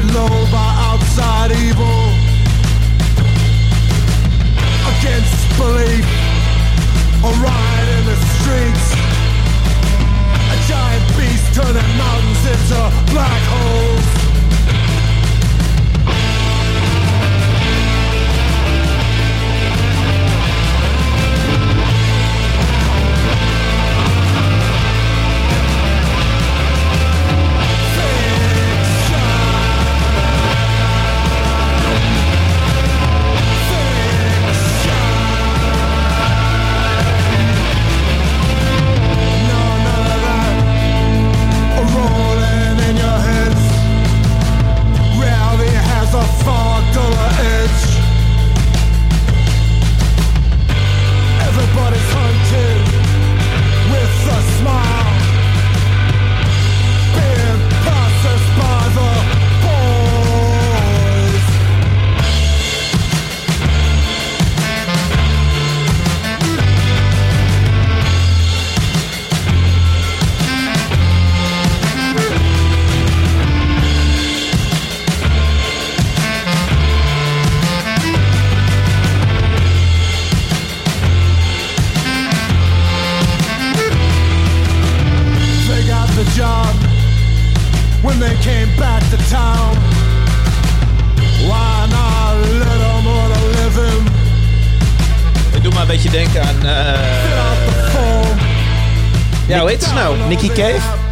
[0.00, 2.12] Laid low by outside evil.
[4.98, 6.06] Against belief,
[7.24, 8.94] a riot in the streets.
[10.50, 14.19] A giant beast turning mountains into black holes.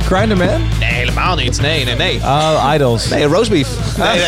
[0.08, 0.62] Grindr Man?
[0.78, 1.60] Nee, helemaal niet.
[1.60, 2.20] Nee, nee, nee.
[2.22, 3.08] Oh, Idols.
[3.08, 3.68] Nee, roastbeef.
[3.96, 4.26] Nee, nee.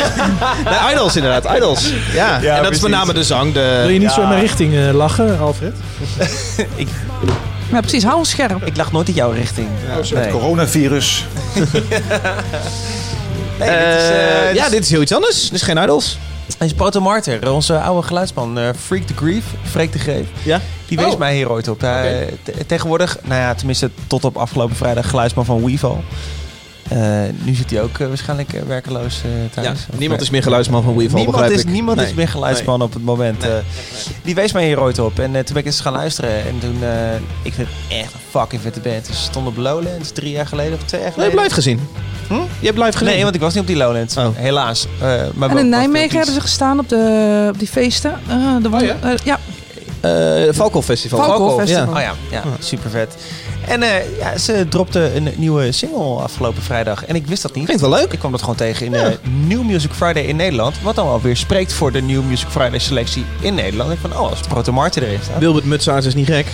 [0.64, 1.56] nee, Idols inderdaad.
[1.56, 1.92] Idols.
[2.12, 3.52] Ja, Ja, en dat is met name de zang.
[3.52, 4.28] De, Wil je niet zo in Ja.
[4.28, 5.74] mijn richting eh, lachen, Alfred?
[7.72, 8.04] Ja, precies.
[8.04, 8.66] Hou ons scherp.
[8.66, 9.68] Ik lach nooit in jouw richting.
[9.86, 10.30] Het Nee.
[10.30, 11.24] coronavirus.
[13.58, 15.42] Nee, dit is, eh, Eh, ja, dit is heel iets anders.
[15.42, 16.18] Dit is geen Idols.
[16.60, 18.58] Hij is Proto Martyr, onze oude geluidsman.
[18.58, 20.26] eh, Freak the Grief, Freak de Greef.
[20.42, 20.60] Ja?
[20.88, 21.18] Die wees Oh.
[21.18, 21.80] mij hier ooit op.
[21.80, 26.04] Hij, te- tegenwoordig, nou ja, tenminste tot op afgelopen vrijdag, geluidsman van Weeval.
[26.88, 26.98] Eh,
[27.42, 29.20] nu zit hij ook eh, waarschijnlijk werkeloos
[29.54, 29.66] thuis.
[29.90, 31.70] Ja, niemand is meer geluidsman van Weeval, Niemand, begrijp is, ik.
[31.72, 32.06] niemand Nee.
[32.06, 33.44] is meer geluidsman op het moment.
[34.22, 35.18] Die wees mij hier ooit op.
[35.18, 36.30] En toen ben ik eens gaan luisteren.
[36.46, 36.78] En toen,
[37.42, 39.06] ik vind het echt een fucking vette band.
[39.06, 41.52] Ze stonden op Lowlands drie jaar geleden of twee jaar Nee, je geleden.
[41.52, 41.88] hebt live gezien.
[42.28, 42.34] Hm?
[42.60, 43.14] Je hebt live gezien.
[43.14, 44.16] Nee, want ik was niet op die Lowlands.
[44.16, 44.26] Oh.
[44.34, 44.86] Helaas.
[45.00, 48.12] Eh, maar En in Nijmegen hebben ze gestaan op, de, op die feesten.
[48.28, 48.96] Eh, de won- ja?
[49.02, 49.38] eh, ja,
[50.82, 51.58] Festival.
[51.58, 51.94] Festival.
[51.94, 53.14] Oh ja, ja super vet.
[53.66, 57.04] En eh, ja, ze dropte een nieuwe single afgelopen vrijdag.
[57.04, 57.64] En ik wist dat niet.
[57.64, 58.12] Klinkt wel leuk.
[58.12, 60.76] Ik kwam dat gewoon tegen in de New Music Friday in Nederland.
[60.82, 63.92] Wat dan wel weer spreekt voor de New Music Friday selectie in Nederland.
[63.92, 65.38] Ik van, oh, als Proto Martin erin staat.
[65.38, 66.46] Wilbert Mutsaars is niet gek.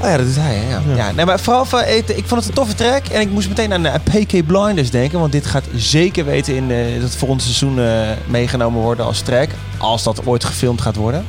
[0.00, 0.80] Oh ja, dat doet hij, ja.
[0.96, 1.12] ja.
[1.12, 3.06] nee, maar vooral van, ik, ik vond het een toffe track.
[3.06, 5.20] En ik moest meteen aan uh, PK Blinders denken.
[5.20, 9.50] Want dit gaat zeker weten in uh, dat volgende seizoen uh, meegenomen worden als track.
[9.78, 11.26] Als dat ooit gefilmd gaat worden.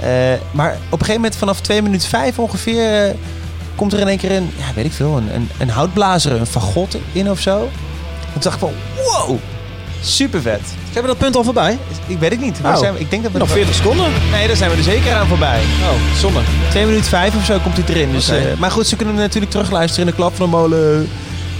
[0.00, 0.06] Uh,
[0.50, 3.14] maar op een gegeven moment vanaf 2 minuten 5 ongeveer...
[3.74, 6.46] Komt er in één keer een, ja, weet ik veel, een, een, een houtblazer, een
[6.46, 7.60] fagot in of zo.
[7.60, 8.72] En toen dacht ik van,
[9.04, 9.38] wow,
[10.06, 10.60] super vet.
[10.92, 11.78] Zijn we dat punt al voorbij?
[12.06, 12.58] Ik weet het niet.
[12.64, 12.76] Oh.
[12.76, 14.06] Zijn we, ik denk dat we nog 40 seconden.
[14.30, 15.60] Nee, daar zijn we er zeker aan voorbij.
[15.60, 16.40] Oh, zonde.
[16.70, 18.12] 2 minuten 5 of zo komt hij erin.
[18.12, 18.40] Dus, Okay.
[18.52, 21.08] uh, maar goed, ze kunnen natuurlijk terugluisteren in de Klap van de Molen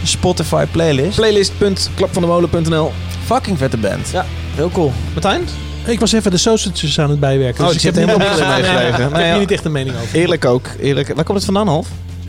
[0.02, 1.16] Spotify playlist.
[1.16, 2.92] Playlist.klapvandemolen.nl
[3.24, 4.10] Fucking vette band.
[4.12, 4.92] Ja, heel cool.
[5.12, 5.42] Martijn?
[5.84, 7.64] Ik was even de sausages aan het bijwerken.
[7.64, 9.08] Oh, dus ik heb heb helemaal niks meegekregen.
[9.08, 10.18] Ik heb hier niet echt een mening over.
[10.18, 10.68] Eerlijk ook.
[10.80, 11.14] Eerlijk.
[11.14, 11.86] Waar komt het vandaan, Half?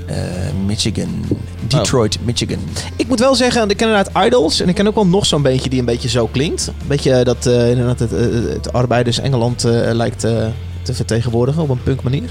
[0.10, 0.16] Uh,
[0.66, 1.26] Michigan.
[1.68, 2.60] Detroit, Michigan.
[2.96, 4.60] Ik moet wel zeggen, ik ken inderdaad Idols.
[4.60, 6.68] En ik ken ook wel nog zo'n beetje die een beetje zo klinkt.
[6.68, 8.12] Een beetje dat uh, inderdaad het,
[8.54, 12.30] het arbeiders Engeland lijkt te vertegenwoordigen op een punk manier.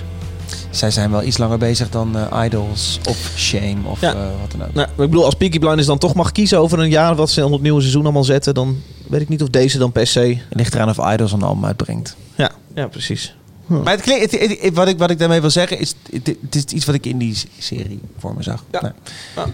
[0.70, 4.15] Zij zijn wel iets langer bezig dan uh, Idols of Shame of ja.
[4.15, 4.74] uh, wat dan ook.
[4.74, 7.44] Nou, ik bedoel, als Peaky Blinders dan toch mag kiezen over een jaar wat ze
[7.44, 10.39] op het nieuwe seizoen allemaal zetten, dan weet ik niet of deze dan per se.
[10.48, 12.16] Het ligt eraan of Idols een album uitbrengt.
[12.35, 13.35] Ja, ja precies.
[13.66, 16.26] Maar het klinkt, het, het, het, wat, ik, wat ik daarmee wil zeggen is, het,
[16.26, 18.64] het, is iets wat ik in die serie voor me zag.
[18.70, 18.82] Ja.
[18.82, 18.93] Nee.
[19.36, 19.44] ja.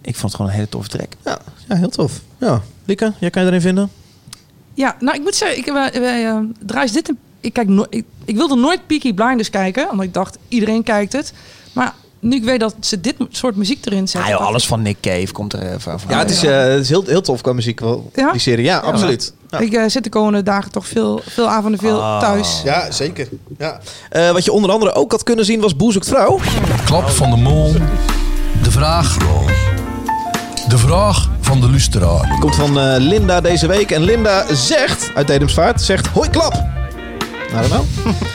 [0.00, 1.12] Ik vond het gewoon een hele toffe track.
[1.24, 2.20] Ja, ja heel tof.
[2.38, 2.62] Ja.
[2.84, 3.90] Lieke, jij kan je erin vinden?
[4.74, 8.36] Ja, nou ik moet zeggen, ik uh, draai dit een ik, kijk no ik, ik,
[8.36, 11.32] wilde nooit Peaky Blinders kijken, omdat ik dacht, iedereen kijkt het.
[11.72, 14.30] Maar nu ik weet dat ze dit soort muziek erin zetten...
[14.30, 15.98] Ja, joh, alles van Nick Cave komt er van.
[16.08, 18.32] Ja, het is, uh, het is heel, heel tof qua muziek, wel, ja?
[18.32, 18.64] die serie.
[18.64, 19.32] Ja, ja absoluut.
[19.52, 19.58] Ja.
[19.58, 22.20] Ik uh, zit de komende dagen toch veel, veel avonden veel Ah.
[22.20, 22.60] thuis.
[22.64, 23.28] Ja, zeker.
[23.58, 23.80] Ja.
[24.12, 26.38] Uh, wat je onder andere ook had kunnen zien was Boer zoekt vrouw.
[26.84, 27.74] Klap van de mol.
[28.62, 29.16] De vraag.
[30.68, 32.36] De vraag van de luisteraar.
[32.40, 33.90] Komt van uh, Linda deze week.
[33.90, 36.62] En Linda zegt, uit Dedemsvaart, zegt hoi klap.
[37.52, 37.84] Nou, nou.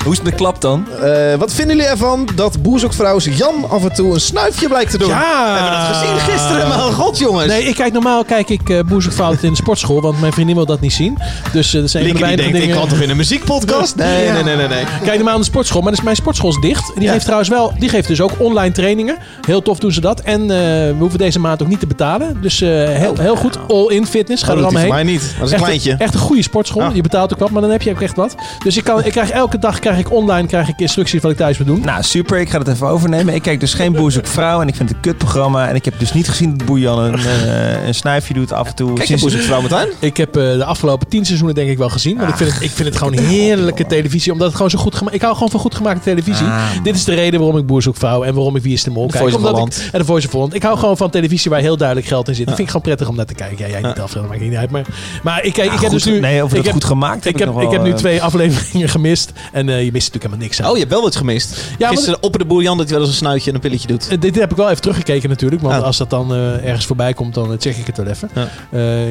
[0.03, 0.88] Hoe is het met klap dan?
[1.03, 4.98] Uh, wat vinden jullie ervan dat boezokvrouw Jan af en toe een snuifje blijkt te
[4.98, 5.07] doen?
[5.07, 5.53] Ja!
[5.53, 6.68] We hebben dat gezien gisteren.
[6.68, 7.48] Mijn god, jongens.
[7.48, 10.65] Nee, ik kijk normaal kijk ik uh, boezokvrouw in de sportschool, want mijn vriendin wil
[10.65, 11.18] dat niet zien.
[11.53, 12.61] Dus uh, dat zijn een die denkt, dingen...
[12.61, 13.95] ik kan toch in een muziekpodcast?
[13.95, 14.34] Nee, ja.
[14.34, 14.84] nee, nee, nee, nee.
[15.03, 16.91] Kijk normaal in de sportschool, maar dus mijn sportschool is dicht.
[16.95, 17.11] Die ja.
[17.11, 19.18] geeft trouwens wel, die geeft dus ook online trainingen.
[19.45, 20.19] Heel tof doen ze dat.
[20.19, 22.41] En uh, we hoeven deze maand ook niet te betalen.
[22.41, 23.57] Dus heel, heel goed.
[23.68, 24.44] All-in fitness.
[24.44, 24.91] Ga oh, er allemaal heen.
[24.91, 25.22] mij niet.
[25.22, 25.91] Dat is een echt kleintje.
[25.91, 26.81] Een, echt een goede sportschool.
[26.81, 26.95] Oh.
[26.95, 28.35] Je betaalt ook wat, maar dan heb je ook echt wat.
[28.64, 31.38] Dus ik, kan, ik krijg elke dag krijg ik online krijg ik instructies wat ik
[31.38, 31.81] thuis moet doen.
[31.81, 32.39] Nou, super.
[32.39, 33.34] Ik ga het even overnemen.
[33.34, 35.67] Ik kijk dus geen Vrouw en ik vind het een kutprogramma.
[35.67, 38.75] En ik heb dus niet gezien dat Boejan een, uh, een snuifje doet af en
[38.75, 38.93] toe.
[38.93, 39.88] Kijk je Boezek Vrouw meteen?
[39.99, 42.17] Ik heb uh, de afgelopen tien seizoenen denk ik wel gezien.
[42.17, 44.31] Want ik vind, het, ik vind het gewoon heerlijke televisie.
[44.31, 46.45] Omdat het gewoon zo goed gemaakt Ik hou gewoon van goed gemaakte televisie.
[46.45, 48.91] Ah, Dit is de reden waarom ik Boer Vrouw en waarom ik Wie is de
[48.91, 49.35] Mol de kijk.
[49.35, 50.53] Omdat ik, en de Voice of Holland.
[50.53, 52.45] Ik hou gewoon van televisie waar heel duidelijk geld in zit.
[52.45, 53.57] Dat vind ik gewoon prettig om naar te kijken.
[53.57, 54.71] Ja, jij niet af, dat maakt niet uit.
[54.71, 54.85] Maar,
[55.23, 56.19] maar ik, kijk, ik heb goed, dus nu...
[56.19, 59.32] Nee, of het heb, goed gemaakt ik heb, ik heb nu twee afleveringen gemist.
[59.52, 60.68] En uh, je mist natuurlijk helemaal niks aan.
[60.68, 61.64] Oh, je hebt wel wat gemist.
[61.78, 63.88] Ja, Gisteren op de boer Jan dat hij wel eens een snuitje en een pilletje
[63.88, 64.11] doet.
[64.11, 65.61] Uh, dit heb ik wel even teruggekeken natuurlijk.
[65.61, 65.82] Want ja.
[65.82, 68.30] als dat dan uh, ergens voorbij komt, dan check ik het wel even.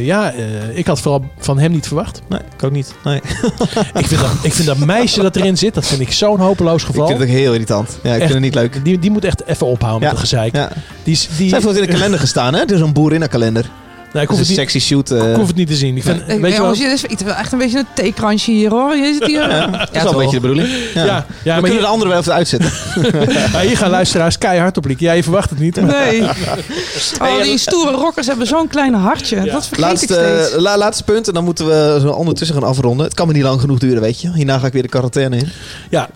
[0.05, 0.33] Ja, ja
[0.73, 2.23] ik had vooral van hem niet verwacht.
[2.29, 2.95] Nee, ik ook niet.
[3.05, 3.17] Nee.
[4.03, 6.83] ik, vind dat, ik vind dat meisje dat erin zit, dat vind ik zo'n hopeloos
[6.83, 7.03] geval.
[7.03, 7.99] Ik vind het ook heel irritant.
[8.03, 8.85] Ja, ik echt, vind het niet leuk.
[8.85, 10.15] Die, die moet echt even ophouden ja.
[10.15, 10.57] met het gezeik.
[10.57, 10.69] Ja.
[11.03, 12.65] Die, die, Zij heeft in de kalender gestaan, hè?
[12.65, 13.71] Dus een boerinnenkalender.
[14.12, 15.11] Nee, ik hoef, is het een niet, sexy shoot.
[15.11, 15.31] eh.
[15.31, 15.97] ik hoef het niet te zien.
[15.97, 17.78] Ik vind, Ik, weet je wel, jongens, dit is dit is wel echt een beetje
[17.78, 18.97] een theekransje hier hoor.
[18.97, 19.49] Je zit hier.
[19.51, 20.69] Ja, dat is wel een beetje de bedoeling.
[20.95, 22.70] Ja, Ja, ja, we maar kunnen hier- de andere wel even uitzetten.
[23.53, 24.85] Ja, hier gaan luisteraars keihard op.
[24.99, 25.81] Ja, je verwacht het niet.
[25.81, 26.23] maar- Nee.
[27.23, 29.37] Oh, die stoere rockers hebben zo'n klein hartje.
[29.37, 30.62] Dat vergeet ik Laatste, steeds.
[30.62, 33.07] la- laatste punt en dan moeten we zo ondertussen gaan afronden.
[33.07, 34.33] Het kan me niet lang genoeg duren, weet je.
[34.33, 35.49] Hierna ga ik weer de quarantaine in.
[35.91, 36.09] Ja.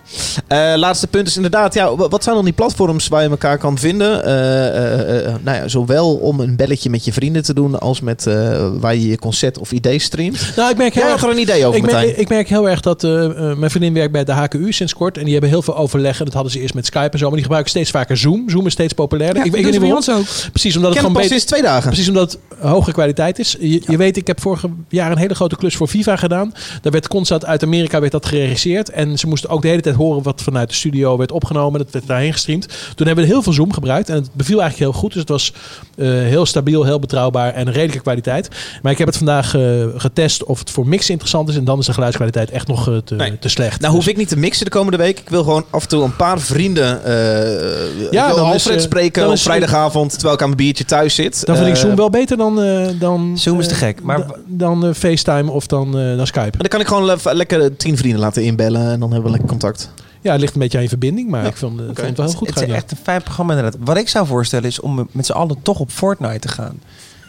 [0.47, 3.57] Eh, laatste punt is inderdaad, ja, wa- wat zijn dan die platforms waar je elkaar
[3.57, 4.25] kan vinden?
[4.25, 8.01] Eh, eh, eh, nou ja, zowel om een belletje met je vrienden te doen als
[8.01, 10.53] met eh, waar je je concert of idee streamt.
[10.55, 12.19] Nou, ik merk heel Jij erg, had er een idee over, ik merk, Martijn.
[12.19, 15.17] ik merk heel erg dat eh, eh, mijn vriendin werkt bij de HKU sinds kort.
[15.17, 16.25] En die hebben heel veel overleggen.
[16.25, 17.25] Dat hadden ze eerst met Skype en zo.
[17.25, 18.49] Maar die gebruiken steeds vaker Zoom.
[18.49, 19.37] Zoom is steeds populairder.
[19.37, 20.05] Ja, ik, ik dat weet niet waarom.
[20.05, 20.51] bij ons ook.
[20.51, 21.37] Precies omdat Ik het gewoon pas beter...
[21.37, 21.87] sinds twee dagen.
[21.87, 23.55] Precies omdat het hogere kwaliteit is.
[23.59, 26.53] Je, je weet, ik heb vorig jaar een hele grote klus voor Viva gedaan.
[26.81, 28.89] Daar werd constant uit Amerika werd dat geregisseerd.
[28.89, 31.79] En ze moesten ook de hele tijd horen wat vanuit de studio werd opgenomen.
[31.79, 32.67] Dat werd daarheen gestreamd.
[32.95, 34.09] Toen hebben we heel veel Zoom gebruikt.
[34.09, 35.11] En het beviel eigenlijk heel goed.
[35.11, 35.53] Dus het was
[35.95, 38.47] eh, heel stabiel, heel betrouwbaar en een redelijke kwaliteit.
[38.81, 39.61] Maar ik heb het vandaag eh,
[39.95, 41.55] getest of het voor mix interessant is.
[41.55, 43.39] En dan is de geluidskwaliteit echt nog eh, te, Nee.
[43.39, 43.81] te slecht.
[43.81, 45.19] Nou hoef ik niet te mixen de komende week.
[45.19, 47.03] Ik wil gewoon af en toe een paar vrienden.
[47.03, 51.15] eh Ja, dan Alfred spreken dan op is- vrijdagavond terwijl ik aan mijn biertje thuis
[51.15, 51.45] zit.
[51.45, 54.95] Dan vind ik Zoom wel beter dan, eh, dan Zoom is te gek, maar- dan
[54.95, 56.41] FaceTime of dan, eh, dan Skype.
[56.41, 59.29] Maar dan kan ik gewoon le- lekker tien vrienden laten inbellen en dan hebben we
[59.37, 59.89] lekker contact.
[60.21, 62.35] Ja, het ligt een beetje aan je verbinding, maar ik vond, vond het wel heel
[62.35, 62.65] goed het gaan.
[62.67, 62.75] is ja.
[62.75, 63.79] echt een fijn programma inderdaad.
[63.83, 66.79] Wat ik zou voorstellen is om met z'n allen toch op Fortnite te gaan.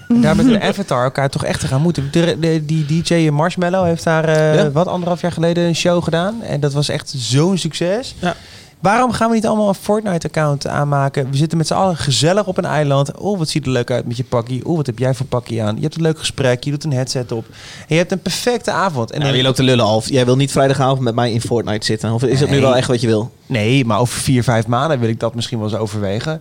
[0.09, 2.09] En daar met een avatar elkaar toch echt te gaan moeten.
[2.13, 4.71] De, de- die DJ Marshmallow heeft daar eh, Ja.
[4.71, 6.43] wat anderhalf jaar geleden een show gedaan.
[6.43, 8.15] En dat was echt zo'n succes.
[8.19, 8.37] Ja.
[8.81, 11.31] Waarom gaan we niet allemaal een Fortnite-account aanmaken?
[11.31, 13.17] We zitten met z'n allen gezellig op een eiland.
[13.19, 14.67] Oh, wat ziet er leuk uit met je pakkie.
[14.67, 15.75] Oh, wat heb jij voor pakkie aan?
[15.77, 16.65] Je hebt een leuk gesprek.
[16.65, 17.45] Je doet een headset op.
[17.79, 19.11] En je hebt een perfecte avond.
[19.11, 20.09] En je loopt te lullen Alf.
[20.09, 22.13] Jij wil niet vrijdagavond met mij in Fortnite zitten.
[22.13, 23.33] Of is dat nu wel echt wat je wil?
[23.47, 26.41] Nee, maar over vier, vijf maanden wil ik dat misschien wel eens overwegen.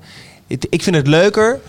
[0.70, 1.60] Ik vind het leuker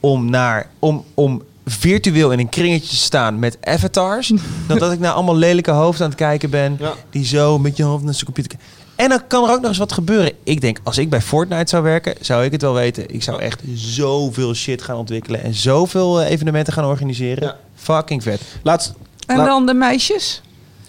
[0.00, 4.32] om, naar, om, om virtueel in een kringetje te staan met avatars...
[4.68, 6.76] dan dat ik naar allemaal lelijke hoofden aan het kijken ben...
[6.80, 6.92] Ja.
[7.10, 8.50] die zo met je hoofd naar zijn computer...
[8.56, 8.68] kijken.
[8.96, 10.32] En dan kan er ook nog eens wat gebeuren.
[10.44, 13.14] Ik denk, als ik bij Fortnite zou werken, zou ik het wel weten.
[13.14, 15.42] Ik zou echt zoveel shit gaan ontwikkelen...
[15.42, 17.42] en zoveel eh, evenementen gaan organiseren.
[17.44, 17.56] Ja.
[17.74, 18.40] Fucking vet.
[18.62, 18.92] Laatst,
[19.26, 20.42] En laat- dan de meisjes.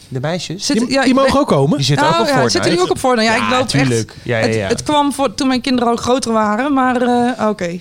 [0.07, 1.77] De meisjes, Zitten, Die, ja, die mogen ben- ook komen.
[1.77, 2.51] die zitten Oh, ook op ja, Fortnite.
[2.51, 3.31] zitten die ook op Fortnite?
[3.31, 4.09] Ja, ik loop tuurlijk.
[4.09, 4.17] echt.
[4.23, 4.61] Ja, ja, ja.
[4.61, 7.79] Het, het kwam voor, toen mijn kinderen ook groter waren, maar eh, oké.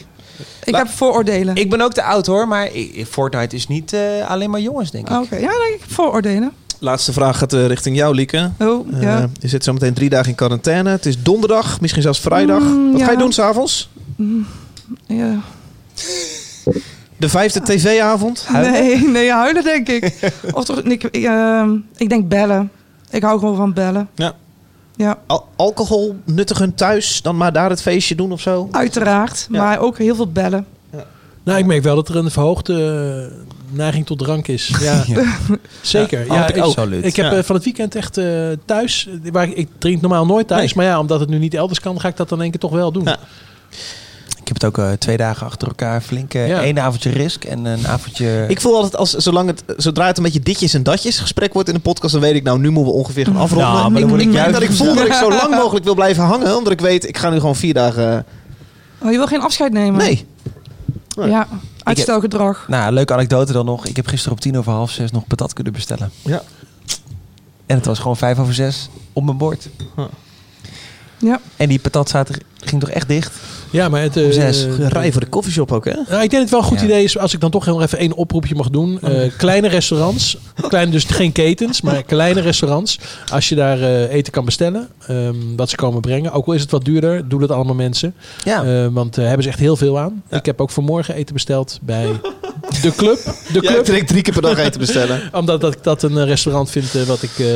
[0.64, 1.54] Ik La- heb vooroordelen.
[1.56, 2.68] Ik ben ook te oud hoor, maar
[3.08, 4.00] Fortnite is niet eh,
[4.30, 5.16] alleen maar jongens, denk ik.
[5.16, 6.52] Oké, ja, nee, ik heb vooroordelen.
[6.78, 8.50] laatste vraag gaat eh, richting jou, Lieke.
[8.58, 10.90] Oh, Eh, je zit zo meteen drie dagen in quarantaine.
[10.90, 12.62] Het is donderdag, misschien zelfs vrijdag.
[12.62, 13.90] Mm, Wat ga je doen s'avonds?
[15.06, 15.38] ja.
[17.16, 18.46] De vijfde tv-avond?
[18.52, 20.14] Nee, nee, huilen denk ik.
[20.52, 22.70] of toch, ik, ik, ehm, ik denk bellen.
[23.10, 24.08] Ik hou gewoon van bellen.
[24.14, 24.34] Ja.
[25.00, 28.68] Ja, Al- alcohol nuttigen thuis, dan maar daar het feestje doen of zo?
[28.72, 29.46] uiteraard.
[29.50, 29.62] Ja.
[29.62, 30.66] Maar ook heel veel bellen.
[31.42, 32.74] Nou, ik merk wel dat er een verhoogde
[33.70, 34.72] eh, neiging tot drank is.
[34.80, 35.04] Ja,
[35.82, 36.26] zeker.
[36.26, 37.04] Ja, Ja, ik, absoluut.
[37.04, 37.36] ik heb Ja.
[37.36, 38.26] eh, van het weekend echt eh,
[38.64, 40.72] thuis, waar ik, ik drink normaal nooit thuis, Nee.
[40.76, 42.72] maar ja, omdat het nu niet elders kan, ga ik dat dan één keer toch
[42.72, 43.08] wel doen.
[44.50, 44.56] Ja.
[44.56, 46.32] Ik heb het ook eh, twee dagen achter elkaar flink.
[46.32, 46.62] Ja.
[46.62, 48.44] één avondje risk en een avondje...
[48.48, 51.68] Ik voel altijd, als, zolang het, zodra het een beetje ditjes en datjes gesprek wordt
[51.68, 53.72] in de podcast, dan weet ik nou, nu moeten we ongeveer gaan afronden.
[53.72, 55.28] Nou, maar dan ik, moet ik ik merk juist- dat ik voel dat ik zo
[55.28, 58.26] lang mogelijk wil blijven hangen, omdat ik weet, ik ga nu gewoon vier dagen...
[59.02, 59.98] Oh, je wil geen afscheid nemen?
[59.98, 60.26] Nee.
[61.16, 61.28] Nee.
[61.28, 61.48] Ja,
[61.82, 62.64] uitstelgedrag.
[62.68, 63.86] Nou, leuke anekdote dan nog.
[63.86, 66.10] Ik heb gisteren op tien over half zes nog patat kunnen bestellen.
[66.22, 66.42] Ja.
[67.66, 69.68] En het was gewoon vijf over zes op mijn bord.
[71.18, 71.40] Ja.
[71.56, 73.32] En die patatzater ging toch echt dicht?
[73.70, 74.16] Ja, maar het...
[74.16, 74.66] Om eh, zes.
[74.78, 75.90] Rij voor de koffieshop ook, hè?
[75.90, 76.84] Ja, ik denk dat het wel een goed Ja.
[76.84, 79.00] idee is als ik dan toch heel even één oproepje mag doen.
[79.02, 80.36] Eh, kleine restaurants,
[80.68, 82.98] kleine, dus geen ketens, maar kleine restaurants.
[83.32, 86.32] Als je daar eh, eten kan bestellen, ehm, wat ze komen brengen.
[86.32, 88.14] Ook al is het wat duurder, doen dat allemaal mensen.
[88.44, 88.64] Ja.
[88.64, 90.22] Eh, want daar hebben ze echt heel veel aan.
[90.30, 92.06] Ik heb ook vanmorgen eten besteld bij
[92.82, 93.18] de club.
[93.24, 93.78] De Ja, club.
[93.78, 95.20] ik denk drie keer per dag eten bestellen.
[95.32, 97.46] Omdat dat ik dat een restaurant vind wat ik eh,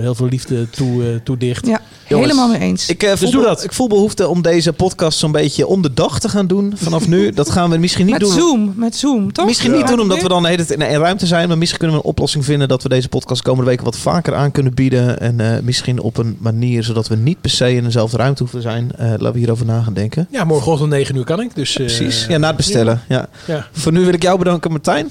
[0.00, 1.66] heel veel liefde toe, toedicht.
[1.66, 2.88] Ja, Jongens, helemaal mee eens.
[2.88, 3.64] Ik, voel Dus doe dat.
[3.64, 7.08] ik voel behoefte om deze podcast zo'n beetje om de dag te gaan doen vanaf
[7.08, 7.30] nu.
[7.32, 8.38] Dat gaan we misschien niet met doen.
[8.38, 9.46] Zoom, met Zoom, toch?
[9.46, 11.48] Misschien niet doen omdat we dan de hele tijd in één ruimte zijn.
[11.48, 14.34] Maar misschien kunnen we een oplossing vinden dat we deze podcast komende week wat vaker
[14.34, 15.20] aan kunnen bieden.
[15.20, 18.60] En eh, misschien op een manier zodat we niet per se in dezelfde ruimte hoeven
[18.60, 18.92] te zijn.
[18.96, 20.28] Eh, laten we hierover na gaan denken.
[20.30, 21.54] Ja, morgenochtend om 9 uur kan ik.
[21.54, 22.26] Dus, eh, Precies.
[22.28, 23.02] Ja, na het bestellen.
[23.08, 23.28] Ja.
[23.46, 23.66] Ja.
[23.72, 25.10] Voor nu wil ik jou bedanken, Martijn.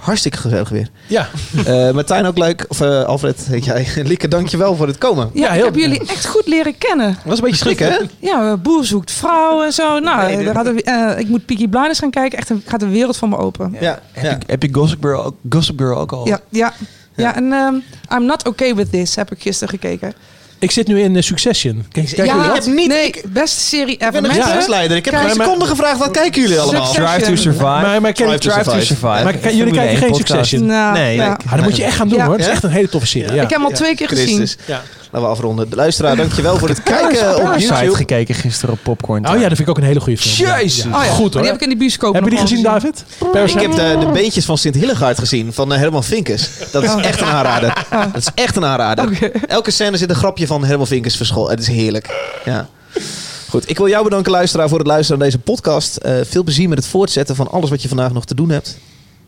[0.00, 0.88] Hartstikke gezellig weer.
[1.06, 1.28] Ja.
[1.66, 2.64] Eh, Martijn ook leuk.
[2.68, 3.86] Of eh, Alfred, heet jij.
[3.94, 5.30] Lieke, dankjewel voor het komen.
[5.32, 7.18] Ja, Ja, ik heel- heb jullie echt goed leren kennen.
[7.24, 7.98] was een beetje schrikken, hè?
[8.18, 9.98] Ja, boer zoekt vrouw en zo.
[9.98, 12.38] Nou, Nee, er, eh, ik moet Peaky Blinders gaan kijken.
[12.38, 13.76] Echt een, gaat een wereld van me open.
[13.80, 13.98] Ja.
[14.12, 14.30] Heb, ja.
[14.30, 16.26] je, heb je Gossip Girl, ook- Gossip Girl ook al?
[16.26, 16.72] Ja, ja.
[17.16, 17.74] ja en ehm,
[18.18, 20.12] I'm Not Okay With This heb ik gisteren gekeken.
[20.60, 21.86] Ik zit nu in eh, Succession.
[21.92, 22.66] Kijk, kijk ja, jullie dat?
[22.66, 24.06] nee, beste serie ever.
[24.14, 24.96] Ik ben een gespreksleider.
[24.96, 25.98] Ik heb geen seconde gevraagd.
[25.98, 26.92] Wat kijken jullie allemaal?
[26.92, 27.64] Drive to Survive.
[27.64, 28.84] Maar, maar, ken- Drive to Drive to Survive.
[28.94, 29.24] Survive.
[29.24, 30.28] maar jullie Formule kijken 1 geen podcast.
[30.28, 30.66] Succession?
[30.66, 31.32] Nou, Nee, ja.
[31.32, 32.24] ik- Ah, dat moet je echt gaan doen Ja.
[32.24, 32.32] hoor.
[32.34, 33.28] Het is echt een hele toffe serie.
[33.34, 33.42] Ja.
[33.42, 34.48] Ik heb hem al twee keer gezien.
[35.10, 35.70] Laten we afronden.
[35.70, 37.94] De luisteraar, dankjewel voor het kijken op YouTube.
[37.94, 39.28] gekeken gisteren op Popcorn.
[39.28, 40.48] Oh ja, dat vind ik ook een hele goede film.
[40.48, 40.58] Ja.
[40.60, 40.84] Jezus.
[40.84, 40.98] Ja.
[40.98, 41.42] Oh ja, Goed hoor.
[41.42, 43.04] die heb ik in de bioscoop Heb je die gezien, David?
[43.46, 46.48] Ik heb de, de beentjes van Sint Hillegaard gezien, van eh, Herman Vinkers.
[46.72, 47.86] Dat is echt een aanrader.
[47.90, 49.30] Dat is echt een aanrader.
[49.46, 51.50] Elke scène zit een grapje van Herman Vinkers verscholen.
[51.50, 52.32] Het is heerlijk.
[52.44, 52.68] Ja.
[53.48, 55.96] Goed, ik wil jou bedanken luisteraar voor het luisteren naar deze podcast.
[55.96, 58.78] Eh, veel plezier met het voortzetten van alles wat je vandaag nog te doen hebt.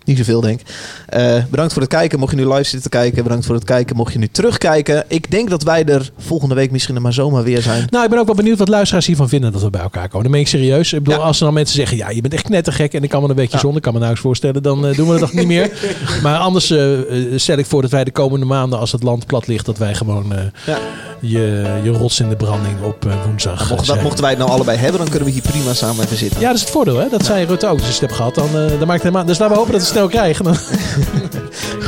[0.05, 0.67] Niet zoveel, denk ik.
[1.09, 2.19] Eh, bedankt voor het kijken.
[2.19, 3.97] Mocht je nu live zitten kijken, bedankt voor het kijken.
[3.97, 5.05] Mocht je nu terugkijken.
[5.09, 7.87] Ik denk dat wij er volgende week misschien er maar zomaar weer zijn.
[7.91, 10.23] Nou, ik ben ook wel benieuwd wat luisteraars hiervan vinden dat we bij elkaar komen.
[10.23, 10.93] Dan ben ik serieus.
[10.93, 13.23] Ik bedoel, als er dan mensen zeggen, ja, je bent echt knettergek en ik kan
[13.23, 15.47] me een beetje zonder, kan me nou eens voorstellen, dan eh, doen we dat niet
[15.47, 15.71] meer.
[16.23, 16.89] Maar anders eh,
[17.37, 19.95] stel ik voor dat wij de komende maanden, als het land plat ligt, dat wij
[19.95, 20.33] gewoon
[20.67, 20.79] Ja.
[21.21, 23.59] je, je rots in de branding op woensdag.
[23.59, 26.05] Nou, mocht, dat, mochten wij het nou allebei hebben, dan kunnen we hier prima samen
[26.05, 26.41] even zitten.
[26.41, 27.09] Ja, dat is het voordeel, hè?
[27.09, 27.79] Dat zei Rutte ook.
[27.79, 29.25] Dus als je het hebt gehad, dan, dan maakt het helemaal...
[29.25, 30.47] Dus laten we hopen dat we het snel krijgen.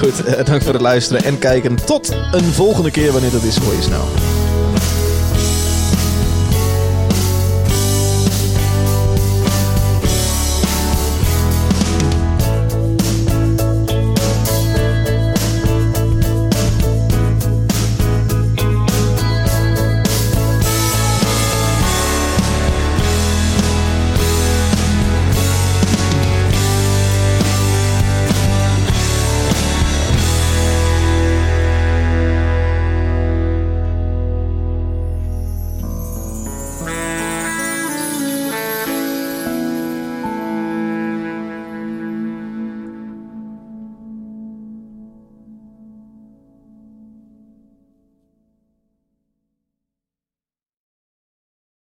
[0.00, 1.76] Goed, eh, dank voor het luisteren en kijken.
[1.84, 4.33] Tot een volgende keer wanneer dat is, hoor je snel.